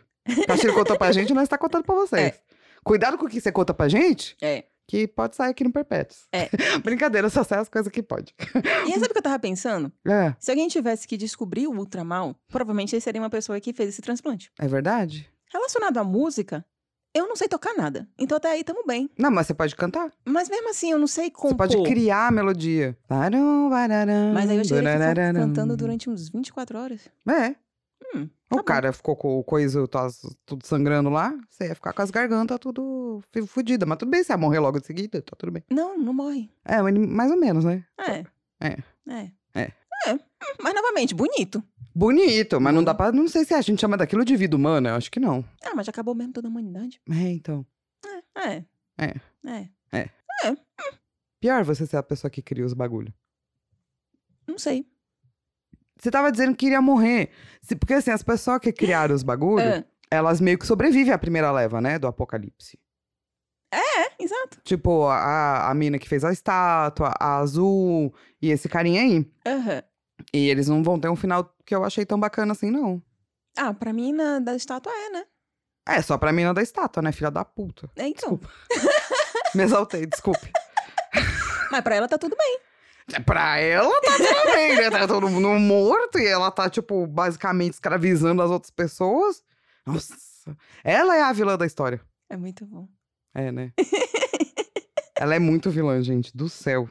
Castilho 0.47 0.73
contou 0.73 0.97
pra 0.97 1.11
gente, 1.13 1.33
nós 1.33 1.43
está 1.43 1.57
contando 1.57 1.83
pra 1.83 1.95
vocês. 1.95 2.21
É. 2.35 2.39
Cuidado 2.83 3.17
com 3.17 3.25
o 3.25 3.29
que 3.29 3.39
você 3.41 3.51
conta 3.51 3.73
pra 3.73 3.87
gente, 3.87 4.35
É. 4.41 4.63
que 4.87 5.07
pode 5.07 5.35
sair 5.35 5.49
aqui 5.51 5.63
no 5.63 5.71
Perpétuos. 5.71 6.27
É. 6.31 6.49
Brincadeira, 6.83 7.29
só 7.29 7.43
sai 7.43 7.59
as 7.59 7.69
coisas 7.69 7.91
que 7.91 8.01
pode. 8.01 8.33
E 8.87 8.91
sabe 8.93 9.05
o 9.07 9.09
que 9.09 9.17
eu 9.17 9.21
tava 9.21 9.37
pensando? 9.39 9.91
É, 10.07 10.33
Se 10.39 10.49
alguém 10.51 10.67
tivesse 10.67 11.07
que 11.07 11.17
descobrir 11.17 11.67
o 11.67 11.71
ultramal, 11.77 12.35
provavelmente 12.47 12.95
ele 12.95 13.01
seria 13.01 13.21
uma 13.21 13.29
pessoa 13.29 13.59
que 13.59 13.73
fez 13.73 13.89
esse 13.89 14.01
transplante. 14.01 14.51
é 14.59 14.67
verdade? 14.67 15.29
Relacionado 15.51 15.97
à 15.97 16.03
música, 16.03 16.65
Eu 17.13 17.27
não 17.27 17.35
sei 17.35 17.47
tocar 17.47 17.73
nada. 17.73 18.07
Então 18.17 18.37
até 18.37 18.51
aí 18.51 18.63
tamo 18.63 18.83
bem. 18.85 19.09
Não, 19.17 19.31
mas 19.31 19.47
você 19.47 19.53
pode 19.53 19.75
cantar. 19.75 20.11
Mas 20.25 20.49
mesmo 20.49 20.69
assim, 20.69 20.91
eu 20.91 20.99
não 20.99 21.07
sei 21.07 21.25
Você 21.25 21.31
compor. 21.31 21.57
pode 21.57 21.81
criar 21.83 22.27
a 22.27 22.31
melodia. 22.31 22.95
Mas 23.09 24.49
aí 24.49 24.57
eu 24.57 24.63
teria 24.63 24.97
que 24.99 25.33
cantando 25.33 25.75
durante 25.75 26.09
uns 26.09 26.29
24 26.29 26.77
horas. 26.77 27.01
É. 27.27 27.55
Hum, 28.15 28.23
o 28.23 28.27
tá 28.49 28.55
bom. 28.57 28.63
cara 28.63 28.93
ficou 28.93 29.15
com 29.15 29.37
o 29.39 29.43
coisa 29.43 29.87
tá 29.87 30.07
tudo 30.45 30.65
sangrando 30.65 31.09
lá, 31.09 31.37
você 31.49 31.67
ia 31.67 31.75
ficar 31.75 31.93
com 31.93 32.01
as 32.01 32.11
gargantas 32.11 32.57
tudo 32.59 33.21
f- 33.33 33.45
fudida. 33.47 33.85
Mas 33.85 33.97
tudo 33.97 34.09
bem, 34.09 34.23
você 34.23 34.31
ia 34.33 34.37
morrer 34.37 34.59
logo 34.59 34.79
de 34.79 34.85
seguida, 34.87 35.21
tá 35.21 35.35
tudo 35.37 35.51
bem. 35.51 35.63
Não, 35.69 35.97
não 35.97 36.13
morre. 36.13 36.49
É, 36.63 36.81
mais 36.81 37.31
ou 37.31 37.37
menos, 37.37 37.65
né? 37.65 37.83
É. 37.97 38.23
É. 38.59 38.77
É. 39.09 39.31
É. 39.55 39.71
É. 40.07 40.13
Hum, 40.13 40.19
Mas 40.61 40.73
novamente, 40.73 41.13
bonito. 41.13 41.61
Bonito, 41.93 42.61
mas 42.61 42.73
não 42.75 42.83
dá 42.83 42.93
pra. 42.93 43.11
Não 43.11 43.27
sei 43.27 43.43
se 43.43 43.53
a 43.55 43.61
gente 43.61 43.81
chama 43.81 43.97
daquilo 43.97 44.23
de 44.23 44.35
vida 44.37 44.55
humana, 44.55 44.89
eu 44.89 44.95
acho 44.95 45.09
que 45.11 45.19
não. 45.19 45.43
Ah, 45.63 45.73
mas 45.75 45.87
já 45.87 45.89
acabou 45.89 46.13
mesmo 46.13 46.31
toda 46.31 46.47
a 46.47 46.51
humanidade. 46.51 47.01
É, 47.09 47.31
então. 47.31 47.65
É. 48.35 48.63
É. 48.99 49.15
É. 49.43 49.67
Pior 51.39 51.63
você 51.63 51.85
ser 51.87 51.97
a 51.97 52.03
pessoa 52.03 52.29
que 52.29 52.41
cria 52.41 52.65
os 52.65 52.73
bagulho. 52.73 53.11
Não 54.47 54.57
sei. 54.59 54.85
Você 55.99 56.11
tava 56.11 56.31
dizendo 56.31 56.55
que 56.55 56.65
iria 56.67 56.81
morrer. 56.81 57.29
Porque 57.79 57.93
assim, 57.95 58.11
as 58.11 58.23
pessoas 58.23 58.59
que 58.59 58.71
criaram 58.71 59.13
os 59.15 59.23
bagulho, 59.23 59.61
É. 59.63 59.83
elas 60.11 60.39
meio 60.39 60.57
que 60.57 60.65
sobrevivem 60.67 61.13
à 61.13 61.17
primeira 61.17 61.51
leva, 61.51 61.81
né? 61.81 61.97
Do 61.99 62.07
apocalipse. 62.07 62.79
É, 63.73 64.23
exato. 64.23 64.61
Tipo, 64.63 65.07
a, 65.07 65.69
a 65.69 65.73
mina 65.73 65.99
que 65.99 66.07
fez 66.07 66.23
a 66.23 66.31
estátua, 66.31 67.13
a 67.19 67.37
azul 67.39 68.13
e 68.41 68.49
esse 68.51 68.69
carinha 68.69 69.01
aí. 69.01 69.29
Aham. 69.45 69.83
E 70.33 70.49
eles 70.49 70.67
não 70.67 70.81
vão 70.83 70.99
ter 70.99 71.09
um 71.09 71.15
final 71.15 71.53
que 71.65 71.75
eu 71.75 71.83
achei 71.83 72.05
tão 72.05 72.19
bacana 72.19 72.53
assim, 72.53 72.71
não. 72.71 73.01
Ah, 73.57 73.73
pra 73.73 73.91
mim, 73.91 74.13
na, 74.13 74.39
da 74.39 74.55
estátua 74.55 74.91
é, 74.93 75.09
né? 75.09 75.25
É, 75.87 76.01
só 76.01 76.17
pra 76.17 76.31
mina 76.33 76.53
da 76.53 76.61
estátua, 76.61 77.01
né? 77.01 77.11
Filha 77.11 77.31
da 77.31 77.43
puta. 77.45 77.89
É, 77.95 78.07
então. 78.07 78.39
Desculpa. 78.39 78.49
Me 79.55 79.63
exaltei, 79.63 80.05
desculpe. 80.05 80.51
Mas 81.71 81.81
pra 81.81 81.95
ela 81.95 82.07
tá 82.07 82.17
tudo 82.17 82.35
bem. 82.37 82.59
É, 83.13 83.19
Pra 83.19 83.57
ela 83.57 84.01
tá 84.01 84.17
tudo 84.17 84.53
bem, 84.53 84.75
né? 84.75 84.89
Tá 84.89 85.07
todo 85.07 85.29
mundo 85.29 85.49
morto 85.59 86.19
e 86.19 86.25
ela 86.25 86.51
tá, 86.51 86.69
tipo, 86.69 87.07
basicamente 87.07 87.73
escravizando 87.73 88.41
as 88.41 88.51
outras 88.51 88.71
pessoas. 88.71 89.43
Nossa. 89.85 90.15
Ela 90.83 91.15
é 91.15 91.21
a 91.21 91.33
vilã 91.33 91.57
da 91.57 91.65
história. 91.65 92.01
É 92.29 92.35
muito 92.35 92.65
bom. 92.65 92.87
É, 93.33 93.51
né? 93.51 93.71
ela 95.15 95.35
é 95.35 95.39
muito 95.39 95.69
vilã, 95.69 96.01
gente. 96.01 96.35
Do 96.35 96.49
céu. 96.49 96.89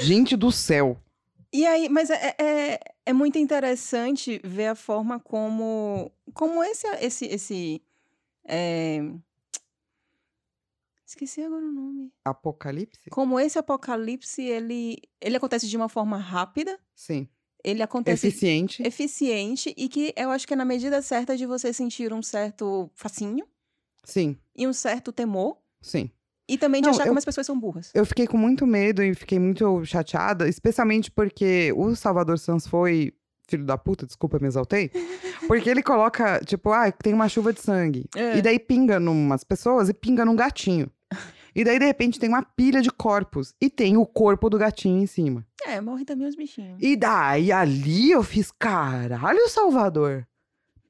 Gente 0.00 0.36
do 0.36 0.52
céu. 0.52 1.00
E 1.52 1.66
aí, 1.66 1.88
mas 1.88 2.10
é, 2.10 2.34
é, 2.38 2.80
é 3.06 3.12
muito 3.12 3.38
interessante 3.38 4.40
ver 4.44 4.66
a 4.66 4.74
forma 4.74 5.18
como, 5.18 6.12
como 6.34 6.62
esse, 6.62 6.86
esse, 7.00 7.26
esse, 7.26 7.82
é... 8.44 9.00
esqueci 11.06 11.40
agora 11.42 11.64
o 11.64 11.72
nome. 11.72 12.12
Apocalipse? 12.24 13.08
Como 13.10 13.38
esse 13.38 13.58
apocalipse, 13.58 14.42
ele, 14.42 14.98
ele 15.20 15.36
acontece 15.36 15.68
de 15.68 15.76
uma 15.76 15.88
forma 15.88 16.16
rápida, 16.18 16.78
Sim. 16.94 17.28
ele 17.64 17.82
acontece 17.82 18.26
Eficiente. 18.26 18.82
eficiente 18.82 19.74
e 19.76 19.88
que 19.88 20.12
eu 20.16 20.30
acho 20.30 20.46
que 20.46 20.54
é 20.54 20.56
na 20.56 20.64
medida 20.64 21.00
certa 21.02 21.36
de 21.36 21.46
você 21.46 21.72
sentir 21.72 22.12
um 22.12 22.22
certo 22.22 22.90
facinho 22.94 23.46
Sim, 24.04 24.36
e 24.54 24.66
um 24.66 24.72
certo 24.72 25.10
temor 25.12 25.58
sim. 25.80 26.10
e 26.48 26.56
também 26.56 26.80
de 26.80 26.86
Não, 26.86 26.94
achar 26.94 27.04
eu- 27.04 27.08
como 27.08 27.18
as 27.18 27.24
pessoas 27.24 27.46
são 27.46 27.58
burras. 27.58 27.90
Eu 27.94 28.06
fiquei 28.06 28.26
com 28.26 28.36
muito 28.38 28.66
medo 28.66 29.02
e 29.02 29.14
fiquei 29.14 29.38
muito 29.38 29.84
chateada, 29.84 30.48
especialmente 30.48 31.10
porque 31.10 31.72
o 31.76 31.94
Salvador 31.96 32.38
Santos 32.38 32.66
foi 32.66 33.12
filho 33.46 33.64
da 33.64 33.78
puta, 33.78 34.06
desculpa, 34.06 34.38
me 34.40 34.46
exaltei. 34.48 34.90
Porque 35.46 35.70
ele 35.70 35.82
coloca, 35.82 36.40
tipo, 36.44 36.70
ah, 36.72 36.90
tem 36.90 37.14
uma 37.14 37.28
chuva 37.28 37.52
de 37.52 37.60
sangue. 37.60 38.06
É. 38.14 38.38
E 38.38 38.42
daí 38.42 38.58
pinga 38.58 38.98
numas 38.98 39.44
pessoas 39.44 39.88
e 39.88 39.94
pinga 39.94 40.24
num 40.24 40.36
gatinho. 40.36 40.90
E 41.54 41.64
daí, 41.64 41.78
de 41.78 41.86
repente, 41.86 42.20
tem 42.20 42.28
uma 42.28 42.42
pilha 42.42 42.82
de 42.82 42.90
corpos. 42.90 43.54
E 43.58 43.70
tem 43.70 43.96
o 43.96 44.04
corpo 44.04 44.50
do 44.50 44.58
gatinho 44.58 45.02
em 45.02 45.06
cima. 45.06 45.46
É, 45.64 45.80
morre 45.80 46.04
também 46.04 46.28
os 46.28 46.36
bichinhos. 46.36 46.78
E 46.82 46.94
daí, 46.96 47.50
ali, 47.50 48.10
eu 48.10 48.22
fiz, 48.22 48.52
caralho, 48.52 49.48
Salvador. 49.48 50.26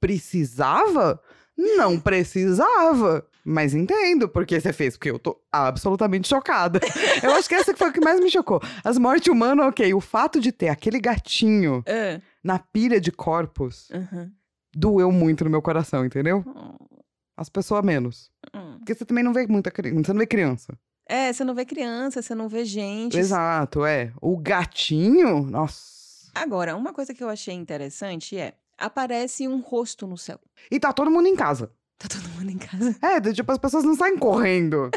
Precisava? 0.00 1.20
Não 1.56 2.00
precisava. 2.00 3.24
Mas 3.48 3.74
entendo 3.74 4.28
porque 4.28 4.60
você 4.60 4.72
fez, 4.72 4.96
porque 4.96 5.08
eu 5.10 5.20
tô 5.20 5.40
absolutamente 5.52 6.26
chocada. 6.26 6.80
Eu 7.22 7.32
acho 7.34 7.48
que 7.48 7.54
essa 7.54 7.72
que 7.72 7.78
foi 7.78 7.90
o 7.90 7.92
que 7.92 8.00
mais 8.00 8.18
me 8.18 8.28
chocou. 8.28 8.60
As 8.82 8.98
mortes 8.98 9.28
humanas, 9.32 9.66
ok. 9.68 9.94
O 9.94 10.00
fato 10.00 10.40
de 10.40 10.50
ter 10.50 10.68
aquele 10.68 10.98
gatinho 10.98 11.80
É. 11.86 12.20
na 12.42 12.58
pilha 12.58 13.00
de 13.00 13.12
corpos 13.12 13.88
Uhum. 13.90 14.32
doeu 14.74 15.12
muito 15.12 15.44
no 15.44 15.50
meu 15.50 15.62
coração, 15.62 16.04
entendeu? 16.04 16.42
Oh, 16.44 16.98
As 17.36 17.48
pessoas 17.48 17.84
menos. 17.84 18.32
hum. 18.52 18.78
Porque 18.78 18.94
você 18.94 19.04
também 19.04 19.22
não 19.22 19.32
vê 19.32 19.46
muita 19.46 19.70
criança. 19.70 20.02
Você 20.02 20.12
não 20.12 20.18
vê 20.18 20.26
criança. 20.26 20.78
É, 21.08 21.32
você 21.32 21.44
não 21.44 21.54
vê 21.54 21.64
criança, 21.64 22.20
você 22.22 22.34
não 22.34 22.48
vê 22.48 22.64
gente. 22.64 23.16
Exato, 23.16 23.84
é. 23.84 24.12
O 24.20 24.36
gatinho, 24.36 25.42
nossa. 25.42 26.30
Agora, 26.34 26.74
uma 26.74 26.92
coisa 26.92 27.14
que 27.14 27.22
eu 27.22 27.28
achei 27.28 27.54
interessante 27.54 28.36
é: 28.36 28.54
aparece 28.76 29.46
um 29.46 29.60
rosto 29.60 30.04
no 30.06 30.18
céu. 30.18 30.40
E 30.70 30.80
tá 30.80 30.92
todo 30.92 31.10
mundo 31.12 31.28
em 31.28 31.36
casa. 31.36 31.70
Tá 31.98 32.08
todo 32.08 32.28
mundo 32.30 32.50
em 32.50 32.58
casa. 32.58 32.96
É, 33.02 33.20
tipo, 33.32 33.50
as 33.50 33.58
pessoas 33.58 33.84
não 33.84 33.94
saem 33.94 34.18
correndo. 34.18 34.90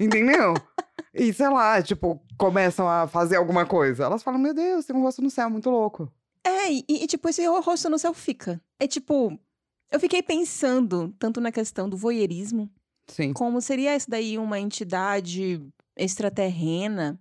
entendeu? 0.00 0.54
E 1.14 1.32
sei 1.32 1.48
lá, 1.48 1.82
tipo, 1.82 2.20
começam 2.36 2.88
a 2.88 3.06
fazer 3.06 3.36
alguma 3.36 3.66
coisa. 3.66 4.04
Elas 4.04 4.22
falam, 4.22 4.40
meu 4.40 4.54
Deus, 4.54 4.86
tem 4.86 4.94
um 4.96 5.02
rosto 5.02 5.22
no 5.22 5.30
céu, 5.30 5.50
muito 5.50 5.70
louco. 5.70 6.10
É, 6.44 6.72
e, 6.72 6.84
e, 6.88 7.06
tipo, 7.06 7.28
esse 7.28 7.44
rosto 7.46 7.90
no 7.90 7.98
céu 7.98 8.14
fica. 8.14 8.60
É 8.78 8.86
tipo. 8.86 9.38
Eu 9.90 9.98
fiquei 9.98 10.22
pensando 10.22 11.14
tanto 11.18 11.40
na 11.40 11.50
questão 11.50 11.88
do 11.88 11.96
voyeurismo, 11.96 12.70
Sim. 13.06 13.32
como 13.32 13.58
seria 13.60 13.92
essa 13.92 14.10
daí 14.10 14.36
uma 14.36 14.60
entidade 14.60 15.66
extraterrena, 15.96 17.18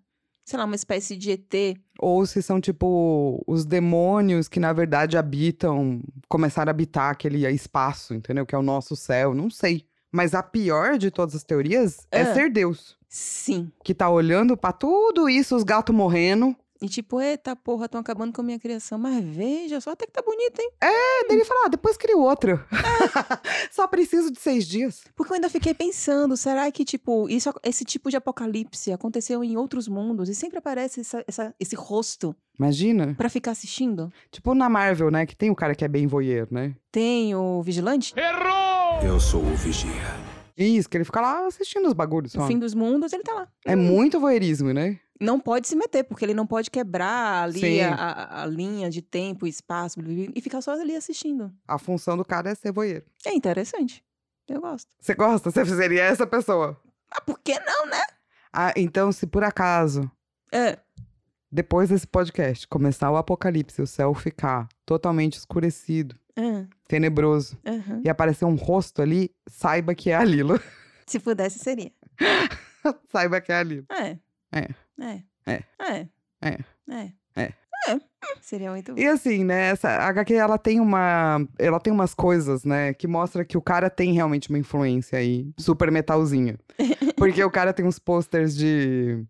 sei 0.48 0.58
lá, 0.58 0.64
uma 0.64 0.76
espécie 0.76 1.18
de 1.18 1.32
ET. 1.32 1.78
Ou 2.00 2.26
se 2.26 2.42
são, 2.42 2.62
tipo, 2.62 3.44
os 3.46 3.66
demônios 3.66 4.48
que, 4.48 4.62
na 4.62 4.72
verdade, 4.72 5.18
habitam, 5.18 6.02
começaram 6.30 6.70
a 6.70 6.72
habitar 6.72 7.12
aquele 7.12 7.46
espaço, 7.50 8.14
entendeu? 8.14 8.46
Que 8.46 8.56
é 8.56 8.58
o 8.58 8.62
nosso 8.64 8.96
céu, 8.96 9.34
não 9.36 9.50
sei. 9.50 9.86
Mas 10.10 10.34
a 10.34 10.42
pior 10.42 10.98
de 10.98 11.12
todas 11.12 11.36
as 11.36 11.44
teorias 11.44 12.08
é 12.10 12.22
Ah. 12.22 12.34
ser 12.34 12.50
Deus. 12.50 12.96
Sim. 13.10 13.70
Que 13.84 13.94
tá 13.94 14.10
olhando 14.10 14.56
pra 14.56 14.72
tudo 14.72 15.28
isso, 15.28 15.54
os 15.54 15.64
gatos 15.64 15.94
morrendo. 15.94 16.56
E 16.82 16.88
tipo, 16.88 17.20
eita 17.20 17.56
porra, 17.56 17.86
estão 17.86 18.00
acabando 18.00 18.32
com 18.34 18.42
a 18.42 18.44
minha 18.44 18.60
criação. 18.60 18.98
Mas 18.98 19.24
veja, 19.24 19.82
só 19.82 19.92
até 19.92 20.06
que 20.06 20.12
tá 20.12 20.22
bonito, 20.22 20.60
hein? 20.60 20.70
É, 20.82 21.28
daí 21.28 21.38
ele 21.38 21.46
fala, 21.46 21.66
ah, 21.66 21.70
depois 21.70 21.98
cria 21.98 22.18
outro. 22.18 22.60
Só 23.72 23.88
preciso 23.88 24.32
de 24.32 24.40
seis 24.40 24.68
dias. 24.68 25.02
Porque 25.16 25.32
eu 25.32 25.36
ainda 25.36 25.50
fiquei 25.50 25.74
pensando, 25.74 26.36
será 26.38 26.70
que, 26.72 26.84
tipo, 26.86 27.28
isso, 27.30 27.52
esse 27.64 27.84
tipo 27.86 28.10
de 28.10 28.18
apocalipse 28.18 28.92
aconteceu 28.92 29.44
em 29.44 29.58
outros 29.58 29.88
mundos 29.88 30.30
e 30.30 30.36
sempre 30.36 30.58
aparece 30.60 31.02
essa- 31.02 31.24
essa- 31.28 31.56
esse 31.60 31.76
rosto 31.76 32.36
Imagina. 32.58 33.14
pra 33.18 33.30
ficar 33.30 33.52
assistindo? 33.52 34.12
Tipo 34.32 34.54
na 34.54 34.70
Marvel, 34.70 35.12
né? 35.12 35.26
Que 35.26 35.36
tem 35.36 35.50
o 35.50 35.56
cara 35.56 35.76
que 35.76 35.86
é 35.86 35.88
bem 35.88 36.08
voyeur, 36.08 36.48
né? 36.52 36.76
Tem 36.92 37.36
o 37.36 37.62
Vigilante, 37.62 38.14
Eu 39.04 39.20
sou 39.20 39.42
o 39.42 39.56
Vigia. 39.56 39.92
Isso, 40.58 40.90
que 40.90 40.98
ele 40.98 41.06
fica 41.06 41.22
lá 41.22 41.46
assistindo 41.46 41.86
os 41.88 41.94
bagulhos 41.94 42.32
só. 42.32 42.42
no 42.42 42.48
fim 42.48 42.58
dos 42.58 42.74
mundos, 42.74 43.14
ele 43.14 43.22
tá 43.22 43.32
lá. 43.32 43.48
É 43.64 43.76
muito 43.76 44.20
voyeurismo, 44.20 44.74
né? 44.74 45.00
Não 45.20 45.40
pode 45.40 45.68
se 45.68 45.76
meter, 45.76 46.04
porque 46.04 46.24
ele 46.24 46.34
não 46.34 46.46
pode 46.46 46.70
quebrar 46.70 47.44
ali 47.44 47.82
a, 47.82 48.44
a- 48.44 48.46
linha 48.46 48.90
de 48.90 49.02
tempo 49.02 49.48
e 49.48 49.50
espaço 49.50 50.00
blá, 50.00 50.08
blá, 50.08 50.24
blá, 50.26 50.34
e 50.36 50.42
ficar 50.42 50.62
só 50.62 50.72
ali 50.74 50.96
assistindo. 50.96 51.52
A 51.68 51.78
função 51.80 52.16
do 52.16 52.24
cara 52.26 52.50
é 52.52 52.56
ser 52.56 52.72
voyeur. 52.72 53.02
É 53.26 53.34
interessante. 53.34 54.04
Eu 54.48 54.62
gosto. 54.62 54.88
Você 55.00 55.14
gosta? 55.16 55.50
Você 55.52 55.66
seria 55.66 56.04
essa 56.04 56.26
pessoa. 56.28 56.80
Ah, 57.12 57.20
por 57.22 57.40
que 57.40 57.58
não, 57.60 57.86
né? 57.88 58.02
Ah, 58.54 58.74
então, 58.76 59.12
se 59.12 59.26
por 59.28 59.44
acaso, 59.44 60.10
É. 60.52 60.78
depois 61.52 61.90
desse 61.90 62.06
podcast, 62.08 62.68
começar 62.68 63.10
o 63.12 63.18
apocalipse, 63.18 63.82
o 63.82 63.88
céu 63.88 64.14
ficar 64.14 64.68
totalmente 64.86 65.34
escurecido, 65.38 66.16
Ah, 66.38 66.66
tenebroso, 66.88 67.58
aham. 67.66 68.02
e 68.06 68.10
aparecer 68.10 68.46
um 68.46 68.56
rosto 68.56 69.02
ali, 69.02 69.32
saiba 69.50 69.94
que 69.96 70.10
é 70.12 70.16
a 70.16 70.24
Lila. 70.24 70.62
Se 71.08 71.20
pudesse, 71.20 71.60
seria. 71.60 71.92
saiba 73.12 73.42
que 73.42 73.52
é 73.52 73.56
a 73.60 73.64
Lila. 73.64 73.86
É. 73.92 74.18
É. 74.52 74.70
É. 75.00 75.22
É. 75.46 75.64
É. 75.80 76.08
É. 76.42 76.58
É. 76.90 77.14
É. 77.36 77.54
Hum, 77.94 78.00
Seria 78.42 78.72
muito 78.72 78.94
bom. 78.94 79.00
E 79.00 79.06
assim, 79.06 79.44
né, 79.44 79.70
essa 79.70 79.90
a 79.90 80.08
HQ, 80.08 80.34
ela 80.34 80.58
tem 80.58 80.80
uma, 80.80 81.46
ela 81.58 81.80
tem 81.80 81.94
umas 81.94 82.14
coisas, 82.14 82.64
né, 82.64 82.94
que 82.94 83.08
mostra 83.08 83.46
que 83.46 83.58
o 83.58 83.62
cara 83.62 83.90
tem 83.90 84.14
realmente 84.14 84.50
uma 84.50 84.58
influência 84.58 85.20
aí, 85.20 85.50
super 85.58 85.92
metalzinha. 85.92 86.58
Porque 87.16 87.44
o 87.44 87.52
cara 87.52 87.72
tem 87.74 87.86
uns 87.86 88.00
posters 88.00 88.56
de 88.56 89.24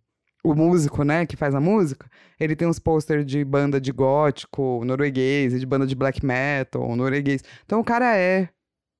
o 0.44 0.56
músico, 0.56 1.04
né, 1.04 1.26
que 1.26 1.36
faz 1.36 1.54
a 1.54 1.60
música, 1.60 2.10
ele 2.40 2.56
tem 2.56 2.68
uns 2.68 2.80
posters 2.80 3.26
de 3.26 3.44
banda 3.44 3.82
de 3.82 3.92
gótico 3.92 4.82
norueguês 4.86 5.54
e 5.54 5.60
de 5.60 5.66
banda 5.66 5.86
de 5.86 5.96
black 5.96 6.26
metal 6.26 6.96
norueguês. 6.96 7.44
Então 7.66 7.80
o 7.80 7.84
cara 7.84 8.16
é 8.16 8.50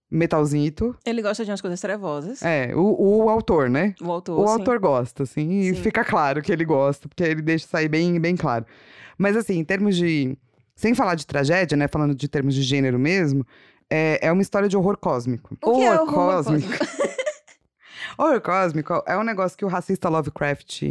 metalzito. 0.10 0.96
Ele 1.06 1.22
gosta 1.22 1.44
de 1.44 1.52
umas 1.52 1.62
coisas 1.62 1.80
trevosas. 1.80 2.42
É, 2.42 2.74
o, 2.76 3.24
o 3.26 3.30
autor, 3.30 3.70
né? 3.70 3.94
O 4.02 4.12
autor. 4.12 4.40
O 4.40 4.48
sim. 4.48 4.54
autor 4.54 4.80
gosta, 4.80 5.24
assim, 5.24 5.50
e 5.60 5.76
Sim. 5.76 5.82
fica 5.82 6.04
claro 6.04 6.42
que 6.42 6.52
ele 6.52 6.66
gosta, 6.66 7.08
porque 7.08 7.24
ele 7.24 7.42
deixa 7.42 7.68
sair 7.68 7.90
bem, 7.90 8.20
bem 8.20 8.36
claro. 8.36 8.66
Mas, 9.18 9.36
assim, 9.36 9.58
em 9.58 9.64
termos 9.64 9.96
de. 9.96 10.38
Sem 10.76 10.94
falar 10.94 11.16
de 11.16 11.26
tragédia, 11.26 11.76
né? 11.76 11.88
Falando 11.88 12.14
de 12.14 12.28
termos 12.28 12.54
de 12.54 12.62
gênero 12.62 13.00
mesmo, 13.00 13.46
é, 13.90 14.20
é 14.28 14.32
uma 14.32 14.42
história 14.42 14.70
de 14.70 14.78
horror 14.78 14.98
cósmico. 14.98 15.58
O 15.64 15.76
que 15.76 15.84
é 15.84 16.00
horror 16.00 16.14
cósmico? 16.14 16.68
Horror 18.18 18.42
cósmico 18.42 19.04
é 19.06 19.16
um 19.16 19.24
negócio 19.24 19.56
que 19.56 19.64
o 19.64 19.68
racista 19.68 20.10
Lovecraft 20.10 20.82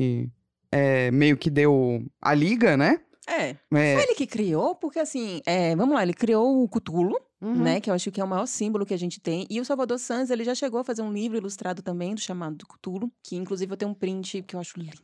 é, 0.71 1.11
meio 1.11 1.37
que 1.37 1.51
deu 1.51 2.05
a 2.23 2.33
liga, 2.33 2.77
né? 2.77 3.01
É. 3.27 3.49
É, 3.51 3.57
Foi 3.69 4.03
ele 4.03 4.15
que 4.15 4.27
criou, 4.27 4.77
porque 4.77 5.01
assim, 5.01 5.41
é, 5.45 5.75
vamos 5.75 5.97
lá, 5.97 6.05
ele 6.05 6.15
criou 6.15 6.63
o 6.63 6.69
Cthulhu, 6.69 7.19
uhum. 7.41 7.63
né? 7.63 7.81
Que 7.81 7.91
eu 7.91 7.95
acho 7.95 8.11
que 8.11 8.21
é 8.21 8.25
o 8.25 8.29
maior 8.29 8.47
símbolo 8.47 8.87
que 8.87 8.95
a 8.95 8.99
gente 8.99 9.21
tem. 9.21 9.47
E 9.51 9.61
o 9.61 9.65
Salvador 9.65 9.99
Sanz, 9.99 10.31
ele 10.31 10.45
já 10.45 10.55
chegou 10.55 10.81
a 10.81 10.85
fazer 10.85 11.03
um 11.03 11.13
livro 11.13 11.37
ilustrado 11.37 11.83
também, 11.83 12.15
do 12.15 12.21
chamado 12.21 12.57
do 12.57 12.67
Cthulhu, 12.67 13.11
que 13.23 13.37
inclusive 13.37 13.73
eu 13.73 13.77
tenho 13.77 13.91
um 13.91 13.95
print 13.95 14.43
que 14.43 14.57
eu 14.57 14.61
acho 14.61 14.79
linda. 14.79 14.97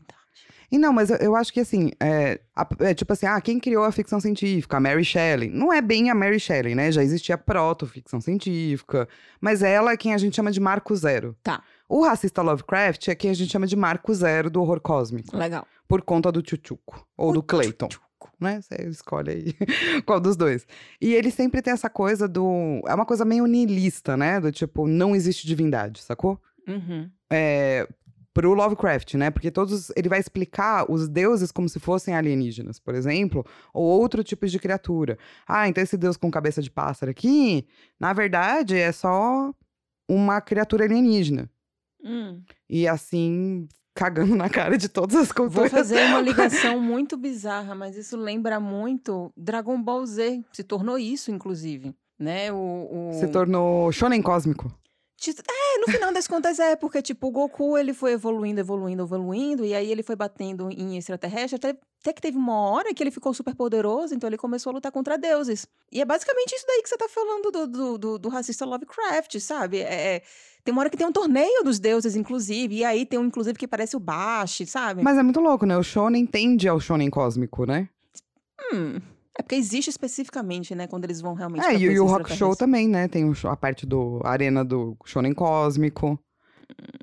E 0.70 0.78
não, 0.78 0.90
mas 0.90 1.10
eu, 1.10 1.16
eu 1.18 1.36
acho 1.36 1.52
que 1.52 1.60
assim, 1.60 1.90
é, 2.00 2.40
é 2.80 2.94
tipo 2.94 3.12
assim, 3.12 3.26
ah, 3.26 3.38
quem 3.42 3.60
criou 3.60 3.84
a 3.84 3.92
ficção 3.92 4.18
científica? 4.18 4.78
A 4.78 4.80
Mary 4.80 5.04
Shelley. 5.04 5.50
Não 5.50 5.70
é 5.70 5.82
bem 5.82 6.08
a 6.08 6.14
Mary 6.14 6.40
Shelley, 6.40 6.74
né? 6.74 6.90
Já 6.90 7.02
existia 7.02 7.36
proto-ficção 7.36 8.22
científica. 8.22 9.06
Mas 9.38 9.62
ela 9.62 9.92
é 9.92 9.96
quem 9.98 10.14
a 10.14 10.18
gente 10.18 10.34
chama 10.34 10.50
de 10.50 10.58
Marco 10.58 10.96
Zero. 10.96 11.36
Tá. 11.42 11.62
O 11.86 12.02
racista 12.02 12.40
Lovecraft 12.40 13.08
é 13.08 13.14
quem 13.14 13.30
a 13.30 13.34
gente 13.34 13.52
chama 13.52 13.66
de 13.66 13.76
Marco 13.76 14.14
Zero 14.14 14.48
do 14.48 14.62
horror 14.62 14.80
cósmico. 14.80 15.36
Legal. 15.36 15.66
Por 15.86 16.00
conta 16.00 16.32
do 16.32 16.40
Tchutchuco. 16.40 17.06
Ou 17.18 17.34
do 17.34 17.42
Clayton. 17.42 17.88
Né? 18.40 18.60
Você 18.60 18.88
escolhe 18.88 19.30
aí 19.30 19.54
qual 20.06 20.20
dos 20.20 20.36
dois. 20.36 20.66
E 21.00 21.14
ele 21.14 21.30
sempre 21.30 21.62
tem 21.62 21.72
essa 21.72 21.90
coisa 21.90 22.28
do. 22.28 22.82
É 22.86 22.94
uma 22.94 23.06
coisa 23.06 23.24
meio 23.24 23.46
niilista, 23.46 24.16
né? 24.16 24.40
Do 24.40 24.50
tipo, 24.50 24.86
não 24.86 25.14
existe 25.14 25.46
divindade, 25.46 26.00
sacou? 26.02 26.40
Uhum. 26.66 27.10
É, 27.30 27.88
pro 28.34 28.54
Lovecraft, 28.54 29.14
né? 29.14 29.30
Porque 29.30 29.50
todos. 29.50 29.90
Ele 29.96 30.08
vai 30.08 30.20
explicar 30.20 30.90
os 30.90 31.08
deuses 31.08 31.52
como 31.52 31.68
se 31.68 31.78
fossem 31.78 32.14
alienígenas, 32.14 32.78
por 32.78 32.94
exemplo, 32.94 33.44
ou 33.72 33.84
outro 33.84 34.24
tipo 34.24 34.46
de 34.46 34.58
criatura. 34.58 35.18
Ah, 35.46 35.68
então 35.68 35.82
esse 35.82 35.96
deus 35.96 36.16
com 36.16 36.30
cabeça 36.30 36.62
de 36.62 36.70
pássaro 36.70 37.10
aqui, 37.10 37.66
na 37.98 38.12
verdade, 38.12 38.76
é 38.76 38.92
só 38.92 39.52
uma 40.08 40.40
criatura 40.40 40.84
alienígena. 40.84 41.50
Hum. 42.04 42.42
E 42.68 42.88
assim, 42.88 43.68
cagando 43.94 44.34
na 44.34 44.48
cara 44.48 44.76
de 44.76 44.88
todas 44.88 45.16
as 45.16 45.28
Vou 45.28 45.46
culturas. 45.46 45.70
fazer 45.70 46.04
uma 46.06 46.20
ligação 46.22 46.80
muito 46.80 47.16
bizarra, 47.16 47.74
mas 47.74 47.96
isso 47.96 48.16
lembra 48.16 48.58
muito 48.58 49.32
Dragon 49.36 49.80
Ball 49.82 50.04
Z. 50.06 50.42
Se 50.52 50.62
tornou 50.62 50.98
isso, 50.98 51.30
inclusive. 51.30 51.94
Né? 52.18 52.52
O, 52.52 53.10
o... 53.10 53.12
Se 53.14 53.28
tornou 53.28 53.90
shonen 53.92 54.22
cósmico. 54.22 54.72
É, 55.28 55.78
no 55.78 55.86
final 55.86 56.12
das 56.12 56.26
contas 56.26 56.58
é, 56.58 56.74
porque, 56.74 57.00
tipo, 57.00 57.28
o 57.28 57.30
Goku, 57.30 57.78
ele 57.78 57.94
foi 57.94 58.12
evoluindo, 58.12 58.58
evoluindo, 58.58 59.02
evoluindo, 59.04 59.64
e 59.64 59.72
aí 59.72 59.90
ele 59.90 60.02
foi 60.02 60.16
batendo 60.16 60.68
em 60.70 60.96
extraterrestre, 60.96 61.56
até, 61.56 61.78
até 62.02 62.12
que 62.12 62.20
teve 62.20 62.36
uma 62.36 62.58
hora 62.70 62.92
que 62.92 63.02
ele 63.02 63.12
ficou 63.12 63.32
super 63.32 63.54
poderoso, 63.54 64.12
então 64.14 64.28
ele 64.28 64.36
começou 64.36 64.70
a 64.70 64.74
lutar 64.74 64.90
contra 64.90 65.16
deuses. 65.16 65.66
E 65.90 66.00
é 66.00 66.04
basicamente 66.04 66.52
isso 66.52 66.64
daí 66.66 66.82
que 66.82 66.88
você 66.88 66.96
tá 66.96 67.08
falando 67.08 67.50
do, 67.52 67.66
do, 67.66 67.98
do, 67.98 68.18
do 68.18 68.28
racista 68.28 68.64
Lovecraft, 68.66 69.38
sabe? 69.38 69.78
É, 69.78 70.16
é- 70.16 70.22
tem 70.64 70.72
uma 70.72 70.80
hora 70.80 70.90
que 70.90 70.96
tem 70.96 71.06
um 71.06 71.12
torneio 71.12 71.62
dos 71.64 71.78
deuses, 71.80 72.14
inclusive, 72.16 72.76
e 72.76 72.84
aí 72.84 73.04
tem 73.06 73.18
um, 73.18 73.24
inclusive, 73.26 73.58
que 73.58 73.66
parece 73.66 73.96
o 73.96 74.00
Bashi, 74.00 74.66
sabe? 74.66 75.02
Mas 75.02 75.16
é 75.18 75.22
muito 75.22 75.40
louco, 75.40 75.64
né? 75.66 75.76
O 75.76 75.82
shonen 75.82 76.24
tende 76.26 76.68
ao 76.68 76.78
shonen 76.80 77.10
cósmico, 77.10 77.64
né? 77.66 77.88
Hum, 78.72 79.00
é 79.38 79.42
porque 79.42 79.54
existe 79.56 79.90
especificamente, 79.90 80.74
né, 80.74 80.86
quando 80.86 81.04
eles 81.04 81.20
vão 81.20 81.34
realmente 81.34 81.64
É, 81.66 81.74
e, 81.76 81.98
o- 82.00 82.06
Rock 82.06 82.32
Show 82.36 82.54
também, 82.56 82.88
né? 82.88 83.08
Tem 83.08 83.24
a 83.44 83.56
parte 83.56 83.86
do 83.86 84.20
a 84.24 84.30
arena 84.30 84.64
do 84.64 84.96
shonen 85.04 85.34
cósmico. 85.34 86.18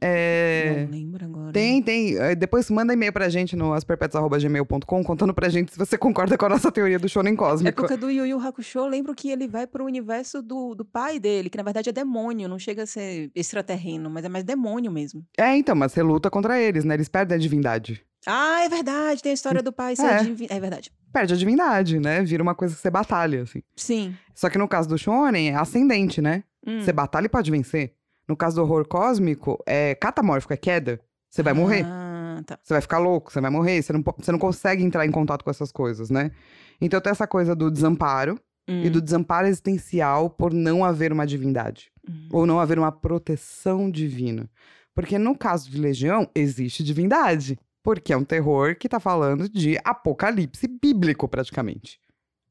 É... 0.02 0.86
Não 0.86 0.92
lembro 0.92 1.26
agora. 1.26 1.52
Tem, 1.52 1.82
tem. 1.82 2.16
Eh, 2.18 2.36
Depois 2.36 2.70
manda 2.70 2.94
e-mail 2.94 3.12
pra 3.12 3.28
gente 3.30 3.56
no 3.56 3.74
asperpetos.gmail.com 3.74 5.04
contando 5.04 5.34
pra 5.34 5.50
gente 5.50 5.72
se 5.72 5.78
você 5.78 5.98
concorda 5.98 6.38
com 6.38 6.46
a 6.46 6.50
nossa 6.50 6.72
teoria 6.72 6.98
do 7.00 7.10
shonen 7.10 7.34
É 7.34 7.38
cósmico. 7.38 7.82
porque 7.82 7.98
do 7.98 8.10
Yu 8.10 8.26
Yu 8.26 8.40
Hakusho, 8.40 8.80
eu 8.80 8.88
lembro 8.88 9.14
que 9.14 9.30
ele 9.30 9.48
vai 9.48 9.68
pro 9.68 9.86
universo 9.86 10.42
do, 10.42 10.74
do 10.76 10.86
pai 10.86 11.20
dele, 11.20 11.50
que 11.50 11.58
na 11.58 11.64
verdade 11.64 11.90
é 11.90 11.92
demônio, 11.94 12.48
não 12.48 12.60
chega 12.60 12.84
a 12.84 12.88
ser 12.88 13.32
extraterreno, 13.36 14.10
mas 14.10 14.24
é 14.26 14.30
mais 14.30 14.44
demônio 14.44 14.92
mesmo. 14.92 15.26
É, 15.38 15.56
então, 15.58 15.76
mas 15.76 15.92
você 15.92 16.02
luta 16.02 16.30
contra 16.30 16.60
eles, 16.60 16.84
né? 16.86 16.94
Eles 16.94 17.10
perdem 17.10 17.36
a 17.36 17.40
divindade. 17.40 18.02
Ah, 18.26 18.64
é 18.66 18.70
verdade, 18.70 19.22
tem 19.22 19.32
a 19.32 19.34
história 19.34 19.62
do 19.64 19.72
pai 19.72 19.96
ser 19.96 20.06
É. 20.06 20.24
divi- 20.24 20.48
É 20.50 20.60
verdade. 20.60 20.92
Perde 21.12 21.34
a 21.34 21.38
divindade, 21.38 22.00
né? 22.00 22.22
Vira 22.22 22.44
uma 22.44 22.54
coisa 22.54 22.76
que 22.76 22.82
você 22.82 22.90
batalha, 22.90 23.44
assim. 23.44 23.62
Sim. 23.76 24.14
Só 24.36 24.50
que 24.50 24.58
no 24.58 24.68
caso 24.68 24.88
do 24.88 24.98
shonen, 24.98 25.50
é 25.50 25.56
ascendente, 25.56 26.22
né? 26.22 26.44
Hum. 26.66 26.82
Você 26.82 26.92
batalha 26.94 27.26
e 27.26 27.30
pode 27.30 27.50
vencer. 27.50 27.94
No 28.30 28.38
caso 28.38 28.56
do 28.58 28.62
horror 28.62 28.88
cósmico, 28.88 29.62
é 29.66 29.96
catamórfico, 29.96 30.54
é 30.54 30.58
queda. 30.58 31.02
Você 31.30 31.42
vai 31.44 31.52
morrer. 31.54 31.84
Ah, 31.86 32.42
tá. 32.46 32.60
Você 32.64 32.74
vai 32.76 32.82
ficar 32.82 33.00
louco, 33.00 33.32
você 33.32 33.42
vai 33.42 33.50
morrer, 33.52 33.82
você 33.82 33.92
não, 33.92 34.04
você 34.18 34.32
não 34.32 34.40
consegue 34.40 34.84
entrar 34.84 35.06
em 35.06 35.12
contato 35.12 35.44
com 35.44 35.50
essas 35.50 35.72
coisas, 35.72 36.10
né? 36.12 36.32
Então 36.80 37.02
tem 37.02 37.12
essa 37.12 37.28
coisa 37.28 37.56
do 37.56 37.70
desamparo 37.72 38.40
Hum, 38.72 38.84
e 38.84 38.90
do 38.92 39.02
desamparo 39.02 39.48
existencial 39.48 40.30
por 40.30 40.54
não 40.54 40.86
haver 40.86 41.12
uma 41.12 41.26
divindade. 41.26 41.92
hum. 42.08 42.30
Ou 42.32 42.46
não 42.46 42.60
haver 42.60 42.78
uma 42.78 42.92
proteção 42.92 43.90
divina. 43.90 44.48
Porque 44.94 45.18
no 45.18 45.36
caso 45.36 45.72
de 45.72 45.78
Legião, 45.80 46.30
existe 46.36 46.84
divindade. 46.84 47.58
Porque 47.82 48.14
é 48.14 48.18
um 48.18 48.24
terror 48.24 48.76
que 48.76 48.88
tá 48.88 49.00
falando 49.00 49.50
de 49.50 49.76
apocalipse 49.84 50.68
bíblico, 50.68 51.28
praticamente. 51.28 52.00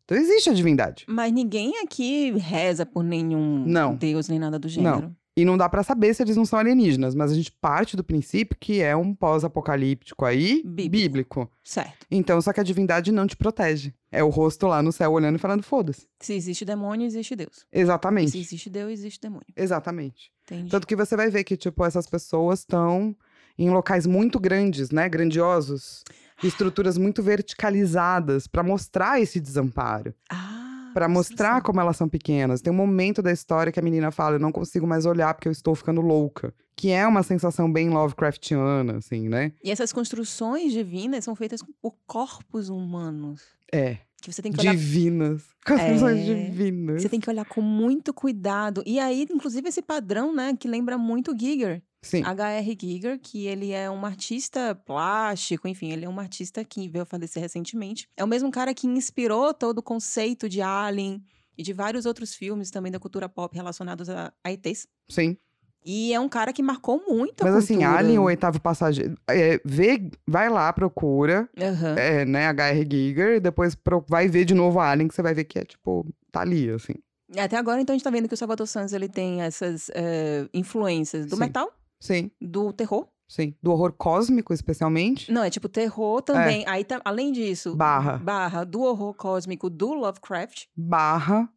Então 0.04 0.16
existe 0.18 0.50
a 0.50 0.54
divindade. 0.54 1.04
Mas 1.08 1.30
ninguém 1.32 1.78
aqui 1.84 2.32
reza 2.32 2.84
por 2.86 3.04
nenhum 3.04 3.64
Não. 3.66 3.94
deus 3.94 4.28
nem 4.28 4.38
nada 4.40 4.58
do 4.58 4.68
gênero. 4.68 5.14
E 5.38 5.44
não 5.44 5.56
dá 5.56 5.68
pra 5.68 5.84
saber 5.84 6.12
se 6.14 6.20
eles 6.20 6.36
não 6.36 6.44
são 6.44 6.58
alienígenas, 6.58 7.14
mas 7.14 7.30
a 7.30 7.34
gente 7.36 7.52
parte 7.52 7.96
do 7.96 8.02
princípio 8.02 8.56
que 8.58 8.82
é 8.82 8.96
um 8.96 9.14
pós-apocalíptico 9.14 10.24
aí 10.24 10.64
Bíblico. 10.64 10.90
bíblico. 10.90 11.52
Certo. 11.62 12.06
Então, 12.10 12.42
só 12.42 12.52
que 12.52 12.58
a 12.58 12.64
divindade 12.64 13.12
não 13.12 13.24
te 13.24 13.36
protege. 13.36 13.94
É 14.10 14.20
o 14.24 14.30
rosto 14.30 14.66
lá 14.66 14.82
no 14.82 14.90
céu 14.90 15.12
olhando 15.12 15.36
e 15.36 15.38
falando, 15.38 15.62
foda-se. 15.62 16.08
Se 16.18 16.34
existe 16.34 16.64
demônio, 16.64 17.06
existe 17.06 17.36
Deus. 17.36 17.64
Exatamente. 17.72 18.32
se 18.32 18.40
existe 18.40 18.68
Deus, 18.68 18.90
existe 18.90 19.20
demônio. 19.20 19.46
Exatamente. 19.56 20.32
Entendi. 20.42 20.70
Tanto 20.70 20.88
que 20.88 20.96
você 20.96 21.14
vai 21.14 21.30
ver 21.30 21.44
que, 21.44 21.56
tipo, 21.56 21.84
essas 21.84 22.08
pessoas 22.08 22.58
estão 22.58 23.14
em 23.56 23.70
locais 23.70 24.06
muito 24.06 24.40
grandes, 24.40 24.90
né? 24.90 25.08
Grandiosos. 25.08 26.02
Estruturas 26.42 26.98
muito 26.98 27.22
verticalizadas 27.22 28.48
pra 28.48 28.64
mostrar 28.64 29.20
esse 29.20 29.38
desamparo. 29.38 30.12
Ah, 30.28 30.57
Pra 30.98 31.08
mostrar 31.08 31.62
como 31.62 31.80
elas 31.80 31.96
são 31.96 32.08
pequenas. 32.08 32.60
Tem 32.60 32.72
um 32.72 32.76
momento 32.76 33.22
da 33.22 33.30
história 33.30 33.70
que 33.70 33.78
a 33.78 33.82
menina 33.82 34.10
fala: 34.10 34.34
Eu 34.34 34.40
não 34.40 34.50
consigo 34.50 34.86
mais 34.86 35.06
olhar 35.06 35.32
porque 35.32 35.46
eu 35.46 35.52
estou 35.52 35.74
ficando 35.76 36.00
louca. 36.00 36.52
Que 36.74 36.90
é 36.90 37.06
uma 37.06 37.22
sensação 37.22 37.72
bem 37.72 37.88
Lovecraftiana, 37.88 38.98
assim, 38.98 39.28
né? 39.28 39.52
E 39.62 39.70
essas 39.70 39.92
construções 39.92 40.72
divinas 40.72 41.24
são 41.24 41.36
feitas 41.36 41.60
por 41.80 41.94
corpos 42.06 42.68
humanos. 42.68 43.42
É. 43.72 43.98
Que 44.20 44.32
você 44.32 44.42
tem 44.42 44.50
que 44.50 44.60
olhar 44.60 44.72
Divinas. 44.74 45.44
Construções 45.64 46.18
É. 46.28 46.34
divinas. 46.34 47.02
Você 47.02 47.08
tem 47.08 47.20
que 47.20 47.30
olhar 47.30 47.44
com 47.44 47.60
muito 47.60 48.12
cuidado. 48.12 48.82
E 48.84 48.98
aí, 48.98 49.24
inclusive, 49.30 49.68
esse 49.68 49.80
padrão, 49.82 50.34
né, 50.34 50.56
que 50.58 50.66
lembra 50.66 50.98
muito 50.98 51.36
Giger. 51.38 51.82
Sim. 52.02 52.22
H.R. 52.22 52.78
Giger, 52.80 53.18
que 53.20 53.46
ele 53.46 53.72
é 53.72 53.90
um 53.90 54.06
artista 54.06 54.74
plástico, 54.74 55.66
enfim, 55.66 55.90
ele 55.90 56.04
é 56.04 56.08
um 56.08 56.20
artista 56.20 56.64
que 56.64 56.88
veio 56.88 57.04
falecer 57.04 57.42
recentemente. 57.42 58.08
É 58.16 58.22
o 58.22 58.28
mesmo 58.28 58.50
cara 58.50 58.72
que 58.72 58.86
inspirou 58.86 59.52
todo 59.52 59.78
o 59.78 59.82
conceito 59.82 60.48
de 60.48 60.60
Alien 60.62 61.22
e 61.56 61.62
de 61.62 61.72
vários 61.72 62.06
outros 62.06 62.34
filmes 62.34 62.70
também 62.70 62.92
da 62.92 63.00
cultura 63.00 63.28
pop 63.28 63.54
relacionados 63.54 64.08
a, 64.08 64.32
a 64.44 64.52
ETs. 64.52 64.86
Sim. 65.08 65.36
E 65.84 66.12
é 66.12 66.20
um 66.20 66.28
cara 66.28 66.52
que 66.52 66.62
marcou 66.62 67.02
muito 67.08 67.42
a 67.42 67.46
Mas 67.50 67.64
assim. 67.64 67.82
Alien, 67.82 68.18
o 68.18 68.24
oitavo 68.24 68.60
passageiro. 68.60 69.16
É, 69.28 69.60
vê, 69.64 70.10
vai 70.26 70.48
lá, 70.48 70.72
procura, 70.72 71.48
Aham. 71.60 71.94
é, 71.98 72.24
né, 72.24 72.48
HR 72.50 72.86
Giger, 72.90 73.36
e 73.36 73.40
depois 73.40 73.74
pro- 73.74 74.04
vai 74.08 74.28
ver 74.28 74.44
de 74.44 74.54
novo 74.54 74.78
Alien, 74.80 75.08
que 75.08 75.14
você 75.14 75.22
vai 75.22 75.34
ver 75.34 75.44
que 75.44 75.58
é, 75.58 75.64
tipo, 75.64 76.06
tá 76.30 76.40
ali, 76.42 76.68
assim. 76.70 76.94
Até 77.36 77.56
agora, 77.56 77.80
então, 77.80 77.92
a 77.94 77.96
gente 77.96 78.04
tá 78.04 78.10
vendo 78.10 78.26
que 78.28 78.34
o 78.34 78.36
Salvador 78.36 78.66
Sanz, 78.66 78.92
ele 78.92 79.08
tem 79.08 79.42
essas 79.42 79.90
eh, 79.94 80.48
influências 80.54 81.26
do 81.26 81.36
Sim. 81.36 81.42
metal, 81.42 81.70
Sim, 82.00 82.30
do 82.40 82.72
terror. 82.72 83.08
sim. 83.26 83.54
Do 83.62 83.72
horror 83.72 83.92
cósmico, 83.92 84.52
especialmente. 84.54 85.30
Não, 85.32 85.42
é 85.42 85.50
tipo 85.50 85.68
terror 85.68 86.22
também. 86.22 86.64
Aí, 86.66 86.84
tá, 86.84 87.00
além 87.04 87.32
disso... 87.32 87.74
Barra. 87.76 88.18
Barra 88.18 88.64
do 88.64 88.80
horror 88.82 89.14
cósmico 89.14 89.68
do 89.68 89.92
Lovecraft. 89.94 90.66
Barra 90.76 91.48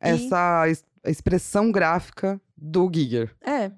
essa 0.00 0.68
es- 0.68 0.84
expressão 1.04 1.70
gráfica 1.70 2.40
do 2.56 2.90
Giger. 2.92 3.34
É, 3.44 3.70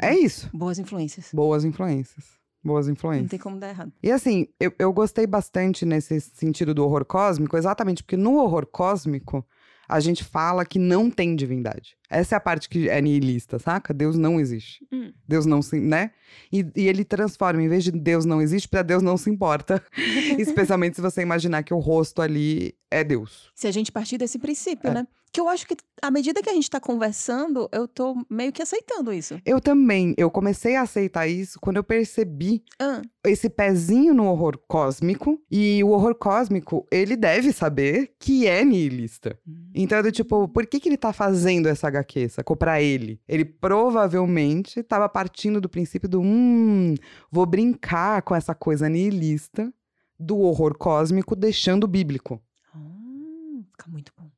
É 0.00 0.14
isso. 0.18 0.48
boas 0.52 0.78
influências. 0.78 1.30
Boas 1.32 1.64
influências. 1.64 2.24
Boas 2.62 2.86
Não 2.86 2.92
influências. 2.92 3.30
tem 3.30 3.38
como 3.38 3.58
dar 3.58 3.68
errado. 3.70 3.92
E 4.02 4.10
assim, 4.10 4.48
eu, 4.58 4.72
eu 4.78 4.92
gostei 4.92 5.26
bastante 5.26 5.86
nesse 5.86 6.20
sentido 6.20 6.74
do 6.74 6.84
horror 6.84 7.04
cósmico, 7.06 7.56
exatamente 7.56 8.02
porque 8.02 8.16
no 8.18 8.34
horror 8.36 8.66
cósmico 8.66 9.46
a 9.88 9.98
gente 9.98 10.22
fala 10.24 10.64
que 10.66 10.78
não 10.78 11.10
tem 11.10 11.34
divindade. 11.34 11.96
Essa 12.10 12.34
é 12.34 12.38
a 12.38 12.40
parte 12.40 12.68
que 12.68 12.88
é 12.88 13.00
nihilista, 13.00 13.58
saca? 13.58 13.94
Deus 13.94 14.16
não 14.16 14.40
existe. 14.40 14.84
Hum. 14.92 15.12
Deus 15.28 15.46
não 15.46 15.62
se, 15.62 15.78
né? 15.78 16.10
E, 16.52 16.66
e 16.76 16.88
ele 16.88 17.04
transforma, 17.04 17.62
em 17.62 17.68
vez 17.68 17.84
de 17.84 17.92
Deus 17.92 18.24
não 18.24 18.42
existe, 18.42 18.68
pra 18.68 18.82
Deus 18.82 19.02
não 19.02 19.16
se 19.16 19.30
importa. 19.30 19.82
Especialmente 20.38 20.96
se 20.96 21.02
você 21.02 21.22
imaginar 21.22 21.62
que 21.62 21.72
o 21.74 21.78
rosto 21.78 22.20
ali 22.20 22.74
é 22.90 23.04
Deus. 23.04 23.50
Se 23.54 23.66
a 23.66 23.70
gente 23.70 23.92
partir 23.92 24.18
desse 24.18 24.38
princípio, 24.38 24.90
É. 24.90 24.94
né? 24.94 25.06
Que 25.32 25.40
eu 25.40 25.48
acho 25.48 25.64
que, 25.64 25.76
à 26.02 26.10
medida 26.10 26.42
que 26.42 26.50
a 26.50 26.52
gente 26.52 26.68
tá 26.68 26.80
conversando, 26.80 27.68
eu 27.70 27.86
tô 27.86 28.16
meio 28.28 28.50
que 28.52 28.60
aceitando 28.60 29.12
isso. 29.12 29.40
Eu 29.46 29.60
também, 29.60 30.12
eu 30.18 30.28
comecei 30.28 30.74
a 30.74 30.82
aceitar 30.82 31.28
isso 31.28 31.56
quando 31.60 31.76
eu 31.76 31.84
percebi 31.84 32.64
Ah, 32.80 33.00
esse 33.24 33.48
pezinho 33.48 34.12
no 34.12 34.24
horror 34.26 34.58
cósmico. 34.66 35.40
E 35.48 35.84
o 35.84 35.90
horror 35.90 36.16
cósmico, 36.16 36.84
ele 36.90 37.14
deve 37.14 37.52
saber 37.52 38.12
que 38.18 38.48
é 38.48 38.64
nihilista. 38.64 39.38
Então, 39.72 39.98
é 39.98 40.02
do 40.02 40.10
tipo, 40.10 40.48
por 40.48 40.66
que, 40.66 40.80
que 40.80 40.88
ele 40.88 40.96
tá 40.96 41.12
fazendo 41.12 41.68
essa 41.68 41.88
HQ, 42.00 42.28
sacou? 42.28 42.56
Pra 42.56 42.80
ele. 42.82 43.20
Ele 43.28 43.44
provavelmente 43.44 44.82
tava 44.82 45.08
partindo 45.08 45.60
do 45.60 45.68
princípio 45.68 46.08
do 46.08 46.20
hum, 46.20 46.94
vou 47.30 47.46
brincar 47.46 48.22
com 48.22 48.34
essa 48.34 48.54
coisa 48.54 48.88
nihilista 48.88 49.72
do 50.18 50.38
horror 50.40 50.76
cósmico, 50.76 51.34
deixando 51.36 51.84
o 51.84 51.88
bíblico, 51.88 52.40
Ah, 52.74 53.62
fica 53.72 53.90
muito 53.90 54.12
bom. 54.18 54.30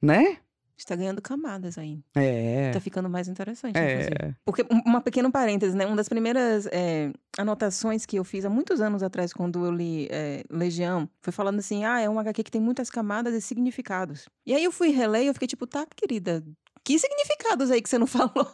né? 0.00 0.38
Está 0.78 0.94
ganhando 0.94 1.22
camadas 1.22 1.78
aí. 1.78 2.02
É. 2.14 2.70
Tá 2.70 2.80
ficando 2.80 3.08
mais 3.08 3.28
interessante, 3.28 3.78
inclusive. 3.78 4.14
É. 4.20 4.34
Porque, 4.44 4.62
um- 4.70 4.82
uma 4.84 5.00
pequena 5.00 5.30
parêntese, 5.30 5.74
né? 5.74 5.86
Uma 5.86 5.96
das 5.96 6.06
primeiras 6.08 6.66
é, 6.70 7.10
anotações 7.38 8.04
que 8.04 8.18
eu 8.18 8.24
fiz 8.24 8.44
há 8.44 8.50
muitos 8.50 8.82
anos 8.82 9.02
atrás, 9.02 9.32
quando 9.32 9.64
eu 9.64 9.72
li 9.72 10.06
é, 10.10 10.44
Legião, 10.50 11.08
foi 11.22 11.32
falando 11.32 11.60
assim: 11.60 11.84
ah, 11.86 11.98
é 12.00 12.10
um 12.10 12.18
HQ 12.20 12.42
que 12.44 12.50
tem 12.50 12.60
muitas 12.60 12.90
camadas 12.90 13.32
e 13.34 13.40
significados. 13.40 14.28
E 14.44 14.52
aí 14.54 14.62
eu 14.64 14.70
fui 14.70 14.90
reler 14.90 15.22
e 15.22 15.26
eu 15.28 15.32
fiquei 15.32 15.48
tipo, 15.48 15.66
tá, 15.66 15.86
querida, 15.96 16.44
que 16.86 16.98
significados 17.00 17.70
aí 17.70 17.82
que 17.82 17.88
você 17.88 17.98
não 17.98 18.06
falou? 18.06 18.48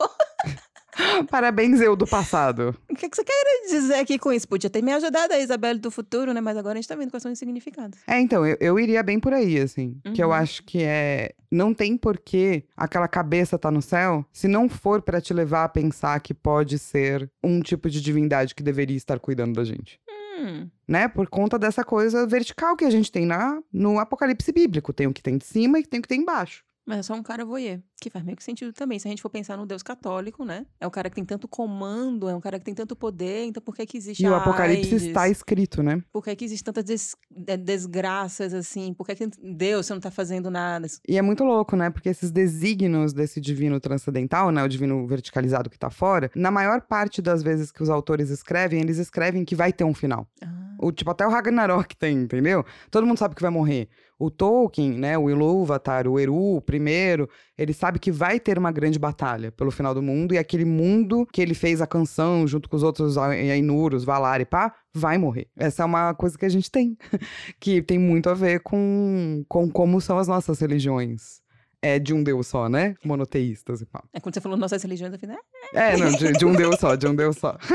Parabéns, 1.31 1.81
eu 1.81 1.97
do 1.97 2.07
passado. 2.07 2.77
O 2.91 2.95
que, 2.95 3.09
que 3.09 3.17
você 3.17 3.25
quer 3.25 3.67
dizer 3.71 3.95
aqui 3.95 4.19
com 4.19 4.31
isso? 4.33 4.47
Podia 4.47 4.69
ter 4.69 4.83
me 4.83 4.93
ajudado 4.93 5.33
a 5.33 5.39
Isabelle 5.39 5.79
do 5.79 5.91
futuro, 5.91 6.33
né? 6.35 6.41
Mas 6.41 6.57
agora 6.57 6.75
a 6.75 6.81
gente 6.81 6.89
tá 6.89 6.95
vendo 6.95 7.11
quais 7.11 7.23
são 7.23 7.33
os 7.33 7.39
significados. 7.39 7.99
É, 8.07 8.21
então, 8.21 8.45
eu, 8.47 8.57
eu 8.61 8.79
iria 8.79 9.03
bem 9.03 9.19
por 9.19 9.33
aí, 9.33 9.59
assim. 9.59 9.99
Que 10.15 10.23
eu 10.23 10.29
Uhum. 10.29 10.35
acho 10.35 10.63
que 10.65 10.83
é. 10.83 11.33
Não 11.51 11.73
tem 11.73 11.97
porquê 11.97 12.65
aquela 12.77 13.09
cabeça 13.09 13.59
tá 13.59 13.71
no 13.71 13.81
céu 13.83 14.25
se 14.33 14.47
não 14.49 14.69
for 14.69 15.01
pra 15.03 15.21
te 15.21 15.33
levar 15.33 15.65
a 15.65 15.69
pensar 15.69 16.19
que 16.21 16.35
pode 16.35 16.79
ser 16.79 17.31
um 17.43 17.61
tipo 17.61 17.89
de 17.89 18.01
divindade 18.01 18.55
que 18.55 18.63
deveria 18.63 18.97
estar 18.97 19.19
cuidando 19.19 19.55
da 19.55 19.65
gente. 19.65 19.99
Hum, 20.39 20.69
Né? 20.87 21.09
Por 21.09 21.27
conta 21.29 21.59
dessa 21.59 21.85
coisa 21.85 22.27
vertical 22.27 22.77
que 22.77 22.85
a 22.85 22.91
gente 22.91 23.11
tem 23.11 23.25
na, 23.25 23.63
no 23.73 23.99
Apocalipse 23.99 24.53
Bíblico. 24.53 24.93
Tem 24.93 25.07
o 25.07 25.13
que 25.13 25.23
tem 25.23 25.39
de 25.39 25.45
cima 25.47 25.79
e 25.79 25.87
tem 25.87 26.01
o 26.01 26.03
que 26.03 26.09
tem 26.09 26.21
embaixo. 26.21 26.63
Mas 26.87 26.99
é 26.99 27.03
só 27.03 27.15
um 27.15 27.23
cara 27.23 27.45
voyeur, 27.45 27.81
que 28.01 28.11
faz 28.11 28.25
meio 28.25 28.37
que 28.37 28.43
sentido 28.45 28.73
também. 28.73 28.99
Se 28.99 29.07
a 29.09 29.11
gente 29.11 29.23
for 29.23 29.31
pensar 29.31 29.57
no 29.57 29.65
Deus 29.67 29.83
católico, 29.83 30.45
né? 30.45 30.67
É 30.81 30.87
o 30.87 30.91
cara 30.91 31.09
que 31.09 31.17
tem 31.17 31.25
tanto 31.25 31.47
comando, 31.47 32.29
é 32.29 32.35
um 32.35 32.41
cara 32.41 32.59
que 32.59 32.65
tem 32.65 32.75
tanto 32.75 32.97
poder, 32.97 33.45
então 33.45 33.63
por 33.63 33.75
que 33.77 33.87
que 33.87 33.97
existe 33.97 34.25
E 34.25 34.29
o 34.29 34.35
Apocalipse 34.35 34.95
AIDS? 34.95 35.03
está 35.07 35.29
escrito, 35.29 35.83
né? 35.83 36.03
Por 36.13 36.23
que, 36.25 36.35
que 36.35 36.45
existe 36.45 36.65
tantas 36.65 36.85
des- 36.85 37.17
eh, 37.47 37.57
desgraças 37.57 38.53
assim? 38.55 38.93
Por 38.95 39.07
que, 39.07 39.15
que 39.15 39.27
Deus 39.43 39.87
você 39.87 39.93
não 39.95 40.01
tá 40.01 40.11
fazendo 40.11 40.51
nada? 40.51 40.87
E 41.09 41.17
é 41.17 41.23
muito 41.23 41.45
louco, 41.45 41.77
né? 41.77 41.91
Porque 41.91 42.09
esses 42.09 42.31
desígnios 42.31 43.13
desse 43.13 43.41
divino 43.41 43.79
transcendental, 43.81 44.51
né? 44.51 44.63
O 44.65 44.69
divino 44.69 45.07
verticalizado 45.07 45.71
que 45.71 45.79
tá 45.79 45.91
fora, 45.91 46.31
na 46.35 46.51
maior 46.51 46.81
parte 46.83 47.21
das 47.23 47.43
vezes 47.43 47.71
que 47.71 47.83
os 47.83 47.89
autores 47.91 48.31
escrevem, 48.31 48.81
eles 48.81 48.99
escrevem 48.99 49.45
que 49.45 49.55
vai 49.55 49.73
ter 49.73 49.85
um 49.85 49.95
final. 49.95 50.27
Ah, 50.43 50.62
O, 50.83 50.93
tipo, 50.93 51.11
até 51.11 51.27
o 51.27 51.31
Ragnarok 51.31 51.97
tem, 51.97 52.19
entendeu? 52.19 52.65
Todo 52.91 53.07
mundo 53.07 53.19
sabe 53.19 53.35
que 53.35 53.43
vai 53.43 53.51
morrer. 53.51 53.89
O 54.19 54.31
Tolkien, 54.31 54.93
né? 54.93 55.17
O 55.17 55.31
Ilúvatar, 55.31 56.07
o 56.07 56.19
Eru, 56.19 56.57
o 56.57 56.61
primeiro, 56.61 57.29
ele 57.57 57.73
sabe 57.73 57.99
que 57.99 58.11
vai 58.11 58.39
ter 58.39 58.59
uma 58.59 58.71
grande 58.71 58.99
batalha 58.99 59.51
pelo 59.53 59.71
final 59.71 59.95
do 59.95 60.03
mundo. 60.03 60.35
E 60.35 60.39
aquele 60.39 60.65
mundo 60.65 61.27
que 61.33 61.41
ele 61.41 61.55
fez 61.55 61.81
a 61.81 61.87
canção 61.87 62.47
junto 62.47 62.69
com 62.69 62.77
os 62.77 62.83
outros 62.83 63.19
Ainur, 63.19 63.95
os 63.95 64.05
Valar 64.05 64.41
e 64.41 64.45
pá, 64.45 64.75
vai 64.95 65.19
morrer. 65.19 65.49
Essa 65.57 65.83
é 65.83 65.87
uma 65.87 66.15
coisa 66.15 66.39
que 66.39 66.45
a 66.45 66.49
gente 66.49 66.71
tem. 66.71 66.97
que 67.59 67.83
tem 67.83 67.99
muito 67.99 68.29
a 68.29 68.35
ver 68.35 68.61
com, 68.61 69.45
com 69.49 69.71
como 69.71 70.01
são 70.01 70.19
as 70.19 70.29
nossas 70.29 70.61
religiões. 70.61 71.42
É 71.85 71.99
de 71.99 72.15
um 72.15 72.23
Deus 72.23 72.47
só, 72.47 72.69
né? 72.69 72.95
Monoteístas 73.05 73.81
e 73.81 73.87
pá. 73.87 74.05
é 74.13 74.21
quando 74.21 74.35
você 74.35 74.41
falou 74.41 74.57
nossas 74.57 74.81
religiões, 74.83 75.13
eu 75.13 75.19
falei, 75.19 75.35
né? 75.35 75.43
É, 75.75 75.97
não, 75.97 76.13
de, 76.13 76.33
de 76.33 76.47
um 76.47 76.55
Deus 76.55 76.77
só, 76.79 76.95
de 76.95 77.07
um 77.09 77.15
Deus 77.15 77.37
só. 77.37 77.59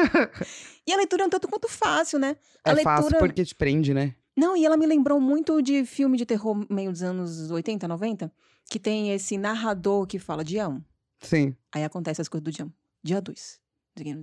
E 0.88 0.93
a 0.93 0.95
leitura 0.95 1.24
é 1.24 1.26
um 1.26 1.30
tanto 1.30 1.49
quanto 1.49 1.68
fácil, 1.68 2.18
né? 2.18 2.38
A 2.64 2.70
É 2.72 2.74
leitura... 2.74 2.95
fácil 3.01 3.18
porque 3.20 3.43
te 3.43 3.53
prende, 3.53 3.93
né? 3.93 4.16
Não, 4.38 4.55
e 4.55 4.66
ela 4.66 4.78
me 4.78 4.86
lembrou 4.86 5.20
muito 5.20 5.62
de 5.62 5.84
filme 5.84 6.18
de 6.18 6.26
terror 6.26 6.66
meio 6.70 6.91
dos 6.93 7.03
anos 7.03 7.51
80, 7.51 7.86
90, 7.86 8.32
que 8.70 8.80
tem 8.80 9.12
esse 9.12 9.38
narrador 9.38 10.08
que 10.08 10.18
fala 10.18 10.45
dia 10.45 10.70
1. 10.70 10.82
Sim. 11.20 11.55
Aí 11.76 11.84
acontece 11.84 12.22
as 12.22 12.30
coisas 12.30 12.43
do 12.45 12.51
dia 12.51 12.66
1. 12.66 12.72
Dia 13.03 13.22
2. 13.22 13.60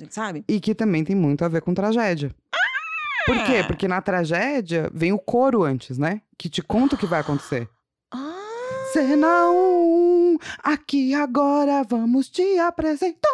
Sabe? 0.08 0.44
E 0.48 0.58
que 0.60 0.74
também 0.74 1.04
tem 1.04 1.14
muito 1.16 1.44
a 1.44 1.48
ver 1.48 1.60
com 1.60 1.74
tragédia. 1.74 2.34
Por 3.26 3.44
quê? 3.44 3.56
Ah! 3.62 3.66
Porque 3.66 3.88
na 3.88 4.00
tragédia 4.00 4.90
vem 4.94 5.12
o 5.12 5.18
coro 5.18 5.64
antes, 5.64 5.98
né? 5.98 6.22
Que 6.38 6.48
te 6.48 6.62
conta 6.62 6.94
o 6.94 6.98
que 6.98 7.06
vai 7.06 7.20
acontecer. 7.20 7.68
Ah! 8.94 9.00
Cena 9.04 9.50
1, 9.50 10.38
aqui 10.62 11.14
agora 11.14 11.82
vamos 11.82 12.28
te 12.28 12.58
apresentar 12.60 13.28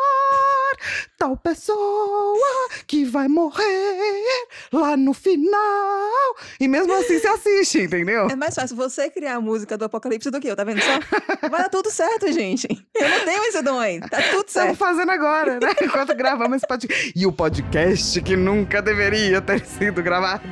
tal 1.18 1.36
pessoa 1.36 2.38
que 2.86 3.04
vai 3.04 3.28
morrer 3.28 4.48
lá 4.72 4.96
no 4.96 5.12
final. 5.12 6.36
E 6.58 6.66
mesmo 6.66 6.94
assim 6.94 7.18
se 7.18 7.26
assiste, 7.26 7.82
entendeu? 7.82 8.28
É 8.30 8.36
mais 8.36 8.54
fácil 8.54 8.74
você 8.74 9.10
criar 9.10 9.34
a 9.34 9.40
música 9.40 9.76
do 9.76 9.84
Apocalipse 9.84 10.30
do 10.30 10.40
que 10.40 10.48
eu, 10.48 10.56
tá 10.56 10.64
vendo 10.64 10.80
só? 10.80 11.48
Vai 11.48 11.60
dar 11.62 11.68
tudo 11.68 11.90
certo, 11.90 12.32
gente. 12.32 12.66
Eu 12.94 13.08
não 13.10 13.24
tenho 13.26 13.44
esse 13.44 13.62
dom 13.62 13.78
aí. 13.78 14.00
Tá 14.00 14.22
tudo 14.30 14.46
Estamos 14.46 14.50
certo. 14.52 14.76
fazendo 14.76 15.10
agora, 15.10 15.60
né? 15.60 15.74
Enquanto 15.82 16.14
gravamos 16.14 16.56
esse 16.56 16.66
podcast. 16.66 17.12
E 17.14 17.26
o 17.26 17.32
podcast 17.32 18.22
que 18.22 18.34
nunca 18.34 18.80
deveria 18.80 19.42
ter 19.42 19.64
sido 19.66 20.02
gravado. 20.02 20.42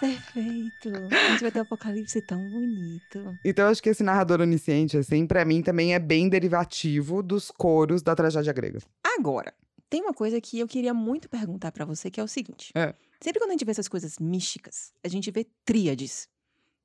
Perfeito. 0.00 0.88
A 0.88 1.30
gente 1.30 1.40
vai 1.42 1.50
ter 1.50 1.58
um 1.58 1.62
Apocalipse 1.62 2.22
tão 2.22 2.48
bonito. 2.50 3.36
Então, 3.44 3.66
eu 3.66 3.70
acho 3.70 3.82
que 3.82 3.88
esse 3.88 4.02
narrador 4.02 4.40
onisciente, 4.40 4.96
assim, 4.96 5.26
pra 5.26 5.44
mim 5.44 5.62
também 5.62 5.94
é 5.94 5.98
bem 5.98 6.28
derivativo 6.28 7.22
dos 7.22 7.50
coros 7.50 8.02
da 8.02 8.14
tragédia 8.14 8.52
grega. 8.52 8.80
Agora, 9.04 9.52
tem 9.88 10.02
uma 10.02 10.14
coisa 10.14 10.40
que 10.40 10.58
eu 10.58 10.68
queria 10.68 10.94
muito 10.94 11.28
perguntar 11.28 11.72
pra 11.72 11.84
você, 11.84 12.10
que 12.10 12.20
é 12.20 12.22
o 12.22 12.28
seguinte. 12.28 12.72
É. 12.74 12.94
Sempre 13.20 13.40
quando 13.40 13.50
a 13.50 13.52
gente 13.52 13.64
vê 13.64 13.72
essas 13.72 13.88
coisas 13.88 14.18
místicas, 14.18 14.92
a 15.04 15.08
gente 15.08 15.30
vê 15.30 15.46
tríades. 15.64 16.28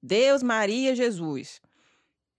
Deus, 0.02 0.44
Maria, 0.44 0.96
Jesus. 0.96 1.62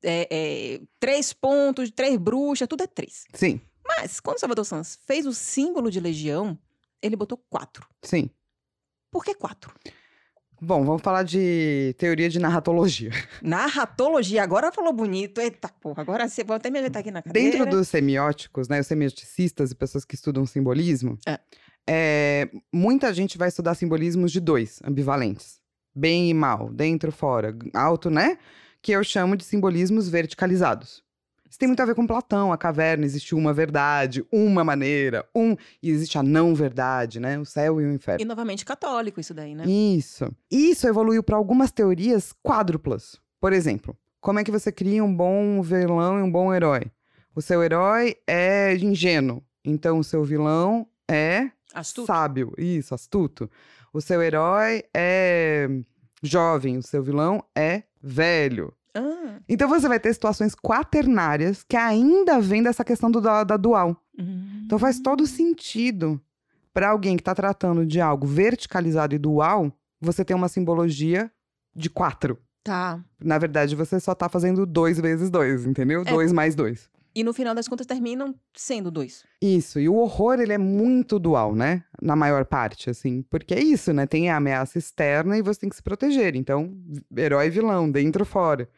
É, 0.02 0.28
é, 0.30 0.80
três 1.00 1.32
pontos, 1.32 1.90
três 1.90 2.16
bruxas, 2.18 2.68
tudo 2.68 2.82
é 2.82 2.86
três. 2.86 3.24
Sim, 3.32 3.60
Mas, 3.84 4.20
quando 4.20 4.38
Salvador 4.38 4.64
Santos 4.64 4.98
fez 5.06 5.24
o 5.26 5.32
símbolo 5.32 5.90
de 5.90 5.98
legião, 5.98 6.58
ele 7.00 7.16
botou 7.16 7.38
quatro. 7.48 7.88
sim. 8.02 8.28
Por 9.10 9.24
que 9.24 9.34
quatro? 9.34 9.72
Bom, 10.60 10.84
vamos 10.84 11.02
falar 11.02 11.22
de 11.22 11.94
teoria 11.98 12.28
de 12.28 12.38
narratologia. 12.38 13.10
Narratologia, 13.42 14.42
agora 14.42 14.72
falou 14.72 14.92
bonito. 14.92 15.40
Eita 15.40 15.68
porra, 15.68 16.02
agora 16.02 16.28
você 16.28 16.42
vou 16.42 16.56
até 16.56 16.70
me 16.70 16.78
ajeitar 16.78 17.00
aqui 17.00 17.10
na 17.10 17.22
cadeira. 17.22 17.58
Dentro 17.58 17.70
dos 17.70 17.88
semióticos, 17.88 18.68
né, 18.68 18.80
os 18.80 18.86
semioticistas 18.86 19.70
e 19.70 19.74
pessoas 19.74 20.04
que 20.04 20.14
estudam 20.14 20.46
simbolismo, 20.46 21.18
É. 21.26 21.38
é, 21.86 22.48
muita 22.72 23.12
gente 23.12 23.36
vai 23.36 23.48
estudar 23.48 23.74
simbolismos 23.74 24.32
de 24.32 24.40
dois, 24.40 24.80
ambivalentes. 24.84 25.60
Bem 25.94 26.30
e 26.30 26.34
mal, 26.34 26.70
dentro, 26.70 27.10
fora, 27.12 27.56
alto, 27.74 28.10
né? 28.10 28.38
Que 28.82 28.92
eu 28.92 29.02
chamo 29.02 29.36
de 29.36 29.44
simbolismos 29.44 30.08
verticalizados. 30.08 31.02
Isso 31.56 31.60
tem 31.60 31.68
muito 31.68 31.80
a 31.80 31.86
ver 31.86 31.94
com 31.94 32.06
Platão, 32.06 32.52
a 32.52 32.58
caverna, 32.58 33.06
existe 33.06 33.34
uma 33.34 33.50
verdade, 33.50 34.22
uma 34.30 34.62
maneira, 34.62 35.26
um, 35.34 35.56
e 35.82 35.88
existe 35.88 36.18
a 36.18 36.22
não 36.22 36.54
verdade, 36.54 37.18
né? 37.18 37.38
O 37.38 37.46
céu 37.46 37.80
e 37.80 37.86
o 37.86 37.94
inferno. 37.94 38.20
E 38.20 38.26
novamente 38.26 38.62
católico 38.62 39.18
isso 39.18 39.32
daí, 39.32 39.54
né? 39.54 39.64
Isso. 39.64 40.30
Isso 40.50 40.86
evoluiu 40.86 41.22
para 41.22 41.34
algumas 41.34 41.72
teorias 41.72 42.34
quádruplas. 42.42 43.18
Por 43.40 43.54
exemplo, 43.54 43.96
como 44.20 44.38
é 44.38 44.44
que 44.44 44.50
você 44.50 44.70
cria 44.70 45.02
um 45.02 45.16
bom 45.16 45.62
vilão 45.62 46.18
e 46.18 46.22
um 46.22 46.30
bom 46.30 46.52
herói? 46.52 46.92
O 47.34 47.40
seu 47.40 47.62
herói 47.62 48.16
é 48.26 48.76
ingênuo, 48.76 49.42
então 49.64 49.98
o 49.98 50.04
seu 50.04 50.22
vilão 50.24 50.86
é 51.10 51.50
Astuto. 51.72 52.06
sábio. 52.06 52.52
Isso, 52.58 52.94
astuto. 52.94 53.50
O 53.94 54.02
seu 54.02 54.22
herói 54.22 54.84
é 54.94 55.70
jovem, 56.22 56.76
o 56.76 56.82
seu 56.82 57.02
vilão 57.02 57.42
é 57.56 57.84
velho. 58.02 58.74
Ah, 58.96 59.38
Então 59.48 59.68
você 59.68 59.86
vai 59.88 60.00
ter 60.00 60.12
situações 60.14 60.54
quaternárias 60.54 61.62
que 61.62 61.76
ainda 61.76 62.40
vem 62.40 62.62
dessa 62.62 62.84
questão 62.84 63.10
do, 63.10 63.20
da, 63.20 63.44
da 63.44 63.56
dual. 63.56 63.96
hum. 64.18 64.62
Então 64.64 64.78
faz 64.78 64.98
todo 65.00 65.26
sentido 65.26 66.20
para 66.72 66.88
alguém 66.90 67.16
que 67.16 67.22
está 67.22 67.34
tratando 67.34 67.84
de 67.86 68.00
algo 68.00 68.26
verticalizado 68.26 69.14
e 69.14 69.18
dual, 69.18 69.72
você 70.00 70.24
ter 70.24 70.34
uma 70.34 70.48
simbologia 70.48 71.30
de 71.74 71.88
quatro. 71.88 72.38
Tá. 72.62 73.00
Na 73.22 73.38
verdade, 73.38 73.74
você 73.76 73.98
só 74.00 74.14
tá 74.14 74.28
fazendo 74.28 74.66
dois 74.66 74.98
vezes 75.00 75.30
dois, 75.30 75.64
entendeu? 75.66 76.02
É. 76.02 76.04
Dois 76.04 76.32
mais 76.32 76.54
dois. 76.54 76.90
E 77.14 77.24
no 77.24 77.32
final 77.32 77.54
das 77.54 77.66
contas 77.66 77.86
terminam 77.86 78.34
sendo 78.54 78.90
dois. 78.90 79.24
Isso, 79.40 79.80
e 79.80 79.88
o 79.88 79.94
horror, 79.94 80.38
ele 80.38 80.52
é 80.52 80.58
muito 80.58 81.18
dual, 81.18 81.54
né? 81.54 81.82
Na 82.02 82.14
maior 82.14 82.44
parte, 82.44 82.90
assim. 82.90 83.22
Porque 83.30 83.54
é 83.54 83.60
isso, 83.62 83.90
né? 83.94 84.04
Tem 84.06 84.28
a 84.28 84.36
ameaça 84.36 84.76
externa 84.76 85.38
e 85.38 85.42
você 85.42 85.60
tem 85.60 85.70
que 85.70 85.76
se 85.76 85.82
proteger. 85.82 86.36
Então, 86.36 86.76
herói 87.16 87.46
e 87.46 87.50
vilão, 87.50 87.90
dentro 87.90 88.22
e 88.22 88.26
fora. 88.26 88.68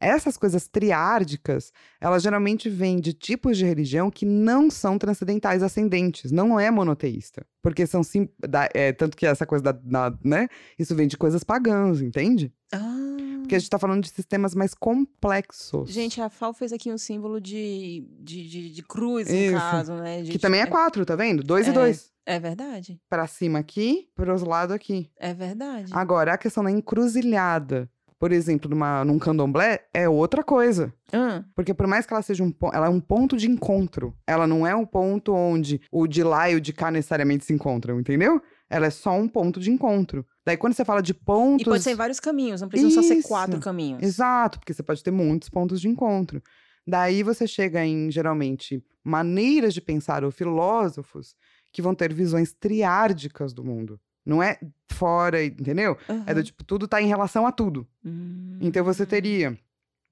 Essas 0.00 0.36
coisas 0.36 0.68
triárdicas, 0.68 1.72
elas 2.00 2.22
geralmente 2.22 2.68
vêm 2.68 3.00
de 3.00 3.12
tipos 3.12 3.56
de 3.58 3.64
religião 3.64 4.10
que 4.10 4.24
não 4.26 4.70
são 4.70 4.98
transcendentais 4.98 5.62
ascendentes, 5.62 6.30
não 6.32 6.58
é 6.58 6.70
monoteísta. 6.70 7.46
Porque 7.62 7.86
são 7.86 8.02
sim. 8.02 8.28
da- 8.38 8.68
é, 8.74 8.92
tanto 8.92 9.16
que 9.16 9.26
essa 9.26 9.44
coisa 9.46 9.64
da, 9.64 9.72
da- 9.72 10.18
né? 10.24 10.48
Isso 10.78 10.94
vem 10.94 11.08
de 11.08 11.16
coisas 11.16 11.42
pagãs, 11.44 12.00
entende? 12.00 12.52
Ah. 12.72 12.94
Porque 13.40 13.54
a 13.54 13.58
gente 13.58 13.70
tá 13.70 13.78
falando 13.78 14.02
de 14.02 14.10
sistemas 14.10 14.54
mais 14.54 14.74
complexos. 14.74 15.90
Gente, 15.90 16.20
a 16.20 16.28
Fal 16.28 16.52
fez 16.52 16.72
aqui 16.72 16.92
um 16.92 16.98
símbolo 16.98 17.40
de, 17.40 18.06
de, 18.20 18.46
de, 18.48 18.70
de 18.70 18.82
cruz, 18.82 19.26
no 19.28 19.58
caso, 19.58 19.94
né? 19.94 20.22
De- 20.22 20.32
que 20.32 20.38
também 20.38 20.60
é 20.60 20.66
quatro, 20.66 21.04
tá 21.06 21.16
vendo? 21.16 21.42
Dois 21.42 21.66
É. 21.66 21.70
e 21.70 21.72
dois. 21.72 22.10
É 22.26 22.38
verdade. 22.38 23.00
Pra 23.08 23.26
cima 23.26 23.58
aqui, 23.58 24.08
pros 24.14 24.42
lados 24.42 24.74
aqui. 24.74 25.10
É 25.18 25.32
verdade. 25.32 25.90
Agora, 25.94 26.34
a 26.34 26.38
questão 26.38 26.62
da 26.62 26.70
encruzilhada 26.70 27.90
por 28.18 28.32
exemplo, 28.32 28.68
numa, 28.68 29.04
num 29.04 29.18
candomblé, 29.18 29.86
é 29.94 30.08
outra 30.08 30.42
coisa. 30.42 30.92
Ah, 31.12 31.44
Porque 31.54 31.72
por 31.72 31.86
mais 31.86 32.04
que 32.04 32.12
ela 32.12 32.22
seja 32.22 32.42
um 32.42 32.50
ponto, 32.50 32.74
ela 32.74 32.86
é 32.86 32.90
um 32.90 33.00
ponto 33.00 33.36
de 33.36 33.48
encontro. 33.48 34.14
Ela 34.26 34.46
não 34.46 34.66
é 34.66 34.74
um 34.74 34.84
ponto 34.84 35.32
onde 35.32 35.80
o 35.92 36.06
de 36.06 36.22
lá 36.22 36.50
e 36.50 36.56
o 36.56 36.60
de 36.60 36.72
cá 36.72 36.90
necessariamente 36.90 37.44
se 37.44 37.52
encontram, 37.52 38.00
entendeu? 38.00 38.42
Ela 38.68 38.86
é 38.86 38.90
só 38.90 39.12
um 39.12 39.28
ponto 39.28 39.60
de 39.60 39.70
encontro. 39.70 40.26
Daí 40.44 40.56
quando 40.56 40.74
você 40.74 40.84
fala 40.84 41.00
de 41.00 41.14
pontos. 41.14 41.62
E 41.62 41.64
pode 41.64 41.82
ser 41.82 41.94
vários 41.94 42.18
caminhos, 42.18 42.60
não 42.60 42.68
precisam 42.68 43.02
só 43.02 43.06
ser 43.06 43.18
Isso. 43.18 43.28
quatro 43.28 43.60
caminhos. 43.60 44.02
Exato, 44.02 44.58
porque 44.58 44.74
você 44.74 44.82
pode 44.82 45.02
ter 45.02 45.10
muitos 45.10 45.48
pontos 45.48 45.80
de 45.80 45.88
encontro. 45.88 46.42
Daí 46.86 47.22
você 47.22 47.46
chega 47.46 47.84
em, 47.84 48.10
geralmente, 48.10 48.82
maneiras 49.04 49.74
de 49.74 49.80
pensar 49.80 50.24
ou 50.24 50.30
filósofos 50.30 51.34
que 51.72 51.82
vão 51.82 51.94
ter 51.94 52.12
visões 52.12 52.52
triárdicas 52.52 53.52
do 53.52 53.62
mundo. 53.62 54.00
Não 54.28 54.42
é 54.42 54.58
fora, 54.90 55.42
entendeu? 55.42 55.96
É 56.26 56.34
do 56.34 56.44
tipo, 56.44 56.62
tudo 56.62 56.86
tá 56.86 57.00
em 57.00 57.06
relação 57.06 57.46
a 57.46 57.50
tudo. 57.50 57.88
Hum. 58.04 58.58
Então 58.60 58.84
você 58.84 59.06
teria, 59.06 59.58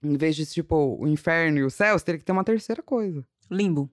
em 0.02 0.16
vez 0.16 0.34
de, 0.34 0.46
tipo, 0.46 0.96
o 0.98 1.06
inferno 1.06 1.58
e 1.58 1.64
o 1.64 1.70
céu, 1.70 1.98
você 1.98 2.04
teria 2.06 2.18
que 2.18 2.24
ter 2.24 2.32
uma 2.32 2.42
terceira 2.42 2.82
coisa. 2.82 3.22
Limbo. 3.50 3.90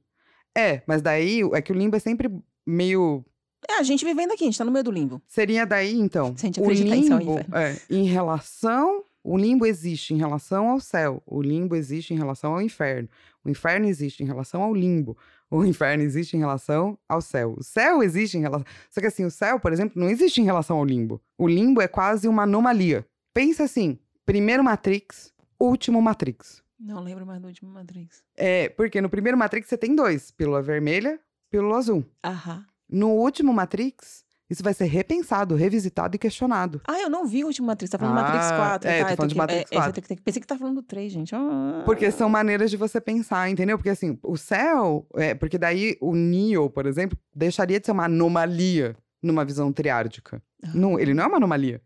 É, 0.56 0.82
mas 0.88 1.02
daí 1.02 1.42
é 1.54 1.62
que 1.62 1.74
o 1.74 1.76
limbo 1.76 1.98
é 1.98 2.00
sempre 2.00 2.32
meio. 2.66 3.26
É, 3.70 3.80
a 3.80 3.84
gente 3.84 4.06
vivendo 4.06 4.32
aqui, 4.32 4.46
a 4.46 4.48
gente 4.48 4.58
tá 4.58 4.64
no 4.64 4.72
meio 4.72 4.86
do 4.86 4.92
limbo. 4.92 5.22
Seria 5.28 5.66
daí, 5.66 6.00
então. 6.00 6.38
Se 6.38 6.46
a 6.46 6.48
gente 6.48 6.62
o 6.62 6.64
acreditar 6.64 6.96
em 6.96 7.04
céu 7.04 7.18
e 7.18 7.20
limbo 7.20 7.40
inferno. 7.40 7.58
é 7.58 7.78
em 7.90 8.06
relação. 8.06 9.04
O 9.26 9.38
limbo 9.38 9.66
existe 9.66 10.14
em 10.14 10.18
relação 10.18 10.70
ao 10.70 10.80
céu. 10.80 11.22
O 11.26 11.42
limbo 11.42 11.76
existe 11.76 12.14
em 12.14 12.18
relação 12.18 12.54
ao 12.54 12.62
inferno. 12.62 13.10
O 13.44 13.50
inferno 13.50 13.88
existe 13.88 14.24
em 14.24 14.26
relação 14.26 14.62
ao 14.62 14.74
limbo. 14.74 15.18
O 15.54 15.64
inferno 15.64 16.04
existe 16.04 16.36
em 16.36 16.40
relação 16.40 16.98
ao 17.08 17.22
céu. 17.22 17.54
O 17.56 17.64
céu 17.64 18.02
existe 18.02 18.36
em 18.36 18.42
relação. 18.42 18.66
Só 18.90 19.00
que 19.00 19.06
assim, 19.06 19.24
o 19.24 19.30
céu, 19.30 19.60
por 19.60 19.72
exemplo, 19.72 20.02
não 20.02 20.10
existe 20.10 20.42
em 20.42 20.44
relação 20.44 20.78
ao 20.78 20.84
limbo. 20.84 21.22
O 21.38 21.48
limbo 21.48 21.80
é 21.80 21.88
quase 21.88 22.28
uma 22.28 22.42
anomalia. 22.42 23.06
Pensa 23.36 23.66
assim: 23.66 24.00
primeiro 24.26 24.64
Matrix, 24.64 25.32
último 25.60 26.02
Matrix. 26.02 26.64
Não 26.80 27.00
lembro 27.00 27.24
mais 27.24 27.40
do 27.40 27.48
último 27.48 27.70
Matrix. 27.70 28.24
É, 28.36 28.70
porque 28.70 29.00
no 29.00 29.10
primeiro 29.10 29.38
Matrix 29.38 29.70
você 29.70 29.78
tem 29.78 29.96
dois: 29.96 30.32
pílula 30.32 30.60
vermelha, 30.60 31.20
pílula 31.52 31.78
azul. 31.78 32.04
Aham. 32.26 32.66
No 32.90 33.10
último 33.12 33.54
Matrix, 33.54 34.26
isso 34.54 34.64
vai 34.64 34.74
ser 34.74 34.86
repensado, 34.86 35.56
revisitado 35.56 36.16
e 36.16 36.20
questionado. 36.20 36.82
Ah, 36.88 37.00
eu 37.02 37.10
não 37.10 37.28
vi 37.28 37.44
o 37.44 37.48
último 37.48 37.68
Matrix. 37.68 37.90
Tá 37.92 37.98
falando 37.98 38.16
de 38.16 38.22
Matrix 38.22 38.46
Ah, 38.46 38.56
4. 38.58 38.90
é, 38.90 39.04
tá, 39.04 39.10
tô 39.10 39.16
falando 39.18 39.30
de 39.30 39.36
que- 39.36 39.38
Matrix 39.42 39.72
é, 39.72 39.76
é, 39.76 39.78
4. 39.80 40.02
tem 40.02 40.18
que- 40.18 40.24
Pensei 40.24 40.42
que 40.42 40.48
tá 40.48 40.58
falando 40.58 40.76
do 40.76 40.84
3, 40.84 41.12
gente. 41.12 41.36
Ah. 41.36 41.82
Porque 41.86 42.10
são 42.12 42.30
maneiras 42.30 42.72
de 42.72 42.78
você 42.78 43.02
pensar, 43.02 43.50
entendeu? 43.50 43.78
Porque 43.78 43.90
assim, 43.90 44.18
o 44.24 44.38
céu, 44.38 45.06
é, 45.16 45.34
porque 45.36 45.58
daí 45.58 45.98
o 46.00 46.16
Neo, 46.16 46.70
por 46.70 46.86
exemplo, 46.86 47.18
deixaria 47.36 47.80
de 47.80 47.86
ser 47.86 47.92
uma 47.92 48.06
anomalia 48.06 48.96
numa 49.22 49.44
visão 49.46 49.72
triárdica. 49.72 50.42
Não, 50.74 50.98
ele 51.00 51.14
não 51.14 51.24
é 51.24 51.28
uma 51.28 51.38
anomalia. 51.38 51.82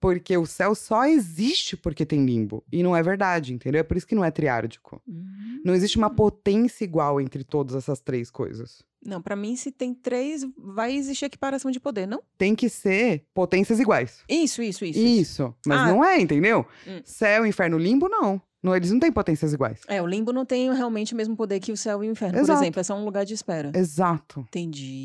Porque 0.00 0.36
o 0.36 0.44
céu 0.44 0.74
só 0.74 1.04
existe 1.06 1.76
porque 1.76 2.04
tem 2.04 2.24
limbo. 2.24 2.64
E 2.72 2.82
não 2.82 2.96
é 2.96 3.02
verdade, 3.04 3.54
entendeu? 3.54 3.80
É 3.80 3.84
por 3.84 3.96
isso 3.96 4.06
que 4.06 4.16
não 4.16 4.24
é 4.24 4.32
triárdico. 4.32 5.00
Hum. 5.06 5.60
Não 5.64 5.74
existe 5.74 5.96
uma 5.96 6.10
potência 6.10 6.82
igual 6.84 7.20
entre 7.20 7.44
todas 7.44 7.76
essas 7.76 8.00
três 8.00 8.28
coisas. 8.28 8.82
Não, 9.04 9.20
pra 9.20 9.34
mim, 9.34 9.56
se 9.56 9.70
tem 9.72 9.92
três, 9.92 10.46
vai 10.56 10.94
existir 10.94 11.24
equiparação 11.24 11.70
de 11.70 11.80
poder, 11.80 12.06
não? 12.06 12.22
Tem 12.38 12.54
que 12.54 12.68
ser 12.68 13.24
potências 13.34 13.80
iguais. 13.80 14.22
Isso, 14.28 14.62
isso, 14.62 14.84
isso. 14.84 14.98
Isso. 15.00 15.54
Mas 15.66 15.80
Ah. 15.80 15.86
não 15.88 16.04
é, 16.04 16.20
entendeu? 16.20 16.64
Hum. 16.86 17.00
Céu, 17.04 17.44
inferno, 17.44 17.76
limbo, 17.78 18.08
não. 18.08 18.40
não. 18.62 18.76
Eles 18.76 18.92
não 18.92 19.00
têm 19.00 19.10
potências 19.10 19.52
iguais. 19.52 19.80
É, 19.88 20.00
o 20.00 20.06
limbo 20.06 20.32
não 20.32 20.46
tem 20.46 20.72
realmente 20.72 21.14
o 21.14 21.16
mesmo 21.16 21.36
poder 21.36 21.58
que 21.58 21.72
o 21.72 21.76
céu 21.76 22.04
e 22.04 22.08
o 22.08 22.12
inferno, 22.12 22.38
Exato. 22.38 22.58
por 22.58 22.62
exemplo. 22.62 22.80
É 22.80 22.84
só 22.84 22.94
um 22.94 23.04
lugar 23.04 23.24
de 23.24 23.34
espera. 23.34 23.72
Exato. 23.74 24.40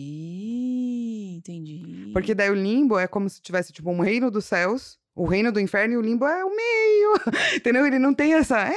Entendi, 0.08 1.36
entendi. 1.38 2.10
Porque 2.14 2.34
daí 2.36 2.50
o 2.50 2.56
limbo 2.56 2.98
é 3.00 3.08
como 3.08 3.30
se 3.30 3.42
tivesse, 3.42 3.72
tipo, 3.74 3.90
um 3.90 4.00
reino 4.00 4.30
dos 4.30 4.46
céus, 4.46 4.98
o 5.16 5.26
reino 5.26 5.52
do 5.52 5.60
inferno 5.60 5.96
e 5.96 5.98
o 5.98 6.02
limbo 6.02 6.26
é 6.26 6.44
o 6.46 6.56
meio. 6.56 7.14
Entendeu? 7.58 7.86
Ele 7.86 8.00
não 8.00 8.14
tem 8.14 8.34
essa. 8.34 8.60
"É", 8.70 8.76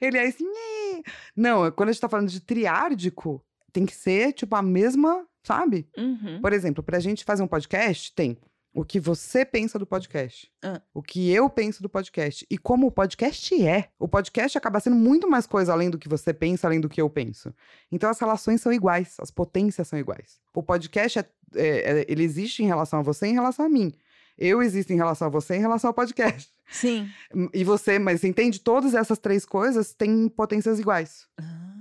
Ele 0.00 0.18
é 0.18 0.26
esse. 0.26 0.44
"É". 0.44 1.02
Não, 1.36 1.70
quando 1.70 1.90
a 1.90 1.92
gente 1.92 2.00
tá 2.00 2.08
falando 2.08 2.28
de 2.28 2.40
triárdico, 2.40 3.40
tem 3.74 3.84
que 3.84 3.94
ser, 3.94 4.32
tipo, 4.32 4.56
a 4.56 4.62
mesma, 4.62 5.26
sabe? 5.42 5.86
Uhum. 5.98 6.40
Por 6.40 6.52
exemplo, 6.54 6.82
pra 6.82 6.98
gente 6.98 7.24
fazer 7.24 7.42
um 7.42 7.46
podcast, 7.48 8.14
tem 8.14 8.38
o 8.72 8.84
que 8.84 8.98
você 8.98 9.44
pensa 9.44 9.78
do 9.78 9.86
podcast, 9.86 10.50
Ah. 10.62 10.80
o 10.92 11.00
que 11.02 11.30
eu 11.30 11.48
penso 11.50 11.80
do 11.82 11.88
podcast 11.88 12.44
e 12.50 12.56
como 12.58 12.86
o 12.86 12.90
podcast 12.90 13.54
é. 13.64 13.88
O 13.98 14.08
podcast 14.08 14.56
acaba 14.58 14.80
sendo 14.80 14.96
muito 14.96 15.28
mais 15.30 15.46
coisa 15.46 15.72
além 15.72 15.90
do 15.90 15.98
que 15.98 16.08
você 16.08 16.32
pensa, 16.34 16.66
além 16.66 16.80
do 16.80 16.88
que 16.88 17.00
eu 17.00 17.08
penso. 17.10 17.54
Então 17.92 18.08
as 18.10 18.18
relações 18.18 18.60
são 18.60 18.72
iguais, 18.72 19.14
as 19.20 19.30
potências 19.30 19.86
são 19.86 19.98
iguais. 19.98 20.40
O 20.54 20.60
podcast 20.62 21.18
é, 21.20 21.26
é- 21.54 22.00
é- 22.00 22.04
ele 22.08 22.24
existe 22.24 22.62
em 22.62 22.66
relação 22.66 22.98
a 22.98 23.02
você 23.02 23.26
e 23.26 23.30
em 23.30 23.34
relação 23.34 23.64
a 23.66 23.68
mim. 23.68 23.92
Eu 24.36 24.60
existo 24.60 24.92
em 24.92 24.96
relação 24.96 25.28
a 25.28 25.30
você 25.30 25.54
em 25.54 25.60
relação 25.60 25.90
ao 25.90 25.94
podcast. 25.94 26.50
Sim. 26.68 27.08
E 27.54 27.62
você, 27.62 28.00
mas 28.00 28.24
entende? 28.24 28.58
Todas 28.58 28.92
essas 28.94 29.18
três 29.20 29.44
coisas 29.44 29.94
têm 29.94 30.28
potências 30.28 30.80
iguais. 30.80 31.28
Ah, 31.40 31.73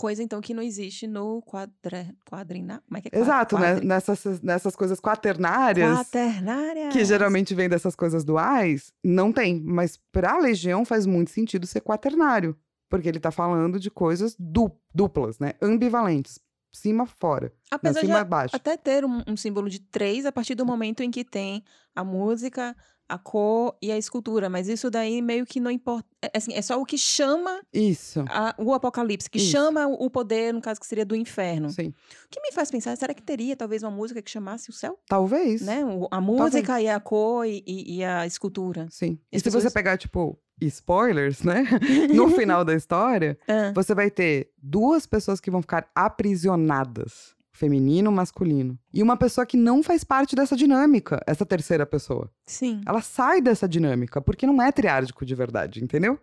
coisa, 0.00 0.22
então, 0.22 0.40
que 0.40 0.54
não 0.54 0.62
existe 0.62 1.06
no 1.06 1.40
quadra... 1.42 2.06
quadrina... 2.28 2.82
Como 2.86 2.96
é 2.98 3.00
que 3.00 3.08
é? 3.12 3.18
Exato, 3.18 3.58
né? 3.58 3.80
Nessas, 3.80 4.40
nessas 4.40 4.74
coisas 4.74 4.98
quaternárias. 5.00 5.96
Quaternárias. 5.98 6.92
que 6.92 7.04
geralmente 7.04 7.54
vem 7.54 7.68
dessas 7.68 7.94
coisas 7.94 8.24
duais, 8.24 8.92
não 9.04 9.32
tem. 9.32 9.60
Mas 9.60 9.98
pra 10.10 10.38
Legião 10.38 10.84
faz 10.84 11.06
muito 11.06 11.30
sentido 11.30 11.66
ser 11.66 11.80
quaternário. 11.80 12.56
Porque 12.88 13.08
ele 13.08 13.20
tá 13.20 13.30
falando 13.30 13.78
de 13.78 13.90
coisas 13.90 14.34
du- 14.38 14.72
duplas, 14.92 15.38
né? 15.38 15.52
Ambivalentes. 15.62 16.40
Cima, 16.72 17.06
fora. 17.06 17.52
Apesar 17.70 18.02
de 18.02 18.10
até 18.52 18.76
ter 18.76 19.04
um, 19.04 19.22
um 19.26 19.36
símbolo 19.36 19.68
de 19.68 19.78
três 19.80 20.26
a 20.26 20.32
partir 20.32 20.54
do 20.54 20.66
momento 20.66 21.02
em 21.02 21.10
que 21.10 21.24
tem 21.24 21.62
a 21.94 22.02
música, 22.02 22.76
a 23.08 23.18
cor 23.18 23.76
e 23.82 23.90
a 23.90 23.98
escultura. 23.98 24.48
Mas 24.48 24.68
isso 24.68 24.88
daí 24.90 25.20
meio 25.20 25.44
que 25.44 25.58
não 25.60 25.70
importa. 25.70 26.06
É, 26.22 26.30
assim, 26.36 26.52
é 26.54 26.62
só 26.62 26.80
o 26.80 26.84
que 26.86 26.96
chama 26.98 27.60
Isso. 27.72 28.24
a- 28.28 28.54
o 28.58 28.72
apocalipse, 28.74 29.28
que 29.28 29.38
Isso. 29.38 29.50
chama 29.50 29.86
o 29.86 30.08
poder, 30.10 30.52
no 30.54 30.60
caso 30.60 30.78
que 30.80 30.86
seria 30.86 31.04
do 31.04 31.16
inferno. 31.16 31.70
Sim. 31.70 31.88
O 31.88 32.28
que 32.30 32.40
me 32.40 32.52
faz 32.52 32.70
pensar, 32.70 32.96
será 32.96 33.12
que 33.14 33.22
teria 33.22 33.56
talvez 33.56 33.82
uma 33.82 33.90
música 33.90 34.20
que 34.22 34.30
chamasse 34.30 34.70
o 34.70 34.72
céu? 34.72 34.98
Talvez. 35.08 35.62
Né? 35.62 35.82
A 36.10 36.20
música 36.20 36.80
e 36.80 36.88
a 36.88 37.00
cor 37.00 37.46
e, 37.46 37.62
e- 37.66 38.04
a 38.04 38.26
escultura. 38.26 38.86
Sim. 38.90 39.18
E 39.32 39.36
As 39.36 39.42
se 39.42 39.50
você 39.50 39.56
pessoas- 39.56 39.72
pegar, 39.72 39.96
tipo, 39.98 40.38
spoilers, 40.60 41.42
né? 41.42 41.64
no 42.14 42.28
final 42.30 42.64
da 42.64 42.74
história, 42.74 43.36
Ah, 43.48 43.72
você 43.74 43.92
vai 43.94 44.10
ter 44.10 44.52
duas 44.56 45.04
pessoas 45.06 45.40
que 45.40 45.50
vão 45.50 45.62
ficar 45.62 45.90
aprisionadas. 45.94 47.34
Feminino, 47.60 48.10
masculino. 48.10 48.78
E 48.90 49.02
uma 49.02 49.18
pessoa 49.18 49.44
que 49.44 49.54
não 49.54 49.82
faz 49.82 50.02
parte 50.02 50.34
dessa 50.34 50.56
dinâmica, 50.56 51.20
essa 51.26 51.44
terceira 51.44 51.84
pessoa. 51.84 52.30
sim. 52.46 52.80
Ela 52.86 53.02
sai 53.02 53.42
dessa 53.42 53.68
dinâmica, 53.68 54.18
porque 54.22 54.46
não 54.46 54.62
é 54.62 54.72
triárdico 54.72 55.26
de 55.26 55.34
verdade, 55.34 55.84
entendeu? 55.84 56.18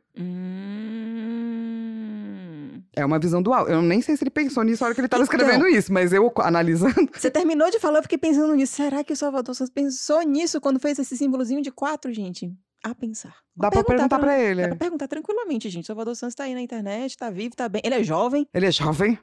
Hum. 1.08 2.82
É 2.96 3.06
uma 3.06 3.20
visão 3.20 3.42
dual. 3.44 3.68
Eu 3.68 3.82
nem 3.84 4.02
sei 4.02 4.18
se 4.18 4.24
ele 4.24 4.32
pensou 4.32 4.64
nisso 4.64 4.82
na 4.84 4.88
hora 4.88 4.96
que 4.96 5.02
ele 5.02 5.06
estava 5.06 5.24
Então- 5.24 5.36
escrevendo 5.36 5.68
isso, 5.68 5.94
mas 5.94 6.12
eu 6.12 6.32
analisando. 6.38 6.96
Você 7.14 7.30
terminou 7.30 7.70
de 7.70 7.80
falar, 7.80 8.00
eu 8.00 8.04
fiquei 8.04 8.18
pensando 8.18 8.56
nisso. 8.56 8.76
Será 8.76 9.04
que 9.04 9.14
o 9.14 9.16
Salvador 9.16 9.54
Santos 9.54 9.72
pensou 9.72 10.22
nisso 10.24 10.60
quando 10.60 10.80
fez 10.80 10.98
esse 10.98 11.16
símbolozinho 11.16 11.62
de 11.62 11.70
quatro, 11.72 12.12
gente? 12.12 12.52
A 12.84 12.96
pensar. 12.96 13.36
Dá 13.58 13.72
pra 13.72 13.84
perguntar 13.84 14.20
pra 14.20 14.40
ele. 14.40 14.62
Dá 14.62 14.68
pra 14.70 14.78
perguntar 14.78 15.08
tranquilamente, 15.08 15.70
gente. 15.70 15.84
O 15.84 15.88
Salvador 15.88 16.16
Santos 16.16 16.36
tá 16.36 16.44
aí 16.44 16.54
na 16.54 16.62
internet, 16.62 17.18
tá 17.18 17.30
vivo, 17.30 17.56
tá 17.56 17.68
bem. 17.68 17.82
Ele 17.84 17.96
é 17.96 18.04
jovem. 18.04 18.48
Ele 18.54 18.66
é 18.68 18.72
jovem? 18.72 19.18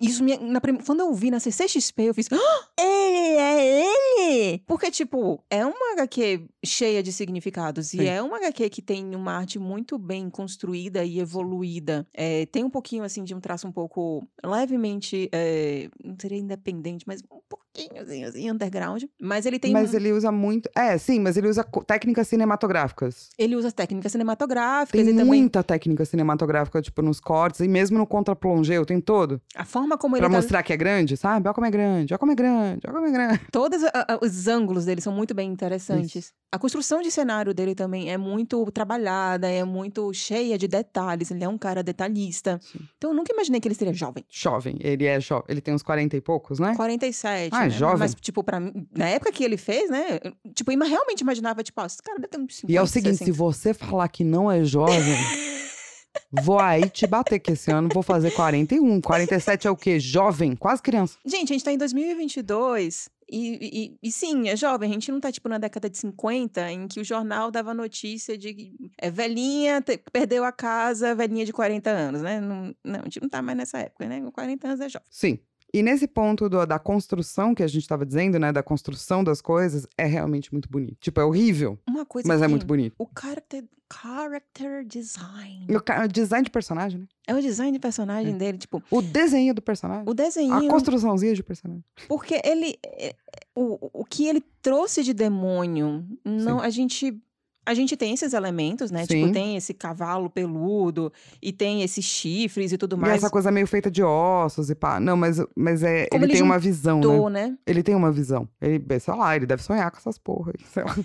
Isso 0.00 0.22
me, 0.22 0.36
na 0.38 0.60
quando 0.86 1.00
eu 1.00 1.12
vi 1.12 1.30
na 1.30 1.40
CCXP, 1.40 2.02
eu 2.04 2.14
fiz. 2.14 2.28
"Ah, 2.32 2.68
ele 2.80 3.36
é 3.38 3.84
ele! 3.84 4.62
Porque, 4.66 4.90
tipo, 4.90 5.42
é 5.50 5.64
uma 5.64 5.92
HQ 5.94 6.46
cheia 6.64 7.02
de 7.02 7.12
significados. 7.12 7.88
Sim. 7.88 8.02
E 8.02 8.06
é 8.08 8.22
uma 8.22 8.36
HQ 8.36 8.68
que 8.70 8.82
tem 8.82 9.14
uma 9.14 9.32
arte 9.32 9.58
muito 9.58 9.98
bem 9.98 10.28
construída 10.30 11.04
e 11.04 11.18
evoluída. 11.18 12.06
É, 12.14 12.46
tem 12.46 12.62
um 12.64 12.70
pouquinho, 12.70 13.02
assim, 13.02 13.24
de 13.24 13.34
um 13.34 13.40
traço 13.40 13.66
um 13.66 13.72
pouco 13.72 14.26
levemente. 14.44 15.28
é, 15.32 15.88
não 16.04 16.16
seria 16.20 16.38
independente, 16.38 17.04
mas 17.06 17.22
um 17.30 17.40
pouquinho, 17.48 18.02
assim, 18.02 18.24
assim, 18.24 18.50
underground. 18.50 19.04
Mas 19.20 19.46
ele 19.46 19.58
tem. 19.58 19.72
mas 19.72 19.92
um- 19.92 19.96
ele 19.96 20.12
usa 20.12 20.30
muito. 20.32 20.68
É, 20.76 20.96
sim, 20.98 21.18
mas 21.20 21.36
ele 21.36 21.48
usa 21.48 21.64
técnicas 21.86 22.28
cinematográficas. 22.28 23.30
ele 23.38 23.56
usa 23.56 23.70
técnicas 23.80 24.12
cinematográficas 24.12 25.00
Tem 25.06 25.14
e 25.14 25.16
também. 25.16 25.24
muita 25.40 25.62
técnica 25.62 26.04
cinematográfica, 26.04 26.82
tipo, 26.82 27.00
nos 27.00 27.18
cortes, 27.18 27.60
e 27.60 27.68
mesmo 27.68 27.96
no 27.96 28.06
contra-plongeu, 28.06 28.84
tem 28.84 29.00
todo. 29.00 29.40
A 29.56 29.64
forma 29.64 29.96
como 29.96 30.16
ele 30.16 30.20
Pra 30.20 30.28
tá- 30.30 30.36
mostrar 30.36 30.62
que 30.62 30.72
é 30.72 30.76
grande, 30.76 31.16
sabe? 31.16 31.46
Olha 31.48 31.54
como 31.54 31.66
é 31.66 31.70
grande, 31.70 32.12
olha 32.12 32.18
como 32.18 32.32
é 32.32 32.34
grande, 32.34 32.80
olha 32.84 32.94
como 32.94 33.06
é 33.06 33.10
grande. 33.10 33.40
Todos 33.50 33.82
a- 33.84 33.90
a- 33.94 34.18
os 34.22 34.46
ângulos 34.46 34.84
dele 34.84 35.00
são 35.00 35.12
muito 35.14 35.32
bem 35.34 35.50
interessantes. 35.50 36.32
A 36.52 36.58
construção 36.58 37.00
de 37.00 37.12
cenário 37.12 37.54
dele 37.54 37.76
também 37.76 38.10
é 38.10 38.16
muito 38.18 38.68
trabalhada, 38.72 39.48
é 39.48 39.62
muito 39.62 40.12
cheia 40.12 40.58
de 40.58 40.66
detalhes. 40.66 41.30
Ele 41.30 41.44
é 41.44 41.48
um 41.48 41.56
cara 41.56 41.80
detalhista. 41.80 42.58
Sim. 42.60 42.80
Então 42.98 43.10
eu 43.10 43.16
nunca 43.16 43.32
imaginei 43.32 43.60
que 43.60 43.68
ele 43.68 43.74
seria 43.76 43.94
jovem. 43.94 44.24
Jovem, 44.28 44.76
ele 44.80 45.06
é 45.06 45.20
jovem. 45.20 45.44
Ele 45.48 45.60
tem 45.60 45.72
uns 45.72 45.82
40 45.84 46.16
e 46.16 46.20
poucos, 46.20 46.58
né? 46.58 46.74
47. 46.74 47.54
Ah, 47.54 47.60
né? 47.60 47.70
jovem. 47.70 47.98
Mas, 47.98 48.16
tipo, 48.16 48.42
pra 48.42 48.58
mim, 48.58 48.84
na 48.96 49.06
época 49.08 49.30
que 49.30 49.44
ele 49.44 49.56
fez, 49.56 49.88
né? 49.88 50.18
eu, 50.24 50.32
Tipo, 50.52 50.72
eu 50.72 50.78
realmente 50.80 51.20
imaginava, 51.20 51.62
tipo, 51.62 51.80
ó, 51.80 51.86
esse 51.86 52.02
cara 52.02 52.18
deve 52.18 52.28
ter 52.28 52.38
uns 52.38 52.56
50, 52.56 52.72
E 52.72 52.76
é 52.76 52.82
o 52.82 52.86
seguinte, 52.86 53.18
se 53.18 53.24
60. 53.26 53.36
você 53.38 53.72
falar 53.72 54.08
que 54.08 54.24
não 54.24 54.50
é 54.50 54.64
jovem, 54.64 54.98
vou 56.42 56.58
aí 56.58 56.88
te 56.90 57.06
bater, 57.06 57.38
que 57.38 57.52
esse 57.52 57.70
ano 57.70 57.88
vou 57.94 58.02
fazer 58.02 58.32
41. 58.32 59.00
47 59.00 59.68
é 59.68 59.70
o 59.70 59.76
quê? 59.76 60.00
Jovem, 60.00 60.56
quase 60.56 60.82
criança. 60.82 61.16
Gente, 61.24 61.52
a 61.52 61.54
gente 61.54 61.64
tá 61.64 61.72
em 61.72 61.78
2022 61.78 63.08
E, 63.32 63.94
e, 64.02 64.08
e 64.08 64.12
sim, 64.12 64.48
é 64.48 64.56
jovem. 64.56 64.90
A 64.90 64.92
gente 64.92 65.12
não 65.12 65.20
tá, 65.20 65.30
tipo, 65.30 65.48
na 65.48 65.58
década 65.58 65.88
de 65.88 65.96
50, 65.98 66.70
em 66.72 66.88
que 66.88 67.00
o 67.00 67.04
jornal 67.04 67.50
dava 67.50 67.72
notícia 67.72 68.36
de 68.36 68.72
é 68.98 69.10
velhinha, 69.10 69.80
te- 69.80 69.98
perdeu 70.12 70.44
a 70.44 70.50
casa, 70.52 71.14
velhinha 71.14 71.44
de 71.44 71.52
40 71.52 71.90
anos, 71.90 72.22
né? 72.22 72.40
Não, 72.40 72.74
não, 72.84 73.00
a 73.00 73.04
gente 73.04 73.20
não 73.20 73.28
tá 73.28 73.40
mais 73.40 73.56
nessa 73.56 73.78
época, 73.78 74.06
né? 74.08 74.20
Com 74.20 74.32
40 74.32 74.66
anos 74.68 74.80
é 74.80 74.88
jovem. 74.88 75.06
Sim. 75.10 75.38
E 75.72 75.82
nesse 75.82 76.08
ponto 76.08 76.48
do- 76.48 76.66
da 76.66 76.78
construção 76.78 77.54
que 77.54 77.62
a 77.62 77.66
gente 77.68 77.86
tava 77.86 78.04
dizendo, 78.04 78.38
né? 78.38 78.52
Da 78.52 78.62
construção 78.62 79.22
das 79.22 79.40
coisas, 79.40 79.86
é 79.96 80.04
realmente 80.04 80.52
muito 80.52 80.68
bonito. 80.68 80.96
Tipo, 81.00 81.20
é 81.20 81.24
horrível, 81.24 81.78
Uma 81.88 82.04
coisa 82.04 82.26
mas 82.26 82.38
que 82.40 82.44
é 82.44 82.48
muito 82.48 82.66
bonito. 82.66 82.94
O 82.98 83.06
character, 83.18 83.64
character 83.92 84.84
design. 84.84 85.66
O 85.68 86.08
design 86.08 86.44
de 86.44 86.50
personagem, 86.50 87.00
né? 87.00 87.06
É 87.26 87.34
o 87.34 87.40
design 87.40 87.72
de 87.72 87.78
personagem 87.78 88.36
dele, 88.36 88.58
tipo, 88.58 88.82
O 88.90 89.00
desenho 89.00 89.54
do 89.54 89.62
personagem. 89.62 90.04
o 90.08 90.14
desenho. 90.14 90.52
A 90.54 90.68
construçãozinha 90.68 91.34
de 91.34 91.42
personagem. 91.42 91.84
Porque 92.08 92.40
ele. 92.44 92.76
é- 92.84 93.14
O, 93.54 94.00
o 94.00 94.04
que 94.04 94.26
ele 94.26 94.40
trouxe 94.62 95.02
de 95.02 95.12
demônio, 95.12 96.06
não, 96.24 96.60
Sim. 96.60 96.64
a 96.66 96.70
gente. 96.70 97.20
A 97.66 97.74
gente 97.74 97.96
tem 97.96 98.12
esses 98.14 98.32
elementos, 98.32 98.90
né? 98.90 99.00
Sim. 99.06 99.20
Tipo, 99.22 99.32
tem 99.32 99.56
esse 99.56 99.72
cavalo 99.74 100.28
peludo 100.30 101.12
e 101.42 101.52
tem 101.52 101.82
esses 101.82 102.04
chifres 102.04 102.72
e 102.72 102.78
tudo 102.78 102.96
E 102.96 102.98
mais. 102.98 103.14
essa 103.16 103.30
coisa 103.30 103.50
meio 103.50 103.66
feita 103.66 103.90
de 103.90 104.02
ossos 104.02 104.70
e 104.70 104.74
pá. 104.74 104.98
Não, 104.98 105.16
mas, 105.16 105.38
mas 105.54 105.82
é, 105.82 106.06
Como 106.06 106.24
ele 106.24 106.32
ele 106.32 106.38
tem 106.38 106.42
uma 106.42 106.58
visão, 106.58 106.96
né? 106.96 107.02
Tô, 107.02 107.28
né? 107.28 107.58
Ele 107.66 107.82
tem 107.82 107.94
uma 107.94 108.10
visão. 108.10 108.48
Ele, 108.60 108.82
sei 108.98 109.14
lá, 109.14 109.36
ele 109.36 109.46
deve 109.46 109.62
sonhar 109.62 109.90
com 109.90 109.98
essas 109.98 110.18
porra 110.18 110.52
aí, 110.56 110.64
sei 110.72 110.82
lá. 110.84 110.96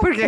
Porque- 0.00 0.24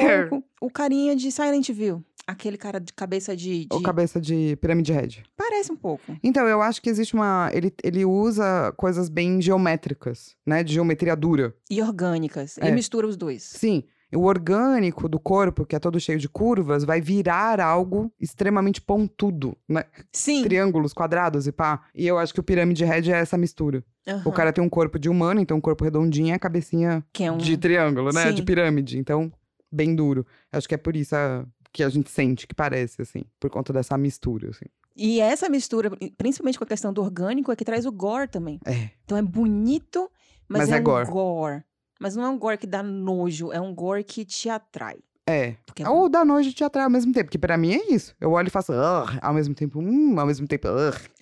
o 0.61 0.71
carinha 0.71 1.14
de 1.17 1.31
Silent 1.31 1.69
Hill. 1.69 2.03
Aquele 2.27 2.57
cara 2.57 2.81
de 2.81 2.93
cabeça 2.93 3.37
de. 3.37 3.69
Ou 3.71 3.79
de- 3.79 3.85
cabeça 3.85 4.21
de 4.21 4.57
pirâmide 4.61 4.93
head. 4.93 5.23
Parece 5.37 5.71
um 5.71 5.77
pouco. 5.77 6.17
Então, 6.25 6.45
eu 6.49 6.61
acho 6.61 6.83
que 6.83 6.91
existe 6.91 7.14
uma... 7.14 7.51
Ele, 7.53 7.73
ele 7.85 8.05
usa 8.05 8.73
coisas 8.77 9.09
bem 9.09 9.41
geométricas, 9.41 10.35
né? 10.45 10.64
De 10.64 10.75
geometria 10.75 11.14
dura. 11.14 11.55
E 11.71 11.81
orgânicas. 11.81 12.59
Ele 12.59 12.71
É. 12.71 12.73
mistura 12.73 13.07
os 13.07 13.17
dois. 13.17 13.45
Sim. 13.45 13.85
O 14.14 14.22
orgânico 14.24 15.09
do 15.09 15.18
corpo, 15.18 15.66
que 15.66 15.74
é 15.74 15.78
todo 15.80 15.98
cheio 15.98 16.18
de 16.18 16.28
curvas, 16.28 16.84
vai 16.84 17.00
virar 17.00 17.61
algo 17.61 18.11
extremamente 18.20 18.80
pontudo, 18.80 19.57
né? 19.68 19.84
Sim. 20.12 20.42
Triângulos, 20.44 20.92
quadrados 20.92 21.46
e 21.46 21.52
pá. 21.52 21.82
E 21.94 22.07
eu 22.07 22.16
acho 22.18 22.32
que 22.32 22.38
o 22.40 22.42
pirâmide 22.42 22.84
head 22.84 23.11
é 23.12 23.16
essa 23.18 23.36
mistura. 23.36 23.82
O 24.07 24.11
Aham. 24.11 24.30
cara 24.30 24.52
tem 24.52 24.62
um 24.62 24.68
corpo 24.68 24.98
de 24.98 25.09
humano, 25.09 25.40
então 25.40 25.57
um 25.57 25.61
corpo 25.61 25.82
redondinho 25.84 26.28
e 26.28 26.32
a 26.32 26.38
cabecinha 26.38 27.04
é 27.18 27.30
um. 27.32 27.36
de 27.38 27.57
triângulo, 27.57 28.11
né? 28.12 28.30
De 28.30 28.38
Sim. 28.38 28.44
pirâmide. 28.44 28.96
Então, 28.98 29.32
bem 29.72 29.94
duro. 29.94 30.24
Acho 30.52 30.68
que 30.68 30.74
é 30.76 30.78
por 30.78 30.94
isso 30.94 31.16
a- 31.16 31.44
que 31.72 31.82
a 31.82 31.88
gente 31.88 32.09
sente 32.09 32.46
que 32.46 32.54
parece, 32.54 33.02
assim. 33.02 33.24
Por 33.40 33.50
conta 33.50 33.72
dessa 33.72 33.98
mistura, 33.98 34.50
assim. 34.50 34.66
E 34.96 35.20
essa 35.20 35.48
mistura, 35.48 35.90
principalmente 36.16 36.57
com 36.57 36.64
a 36.64 36.66
questão 36.68 36.90
do 36.92 37.02
orgânico, 37.02 37.50
é 37.52 37.57
que 37.57 37.64
traz 37.64 37.84
o 37.84 37.92
gore 37.92 38.28
também. 38.28 38.59
É. 38.64 38.90
Então 39.04 39.18
é 39.18 39.22
bonito, 39.22 40.09
mas, 40.48 40.61
Mas 40.62 40.70
é, 40.72 40.76
é 40.76 40.80
gore. 40.80 41.11
gore. 41.11 41.62
Mas 42.01 42.14
não 42.14 42.24
é 42.24 42.28
um 42.28 42.38
gore 42.38 42.59
que 42.59 42.66
dá 42.66 42.82
nojo, 42.82 43.53
é 43.53 43.61
um 43.61 43.74
gore 43.74 44.05
que 44.05 44.24
te 44.24 44.49
atrai. 44.49 44.99
É. 45.28 45.57
Porque 45.66 45.82
é 45.82 45.88
Ou 45.88 46.09
dá 46.09 46.24
nojo 46.24 46.49
de 46.49 46.55
te 46.55 46.62
atrai 46.62 46.84
ao 46.84 46.90
mesmo 46.90 47.12
tempo, 47.12 47.30
que 47.30 47.38
pra 47.38 47.57
mim 47.57 47.72
é 47.72 47.92
isso. 47.92 48.14
Eu 48.20 48.32
olho 48.32 48.47
e 48.49 48.51
faço, 48.51 48.72
ao 48.72 49.34
mesmo 49.34 49.55
tempo, 49.55 49.80
hum, 49.80 50.18
ao 50.18 50.26
mesmo 50.26 50.47
tempo, 50.47 50.68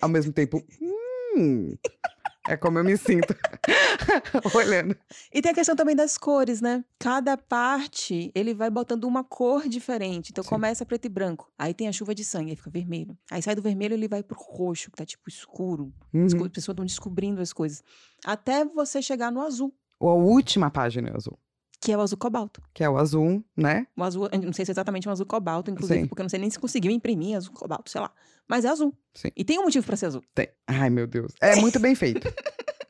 ao 0.01 0.09
mesmo 0.09 0.31
tempo, 0.31 0.63
hum. 1.35 1.75
É 2.47 2.55
como 2.55 2.77
eu 2.77 2.83
me 2.83 2.95
sinto 2.95 3.35
olhando. 4.53 4.95
E 5.33 5.41
tem 5.41 5.51
a 5.51 5.55
questão 5.55 5.75
também 5.75 5.95
das 5.95 6.15
cores, 6.15 6.61
né? 6.61 6.85
Cada 6.99 7.35
parte, 7.35 8.31
ele 8.35 8.53
vai 8.53 8.69
botando 8.69 9.05
uma 9.05 9.23
cor 9.23 9.67
diferente. 9.67 10.29
Então 10.29 10.43
Sim. 10.43 10.51
começa 10.51 10.85
preto 10.85 11.05
e 11.05 11.09
branco. 11.09 11.51
Aí 11.57 11.73
tem 11.73 11.87
a 11.87 11.91
chuva 11.91 12.13
de 12.13 12.23
sangue, 12.23 12.51
aí 12.51 12.55
fica 12.55 12.69
vermelho. 12.69 13.17
Aí 13.31 13.41
sai 13.41 13.55
do 13.55 13.63
vermelho, 13.63 13.95
ele 13.95 14.07
vai 14.07 14.21
pro 14.21 14.37
roxo, 14.39 14.91
que 14.91 14.97
tá 14.97 15.05
tipo 15.05 15.27
escuro. 15.27 15.91
Uhum. 16.13 16.25
As 16.25 16.33
pessoas 16.33 16.73
estão 16.73 16.85
descobrindo 16.85 17.41
as 17.41 17.51
coisas. 17.51 17.83
Até 18.23 18.63
você 18.63 19.01
chegar 19.01 19.31
no 19.31 19.41
azul, 19.41 19.73
Ou 19.99 20.09
a 20.09 20.13
última 20.15 20.69
página 20.69 21.09
é 21.09 21.15
azul, 21.15 21.37
que 21.81 21.91
é 21.91 21.97
o 21.97 22.01
azul 22.01 22.17
cobalto. 22.17 22.61
que 22.73 22.83
é 22.83 22.89
o 22.89 22.97
azul, 22.97 23.43
né? 23.55 23.87
O 23.95 24.03
azul, 24.03 24.29
não 24.43 24.53
sei 24.53 24.65
se 24.65 24.71
é 24.71 24.73
exatamente 24.73 25.07
um 25.07 25.11
azul 25.11 25.25
cobalto, 25.25 25.69
inclusive, 25.71 26.01
Sim. 26.01 26.07
porque 26.07 26.21
eu 26.21 26.25
não 26.25 26.29
sei 26.29 26.39
nem 26.39 26.49
se 26.49 26.59
conseguiu 26.59 26.91
imprimir 26.91 27.37
azul 27.37 27.53
cobalto, 27.53 27.89
sei 27.89 28.01
lá. 28.01 28.11
Mas 28.47 28.65
é 28.65 28.69
azul. 28.69 28.93
Sim. 29.13 29.29
E 29.35 29.43
tem 29.43 29.59
um 29.59 29.63
motivo 29.63 29.85
pra 29.85 29.95
ser 29.95 30.07
azul. 30.07 30.23
Tem. 30.33 30.49
Ai, 30.67 30.89
meu 30.89 31.07
Deus. 31.07 31.31
É 31.41 31.55
muito 31.55 31.79
bem 31.79 31.95
feito. 31.95 32.27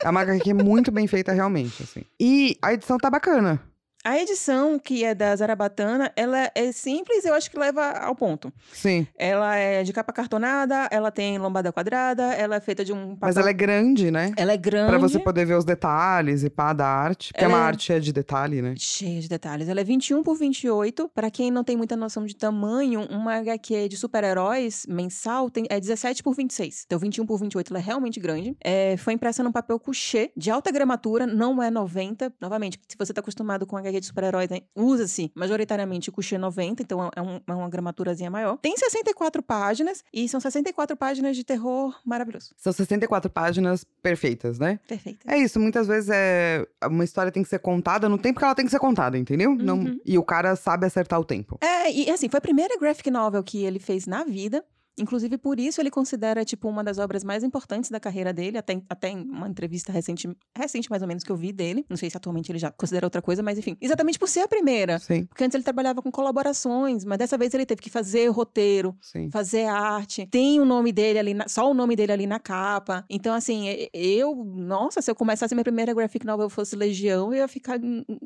É 0.00 0.10
uma 0.10 0.20
HQ 0.20 0.52
muito 0.54 0.90
bem 0.92 1.06
feita, 1.06 1.32
realmente, 1.32 1.82
assim. 1.82 2.02
E 2.20 2.56
a 2.62 2.72
edição 2.74 2.98
tá 2.98 3.08
bacana. 3.10 3.60
A 4.08 4.20
edição, 4.22 4.78
que 4.78 5.02
é 5.04 5.16
da 5.16 5.34
Zarabatana, 5.34 6.12
ela 6.14 6.48
é 6.54 6.70
simples 6.70 7.24
eu 7.24 7.34
acho 7.34 7.50
que 7.50 7.58
leva 7.58 7.90
ao 7.90 8.14
ponto. 8.14 8.52
Sim. 8.72 9.04
Ela 9.18 9.56
é 9.56 9.82
de 9.82 9.92
capa 9.92 10.12
cartonada, 10.12 10.86
ela 10.92 11.10
tem 11.10 11.38
lombada 11.38 11.72
quadrada, 11.72 12.22
ela 12.34 12.54
é 12.54 12.60
feita 12.60 12.84
de 12.84 12.92
um 12.92 13.16
papel... 13.16 13.18
Mas 13.22 13.36
ela 13.36 13.50
é 13.50 13.52
grande, 13.52 14.12
né? 14.12 14.30
Ela 14.36 14.52
é 14.52 14.56
grande. 14.56 14.90
Pra 14.90 14.98
você 14.98 15.18
poder 15.18 15.44
ver 15.44 15.54
os 15.56 15.64
detalhes 15.64 16.44
e 16.44 16.48
pá 16.48 16.72
da 16.72 16.86
arte. 16.86 17.32
Porque 17.32 17.44
é 17.44 17.48
uma 17.48 17.56
Ela 17.56 17.64
é- 17.64 17.66
arte 17.66 17.82
cheia 17.82 18.00
de 18.00 18.12
detalhe, 18.12 18.62
né? 18.62 18.74
Cheia 18.78 19.20
de 19.20 19.28
detalhes. 19.28 19.68
Ela 19.68 19.80
é 19.80 19.84
21 19.84 20.22
por 20.22 20.36
28. 20.36 21.10
Pra 21.12 21.28
quem 21.28 21.50
não 21.50 21.64
tem 21.64 21.76
muita 21.76 21.96
noção 21.96 22.24
de 22.26 22.36
tamanho, 22.36 23.00
uma 23.10 23.34
HQ 23.38 23.88
de 23.88 23.96
super-heróis 23.96 24.86
mensal 24.88 25.50
tem, 25.50 25.66
é 25.68 25.80
17 25.80 26.22
por 26.22 26.32
26. 26.32 26.84
Então, 26.86 26.96
21 26.96 27.26
por 27.26 27.40
28 27.40 27.72
ela 27.72 27.80
é 27.80 27.82
realmente 27.82 28.20
grande. 28.20 28.56
É, 28.62 28.96
foi 28.98 29.14
impressa 29.14 29.42
num 29.42 29.50
papel 29.50 29.80
couché, 29.80 30.30
de 30.36 30.48
alta 30.48 30.70
gramatura, 30.70 31.26
não 31.26 31.60
é 31.60 31.72
90. 31.72 32.32
Novamente, 32.40 32.78
se 32.86 32.96
você 32.96 33.12
tá 33.12 33.20
acostumado 33.20 33.66
com 33.66 33.76
HQ 33.76 33.95
de 34.00 34.06
super-heróis, 34.06 34.48
né, 34.48 34.60
usa-se 34.74 35.30
majoritariamente 35.34 36.10
couché 36.10 36.38
90, 36.38 36.82
então 36.82 37.10
é, 37.14 37.20
um- 37.22 37.40
é 37.46 37.52
uma 37.54 37.68
gramaturazinha 37.68 38.30
maior. 38.30 38.58
Tem 38.58 38.76
64 38.76 39.42
páginas, 39.42 40.02
e 40.12 40.28
são 40.28 40.40
64 40.40 40.96
páginas 40.96 41.36
de 41.36 41.44
terror 41.44 41.94
maravilhoso. 42.04 42.54
São 42.56 42.72
64 42.72 43.30
páginas 43.30 43.84
perfeitas, 44.02 44.58
né? 44.58 44.78
Perfeita. 44.86 45.20
É 45.32 45.38
isso, 45.38 45.58
muitas 45.60 45.86
vezes 45.86 46.10
é 46.12 46.64
uma 46.84 47.04
história 47.04 47.32
tem 47.32 47.42
que 47.42 47.48
ser 47.48 47.58
contada 47.58 48.08
no 48.08 48.18
tempo 48.18 48.38
que 48.38 48.44
ela 48.44 48.54
tem 48.54 48.64
que 48.64 48.70
ser 48.70 48.78
contada, 48.78 49.16
entendeu? 49.18 49.54
Não, 49.54 49.78
Uhum. 49.78 50.00
e 50.04 50.18
o 50.18 50.22
cara 50.22 50.54
sabe 50.56 50.86
acertar 50.86 51.18
o 51.20 51.24
tempo. 51.24 51.58
É, 51.60 51.90
e 51.90 52.10
assim, 52.10 52.28
foi 52.28 52.38
a 52.38 52.40
primeira 52.40 52.78
graphic 52.78 53.10
novel 53.10 53.42
que 53.42 53.64
ele 53.64 53.78
fez 53.78 54.06
na 54.06 54.24
vida. 54.24 54.64
Inclusive, 54.98 55.36
por 55.38 55.60
isso 55.60 55.80
ele 55.80 55.90
considera, 55.90 56.44
tipo, 56.44 56.68
uma 56.68 56.82
das 56.82 56.98
obras 56.98 57.22
mais 57.22 57.44
importantes 57.44 57.90
da 57.90 58.00
carreira 58.00 58.32
dele, 58.32 58.56
até, 58.58 58.80
até 58.88 59.08
em 59.10 59.20
uma 59.22 59.48
entrevista 59.48 59.92
recente, 59.92 60.28
recente, 60.56 60.88
mais 60.90 61.02
ou 61.02 61.08
menos, 61.08 61.22
que 61.22 61.30
eu 61.30 61.36
vi 61.36 61.52
dele. 61.52 61.84
Não 61.88 61.96
sei 61.96 62.08
se 62.08 62.16
atualmente 62.16 62.50
ele 62.50 62.58
já 62.58 62.70
considera 62.70 63.06
outra 63.06 63.20
coisa, 63.20 63.42
mas 63.42 63.58
enfim. 63.58 63.76
Exatamente 63.80 64.18
por 64.18 64.28
ser 64.28 64.40
a 64.40 64.48
primeira. 64.48 64.98
Sim, 64.98 65.26
Porque 65.26 65.44
antes 65.44 65.54
ele 65.54 65.64
trabalhava 65.64 66.00
com 66.02 66.10
colaborações, 66.10 67.04
mas 67.04 67.18
dessa 67.18 67.36
vez 67.36 67.52
ele 67.54 67.66
teve 67.66 67.82
que 67.82 67.90
fazer 67.90 68.28
roteiro, 68.28 68.96
sim. 69.00 69.30
fazer 69.30 69.64
arte. 69.66 70.26
Tem 70.26 70.60
o 70.60 70.64
nome 70.64 70.92
dele 70.92 71.18
ali, 71.18 71.34
na- 71.34 71.48
só 71.48 71.70
o 71.70 71.74
nome 71.74 71.94
dele 71.96 72.12
ali 72.12 72.26
na 72.26 72.38
capa. 72.38 73.04
Então, 73.10 73.34
assim, 73.34 73.66
eu, 73.92 74.34
nossa, 74.34 75.02
se 75.02 75.10
eu 75.10 75.14
começasse 75.14 75.54
minha 75.54 75.64
primeira 75.64 75.92
graphic 75.92 76.24
novel 76.24 76.48
fosse 76.48 76.74
Legião, 76.74 77.32
eu 77.32 77.40
ia 77.40 77.48
ficar 77.48 77.78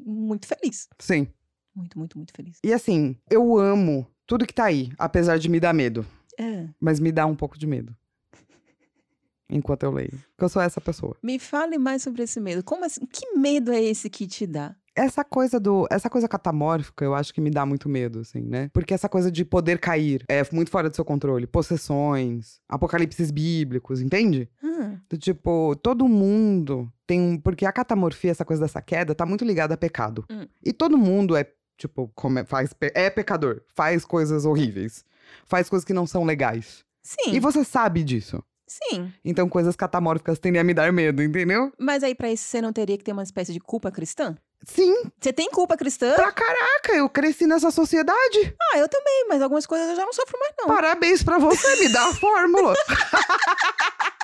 muito 0.06 0.46
feliz. 0.46 0.88
Sim. 0.98 1.26
Muito, 1.74 1.98
muito, 1.98 2.16
muito 2.18 2.32
feliz. 2.34 2.58
E 2.64 2.72
assim, 2.72 3.16
eu 3.30 3.58
amo 3.58 4.06
tudo 4.26 4.46
que 4.46 4.52
tá 4.54 4.64
aí, 4.64 4.90
apesar 4.98 5.38
de 5.38 5.48
me 5.48 5.58
dar 5.60 5.72
medo. 5.72 6.04
É. 6.40 6.68
Mas 6.80 6.98
me 7.00 7.12
dá 7.12 7.26
um 7.26 7.34
pouco 7.36 7.58
de 7.58 7.66
medo. 7.66 7.94
Enquanto 9.52 9.82
eu 9.82 9.90
leio. 9.90 10.10
Porque 10.10 10.44
eu 10.44 10.48
sou 10.48 10.62
essa 10.62 10.80
pessoa. 10.80 11.16
Me 11.22 11.38
fale 11.38 11.76
mais 11.76 12.02
sobre 12.02 12.22
esse 12.22 12.38
medo. 12.40 12.62
Como 12.62 12.84
assim? 12.84 13.04
Que 13.04 13.36
medo 13.36 13.72
é 13.72 13.82
esse 13.82 14.08
que 14.08 14.26
te 14.26 14.46
dá? 14.46 14.76
Essa 14.94 15.24
coisa 15.24 15.58
do. 15.58 15.88
Essa 15.90 16.08
coisa 16.08 16.28
catamórfica, 16.28 17.04
eu 17.04 17.14
acho 17.14 17.34
que 17.34 17.40
me 17.40 17.50
dá 17.50 17.66
muito 17.66 17.88
medo, 17.88 18.20
assim, 18.20 18.42
né? 18.42 18.70
Porque 18.72 18.94
essa 18.94 19.08
coisa 19.08 19.30
de 19.30 19.44
poder 19.44 19.78
cair 19.80 20.24
é 20.28 20.42
muito 20.52 20.70
fora 20.70 20.88
do 20.88 20.94
seu 20.94 21.04
controle. 21.04 21.46
Possessões, 21.48 22.60
apocalipses 22.68 23.30
bíblicos, 23.32 24.00
entende? 24.00 24.48
Hum, 24.62 24.98
Do 25.08 25.16
tipo, 25.18 25.74
todo 25.82 26.06
mundo 26.08 26.92
tem 27.06 27.20
um. 27.20 27.36
Porque 27.38 27.66
a 27.66 27.72
catamorfia, 27.72 28.30
essa 28.30 28.44
coisa 28.44 28.62
dessa 28.62 28.80
queda, 28.80 29.14
tá 29.16 29.26
muito 29.26 29.44
ligada 29.44 29.74
a 29.74 29.76
pecado. 29.76 30.24
Hum. 30.30 30.46
E 30.64 30.72
todo 30.72 30.96
mundo 30.98 31.34
é, 31.36 31.44
tipo, 31.76 32.08
come- 32.14 32.44
faz, 32.44 32.72
pe- 32.72 32.92
é 32.94 33.10
pecador, 33.10 33.62
faz 33.74 34.04
coisas 34.04 34.44
horríveis, 34.44 35.04
faz 35.46 35.68
coisas 35.68 35.84
que 35.84 35.92
não 35.92 36.06
são 36.06 36.24
legais. 36.24 36.84
sim. 37.02 37.32
E 37.34 37.40
você 37.40 37.64
sabe 37.64 38.02
disso. 38.04 38.42
Sim. 38.68 39.12
Então 39.24 39.48
coisas 39.48 39.74
catamórficas 39.74 40.38
tendem 40.38 40.60
a 40.60 40.64
me 40.64 40.72
dar 40.72 40.92
medo, 40.92 41.22
entendeu? 41.22 41.72
Mas 41.76 42.04
aí, 42.04 42.14
pra 42.14 42.30
isso, 42.30 42.44
você 42.44 42.62
não 42.62 42.72
teria 42.72 42.96
que 42.96 43.02
ter 43.02 43.10
uma 43.12 43.22
espécie 43.24 43.52
de 43.52 43.58
culpa 43.58 43.90
cristã? 43.90 44.36
Sim, 44.64 44.94
Você 45.20 45.32
tem 45.32 45.50
culpa 45.50 45.74
cristã? 45.76 46.14
pra 46.14 46.30
caraca, 46.30 46.92
eu 46.92 47.08
cresci 47.08 47.46
nessa 47.46 47.70
sociedade. 47.70 48.54
Ah, 48.72 48.78
eu 48.78 48.86
também, 48.88 49.26
mas 49.28 49.40
algumas 49.42 49.66
coisas 49.66 49.88
eu 49.88 49.96
já 49.96 50.04
não 50.04 50.12
sofro 50.12 50.38
mais, 50.38 50.52
não. 50.58 50.66
Parabéns 50.68 51.22
pra 51.22 51.38
você, 51.38 51.76
me 51.76 51.88
dá 51.88 52.04
a 52.10 52.14
fórmula. 52.14 52.74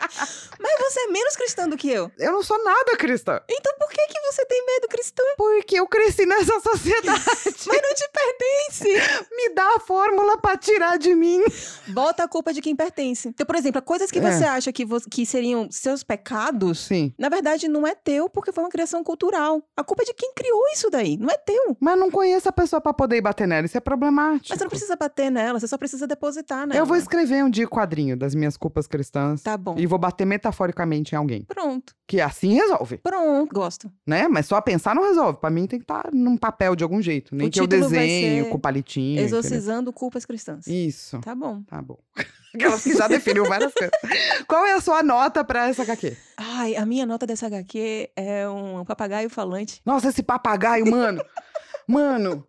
Mas 0.59 0.73
você 0.81 1.01
é 1.01 1.07
menos 1.09 1.37
cristã 1.37 1.69
do 1.69 1.77
que 1.77 1.91
eu. 1.91 2.11
Eu 2.19 2.33
não 2.33 2.43
sou 2.43 2.63
nada 2.65 2.97
cristã, 2.97 3.41
Então 3.49 3.73
por 3.79 3.89
que, 3.89 4.07
que 4.07 4.21
você 4.33 4.45
tem 4.47 4.65
medo 4.67 4.89
cristã? 4.89 5.23
porque 5.37 5.79
eu 5.79 5.87
cresci 5.87 6.27
nessa 6.27 6.59
sociedade. 6.61 7.23
Mas 7.67 7.83
não 7.83 7.95
te 7.95 8.09
pertence. 8.13 9.27
me 9.37 9.55
dá 9.55 9.77
a 9.77 9.81
fórmula 9.81 10.39
pra 10.39 10.57
tirar 10.57 10.99
de 10.99 11.15
mim. 11.15 11.43
Bota 11.89 12.25
a 12.25 12.29
culpa 12.29 12.53
de 12.53 12.61
quem 12.61 12.75
pertence. 12.75 13.29
Então, 13.29 13.47
por 13.47 13.57
exemplo, 13.57 13.81
coisas 13.83 14.11
que 14.11 14.19
É. 14.19 14.23
você 14.23 14.45
acha 14.45 14.73
que, 14.73 14.85
que 15.11 15.27
seriam 15.27 15.69
seus 15.71 16.03
pecados, 16.03 16.81
Sim. 16.81 17.13
na 17.19 17.29
verdade 17.29 17.69
não 17.69 17.87
é 17.87 17.95
teu 17.95 18.29
porque 18.29 18.53
foi 18.53 18.65
uma 18.65 18.71
criação 18.71 19.03
cultural. 19.05 19.63
A 19.77 19.85
culpa 19.85 20.03
é 20.03 20.07
de 20.07 20.15
quem 20.15 20.33
criou 20.35 20.63
isso 20.73 20.91
daí, 20.91 21.17
não 21.17 21.29
é 21.31 21.37
teu. 21.39 21.77
Mas 21.81 21.99
não 21.99 22.11
conheço 22.11 22.49
a 22.49 22.53
pessoa 22.53 22.81
pra 22.81 22.93
poder 22.95 23.21
bater 23.21 23.47
nela, 23.47 23.67
isso 23.67 23.77
é 23.77 23.81
problemático. 23.81 24.47
Mas 24.51 24.59
você 24.59 24.65
não 24.65 24.71
precisa 24.71 24.97
bater 24.97 25.31
nela, 25.31 25.59
você 25.61 25.69
só 25.69 25.77
precisa 25.79 26.07
depositar 26.07 26.67
nela. 26.67 26.79
Eu 26.81 26.87
vou 26.87 26.97
escrever 26.97 27.45
um 27.45 27.51
dia 27.51 27.67
o 27.67 27.71
quadrinho 27.71 28.17
das 28.17 28.35
minhas 28.35 28.57
culpas 28.57 28.87
cristãs 28.87 29.43
Tá 29.43 29.57
bom. 29.57 29.75
e 29.79 29.86
vou 29.87 29.99
bater 29.99 30.25
metaforicamente 30.25 31.15
em 31.15 31.19
alguém. 31.19 31.43
Pronto. 31.45 31.95
Que 32.07 32.21
assim 32.21 32.55
resolve, 32.55 32.99
Pronto. 32.99 33.53
Gosto. 33.53 33.91
né? 34.07 34.29
Mas 34.29 34.47
só 34.47 34.61
pensar 34.61 34.95
não 34.95 35.03
resolve. 35.05 35.39
Pra 35.41 35.51
mim 35.51 35.67
tem 35.67 35.79
que 35.79 35.85
estar 35.85 36.09
num 36.13 36.37
papel 36.37 36.77
de 36.77 36.85
algum 36.85 37.01
jeito. 37.03 37.35
Nem 37.35 37.49
O 37.49 37.51
que 37.51 37.61
eu 37.61 37.67
desenho 37.67 38.49
com 38.49 38.59
palitinho. 38.59 39.21
entendeu? 39.21 39.39
Exorcizando 39.39 39.93
culpas 39.93 40.25
cristãs. 40.25 40.67
Isso. 40.67 41.19
Tá 41.21 41.35
bom. 41.35 41.63
Tá 41.63 41.81
bom. 41.83 41.99
Aquelas 42.55 42.83
que 42.83 42.97
já 42.97 43.07
definiu 43.07 43.45
várias 43.45 43.73
coisas. 43.75 43.93
Qual 44.49 44.65
é 44.65 44.73
a 44.73 44.81
sua 44.81 45.03
nota 45.03 45.45
pra 45.45 45.69
essa 45.69 45.83
HQ? 45.83 46.17
Ai, 46.39 46.75
a 46.77 46.87
minha 46.87 47.05
nota 47.05 47.27
dessa 47.27 47.47
HQ 47.47 48.11
é 48.17 48.49
um 48.49 48.83
papagaio 48.85 49.29
falante. 49.29 49.83
Nossa, 49.85 50.09
esse 50.09 50.23
papagaio, 50.23 50.91
mano. 50.91 51.23
mano. 51.87 52.47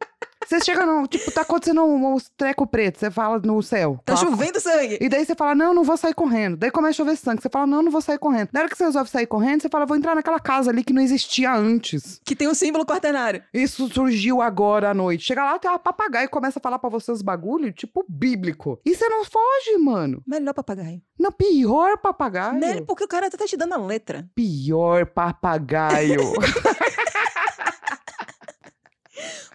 Você 0.48 0.62
chega 0.62 0.86
no. 0.86 1.06
Tipo, 1.08 1.30
tá 1.32 1.42
acontecendo 1.42 1.84
um, 1.84 2.16
um 2.16 2.18
treco 2.38 2.66
preto. 2.66 3.00
Você 3.00 3.12
fala 3.12 3.40
no 3.40 3.62
céu. 3.62 4.00
Tá 4.06 4.16
chovendo 4.16 4.60
sangue! 4.60 4.98
E 5.02 5.10
daí 5.10 5.26
você 5.26 5.36
fala, 5.36 5.54
não, 5.54 5.74
não 5.74 5.84
vou 5.84 5.98
sair 5.98 6.14
correndo. 6.14 6.56
Daí 6.56 6.72
começa 6.72 6.92
a 6.92 7.06
chover 7.06 7.18
sangue. 7.18 7.42
Você 7.42 7.50
fala, 7.50 7.68
não, 7.68 7.82
não 7.82 7.92
vou 7.92 8.02
sair 8.02 8.18
correndo. 8.18 8.50
Na 8.54 8.62
hora 8.62 8.70
que 8.70 8.78
você 8.78 8.86
resolve 8.86 9.10
sair 9.10 9.28
correndo, 9.28 9.62
você 9.62 9.70
fala, 9.70 9.86
vou 9.86 9.98
entrar 9.98 10.16
naquela 10.16 10.40
casa 10.40 10.72
ali 10.72 10.84
que 10.84 10.94
não 10.94 11.02
existia 11.02 11.54
antes. 11.54 12.22
Que 12.24 12.36
tem 12.36 12.48
o 12.48 12.56
símbolo 12.56 12.86
quaternário. 12.86 13.44
Isso 13.54 13.90
surgiu 13.90 14.42
agora 14.42 14.92
à 14.92 14.94
noite. 14.94 15.26
Chega 15.26 15.44
lá, 15.44 15.60
tem 15.60 15.70
uma 15.70 15.78
papagaio 15.80 16.26
e 16.26 16.30
começa 16.30 16.60
a 16.60 16.62
falar 16.62 16.80
pra 16.80 16.90
você 16.90 17.12
os 17.12 17.22
bagulho, 17.22 17.74
tipo, 17.74 18.06
bíblico. 18.08 18.80
E 18.86 18.96
você 18.96 19.08
não 19.10 19.26
foge, 19.26 19.78
mano. 19.78 20.24
Melhor 20.26 20.54
papagaio. 20.54 21.02
Não, 21.20 21.32
pior 21.32 21.98
papagaio. 21.98 22.60
Né? 22.60 22.82
Porque 22.82 23.04
o 23.04 23.08
cara 23.08 23.30
tá 23.30 23.46
te 23.46 23.58
dando 23.58 23.74
a 23.74 23.78
letra. 23.78 24.30
Pior 24.34 25.06
papagaio. 25.08 26.20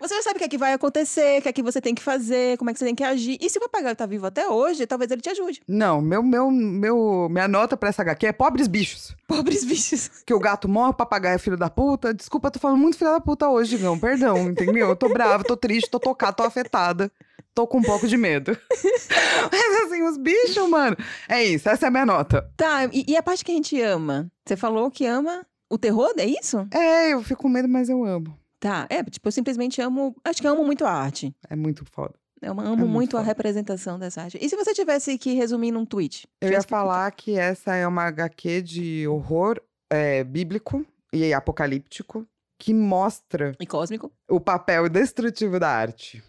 Você 0.03 0.17
já 0.17 0.23
sabe 0.23 0.37
o 0.37 0.39
que 0.41 0.45
é 0.45 0.49
que 0.49 0.59
vai 0.59 0.73
acontecer, 0.73 1.39
o 1.39 1.43
que 1.43 1.49
é 1.49 1.53
que 1.53 1.63
você 1.63 1.81
tem 1.81 1.95
que 1.95 2.03
fazer, 2.03 2.59
como 2.59 2.69
é 2.71 2.73
que 2.73 2.79
você 2.81 2.85
tem 2.85 2.95
que 2.95 3.05
agir. 3.05 3.39
E 3.41 3.49
se 3.49 3.57
o 3.59 3.61
papagaio 3.61 3.95
tá 3.95 4.05
vivo 4.05 4.27
até 4.27 4.49
hoje, 4.49 4.85
talvez 4.85 5.09
ele 5.13 5.21
te 5.21 5.31
ajude. 5.31 5.63
não, 5.69 6.01
meu, 6.03 6.25
meu, 6.25 6.51
meu, 6.51 7.29
minha 7.31 7.47
nota 7.47 7.77
pra 7.77 7.89
essa 7.89 8.03
HQ 8.03 8.27
é 8.27 8.33
pobres 8.33 8.67
bichos. 8.67 9.15
Pobres 9.29 9.65
bichos. 9.65 10.11
Que 10.27 10.35
o 10.35 10.41
gato 10.41 10.69
morre, 10.69 10.91
o 10.91 10.95
papagaio 10.95 11.37
é 11.37 11.39
filho 11.39 11.57
da 11.57 11.71
puta. 11.71 12.13
Desculpa, 12.13 12.51
tô 12.51 12.59
falando 12.59 12.81
muito 12.81 12.99
filho 12.99 13.13
da 13.13 13.21
puta 13.21 13.49
hoje, 13.49 13.77
Digão. 13.77 13.97
Perdão, 13.97 14.39
entendeu? 14.51 14.89
Eu 14.89 14.97
tô 14.97 15.09
brava, 15.09 15.45
tô 15.45 15.57
triste, 15.57 15.89
tô 15.89 16.01
tocada, 16.01 16.33
tô 16.33 16.43
afetada. 16.43 17.11
Tô 17.55 17.67
com 17.67 17.79
um 17.79 17.83
pouco 17.83 18.09
de 18.09 18.17
medo. 18.17 18.59
Mas 19.53 19.83
assim, 19.85 20.03
os 20.03 20.17
bichos, 20.17 20.69
mano. 20.69 20.97
É 21.29 21.45
isso, 21.45 21.69
essa 21.69 21.87
é 21.87 21.89
a 21.89 21.91
minha 21.91 22.07
nota. 22.07 22.51
Tá, 22.57 22.87
e, 22.87 23.05
e 23.07 23.17
a 23.17 23.23
parte 23.23 23.45
que 23.45 23.53
a 23.53 23.55
gente 23.55 23.81
ama? 23.81 24.31
Você 24.45 24.57
falou 24.57 24.91
que 24.91 25.07
ama 25.07 25.47
o 25.71 25.79
terror, 25.79 26.13
é 26.17 26.27
isso? 26.27 26.67
É, 26.73 27.13
eu 27.13 27.23
fico 27.23 27.43
com 27.43 27.49
medo, 27.49 27.69
mas 27.69 27.89
eu 27.89 28.05
amo. 28.05 28.42
Tá, 28.63 28.87
é, 28.89 29.03
tipo, 29.03 29.27
eu 29.27 29.33
simplesmente 29.33 29.81
amo. 29.81 30.15
Acho 30.25 30.41
que 30.41 30.47
eu 30.47 30.53
amo 30.53 30.65
muito 30.65 30.85
a 30.85 30.91
arte. 30.93 31.35
É 31.51 31.57
muito 31.57 31.85
foda. 31.85 32.15
Eu 32.41 32.53
amo 32.53 32.77
muito 32.77 32.87
muito, 32.89 33.17
a 33.17 33.21
foda. 33.21 33.27
representação 33.27 33.99
dessa 33.99 34.23
arte. 34.23 34.39
E 34.41 34.49
se 34.49 34.55
você 34.55 34.73
tivesse 34.73 35.19
que 35.19 35.33
resumir 35.35 35.73
num 35.73 35.85
tweet? 35.85 36.29
Eu 36.41 36.51
ia 36.53 36.61
que- 36.61 36.69
falar 36.69 37.11
que 37.11 37.37
essa 37.37 37.75
é 37.75 37.85
uma 37.89 38.05
HQ 38.05 38.63
de 38.63 39.09
horror 39.09 39.61
é, 39.91 40.23
bíblico 40.23 40.87
e 41.13 41.35
apocalíptico 41.35 42.25
que 42.57 42.73
mostra 42.73 43.57
E 43.59 43.67
cósmico? 43.67 44.13
o 44.31 44.39
papel 44.41 44.89
destrutivo 44.89 45.59
da 45.59 45.69
arte. 45.69 46.23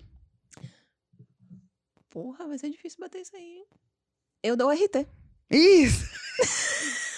Porra, 2.10 2.48
vai 2.48 2.58
ser 2.58 2.72
difícil 2.72 2.98
bater 3.00 3.22
isso 3.22 3.36
aí. 3.36 3.42
hein? 3.60 3.66
Eu 4.42 4.58
dou 4.58 4.72
RT. 4.72 5.06
Isso! 5.52 6.04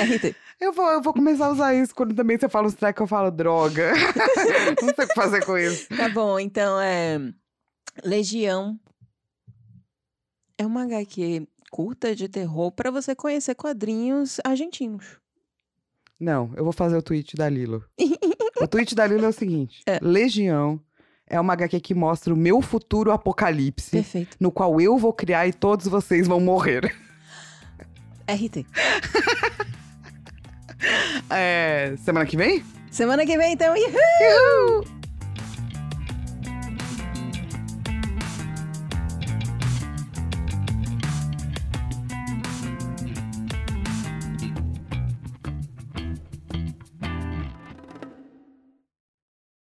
RT. 0.00 0.34
Eu 0.60 0.72
vou, 0.72 0.90
eu 0.90 1.00
vou 1.00 1.12
começar 1.12 1.46
a 1.46 1.50
usar 1.52 1.74
isso 1.74 1.94
quando 1.94 2.14
também 2.14 2.36
você 2.36 2.48
fala 2.48 2.66
uns 2.66 2.74
tracks 2.74 3.00
eu 3.00 3.06
falo 3.06 3.30
droga. 3.30 3.92
Não 4.82 4.94
sei 4.94 5.04
o 5.04 5.08
que 5.08 5.14
fazer 5.14 5.44
com 5.44 5.56
isso. 5.56 5.88
Tá 5.96 6.08
bom, 6.08 6.38
então 6.38 6.80
é. 6.80 7.18
Legião. 8.04 8.78
É 10.56 10.66
uma 10.66 10.82
HQ 10.82 11.46
curta 11.70 12.16
de 12.16 12.28
terror 12.28 12.72
pra 12.72 12.90
você 12.90 13.14
conhecer 13.14 13.54
quadrinhos 13.54 14.40
argentinos. 14.44 15.18
Não, 16.18 16.52
eu 16.56 16.64
vou 16.64 16.72
fazer 16.72 16.96
o 16.96 17.02
tweet 17.02 17.36
da 17.36 17.48
Lilo. 17.48 17.84
o 18.60 18.66
tweet 18.66 18.94
da 18.96 19.06
Lilo 19.06 19.24
é 19.24 19.28
o 19.28 19.32
seguinte: 19.32 19.82
É. 19.86 20.00
Legião 20.02 20.80
é 21.28 21.38
uma 21.38 21.52
HQ 21.52 21.78
que 21.80 21.94
mostra 21.94 22.34
o 22.34 22.36
meu 22.36 22.60
futuro 22.60 23.12
apocalipse, 23.12 23.90
Perfeito. 23.92 24.36
no 24.40 24.50
qual 24.50 24.80
eu 24.80 24.98
vou 24.98 25.12
criar 25.12 25.46
e 25.46 25.52
todos 25.52 25.86
vocês 25.86 26.26
vão 26.26 26.40
morrer. 26.40 26.92
RT. 28.26 28.66
É, 31.30 31.94
semana 32.04 32.26
que 32.26 32.36
vem? 32.36 32.64
Semana 32.90 33.24
que 33.26 33.36
vem, 33.36 33.52
então. 33.52 33.74
Uhul! 33.74 34.97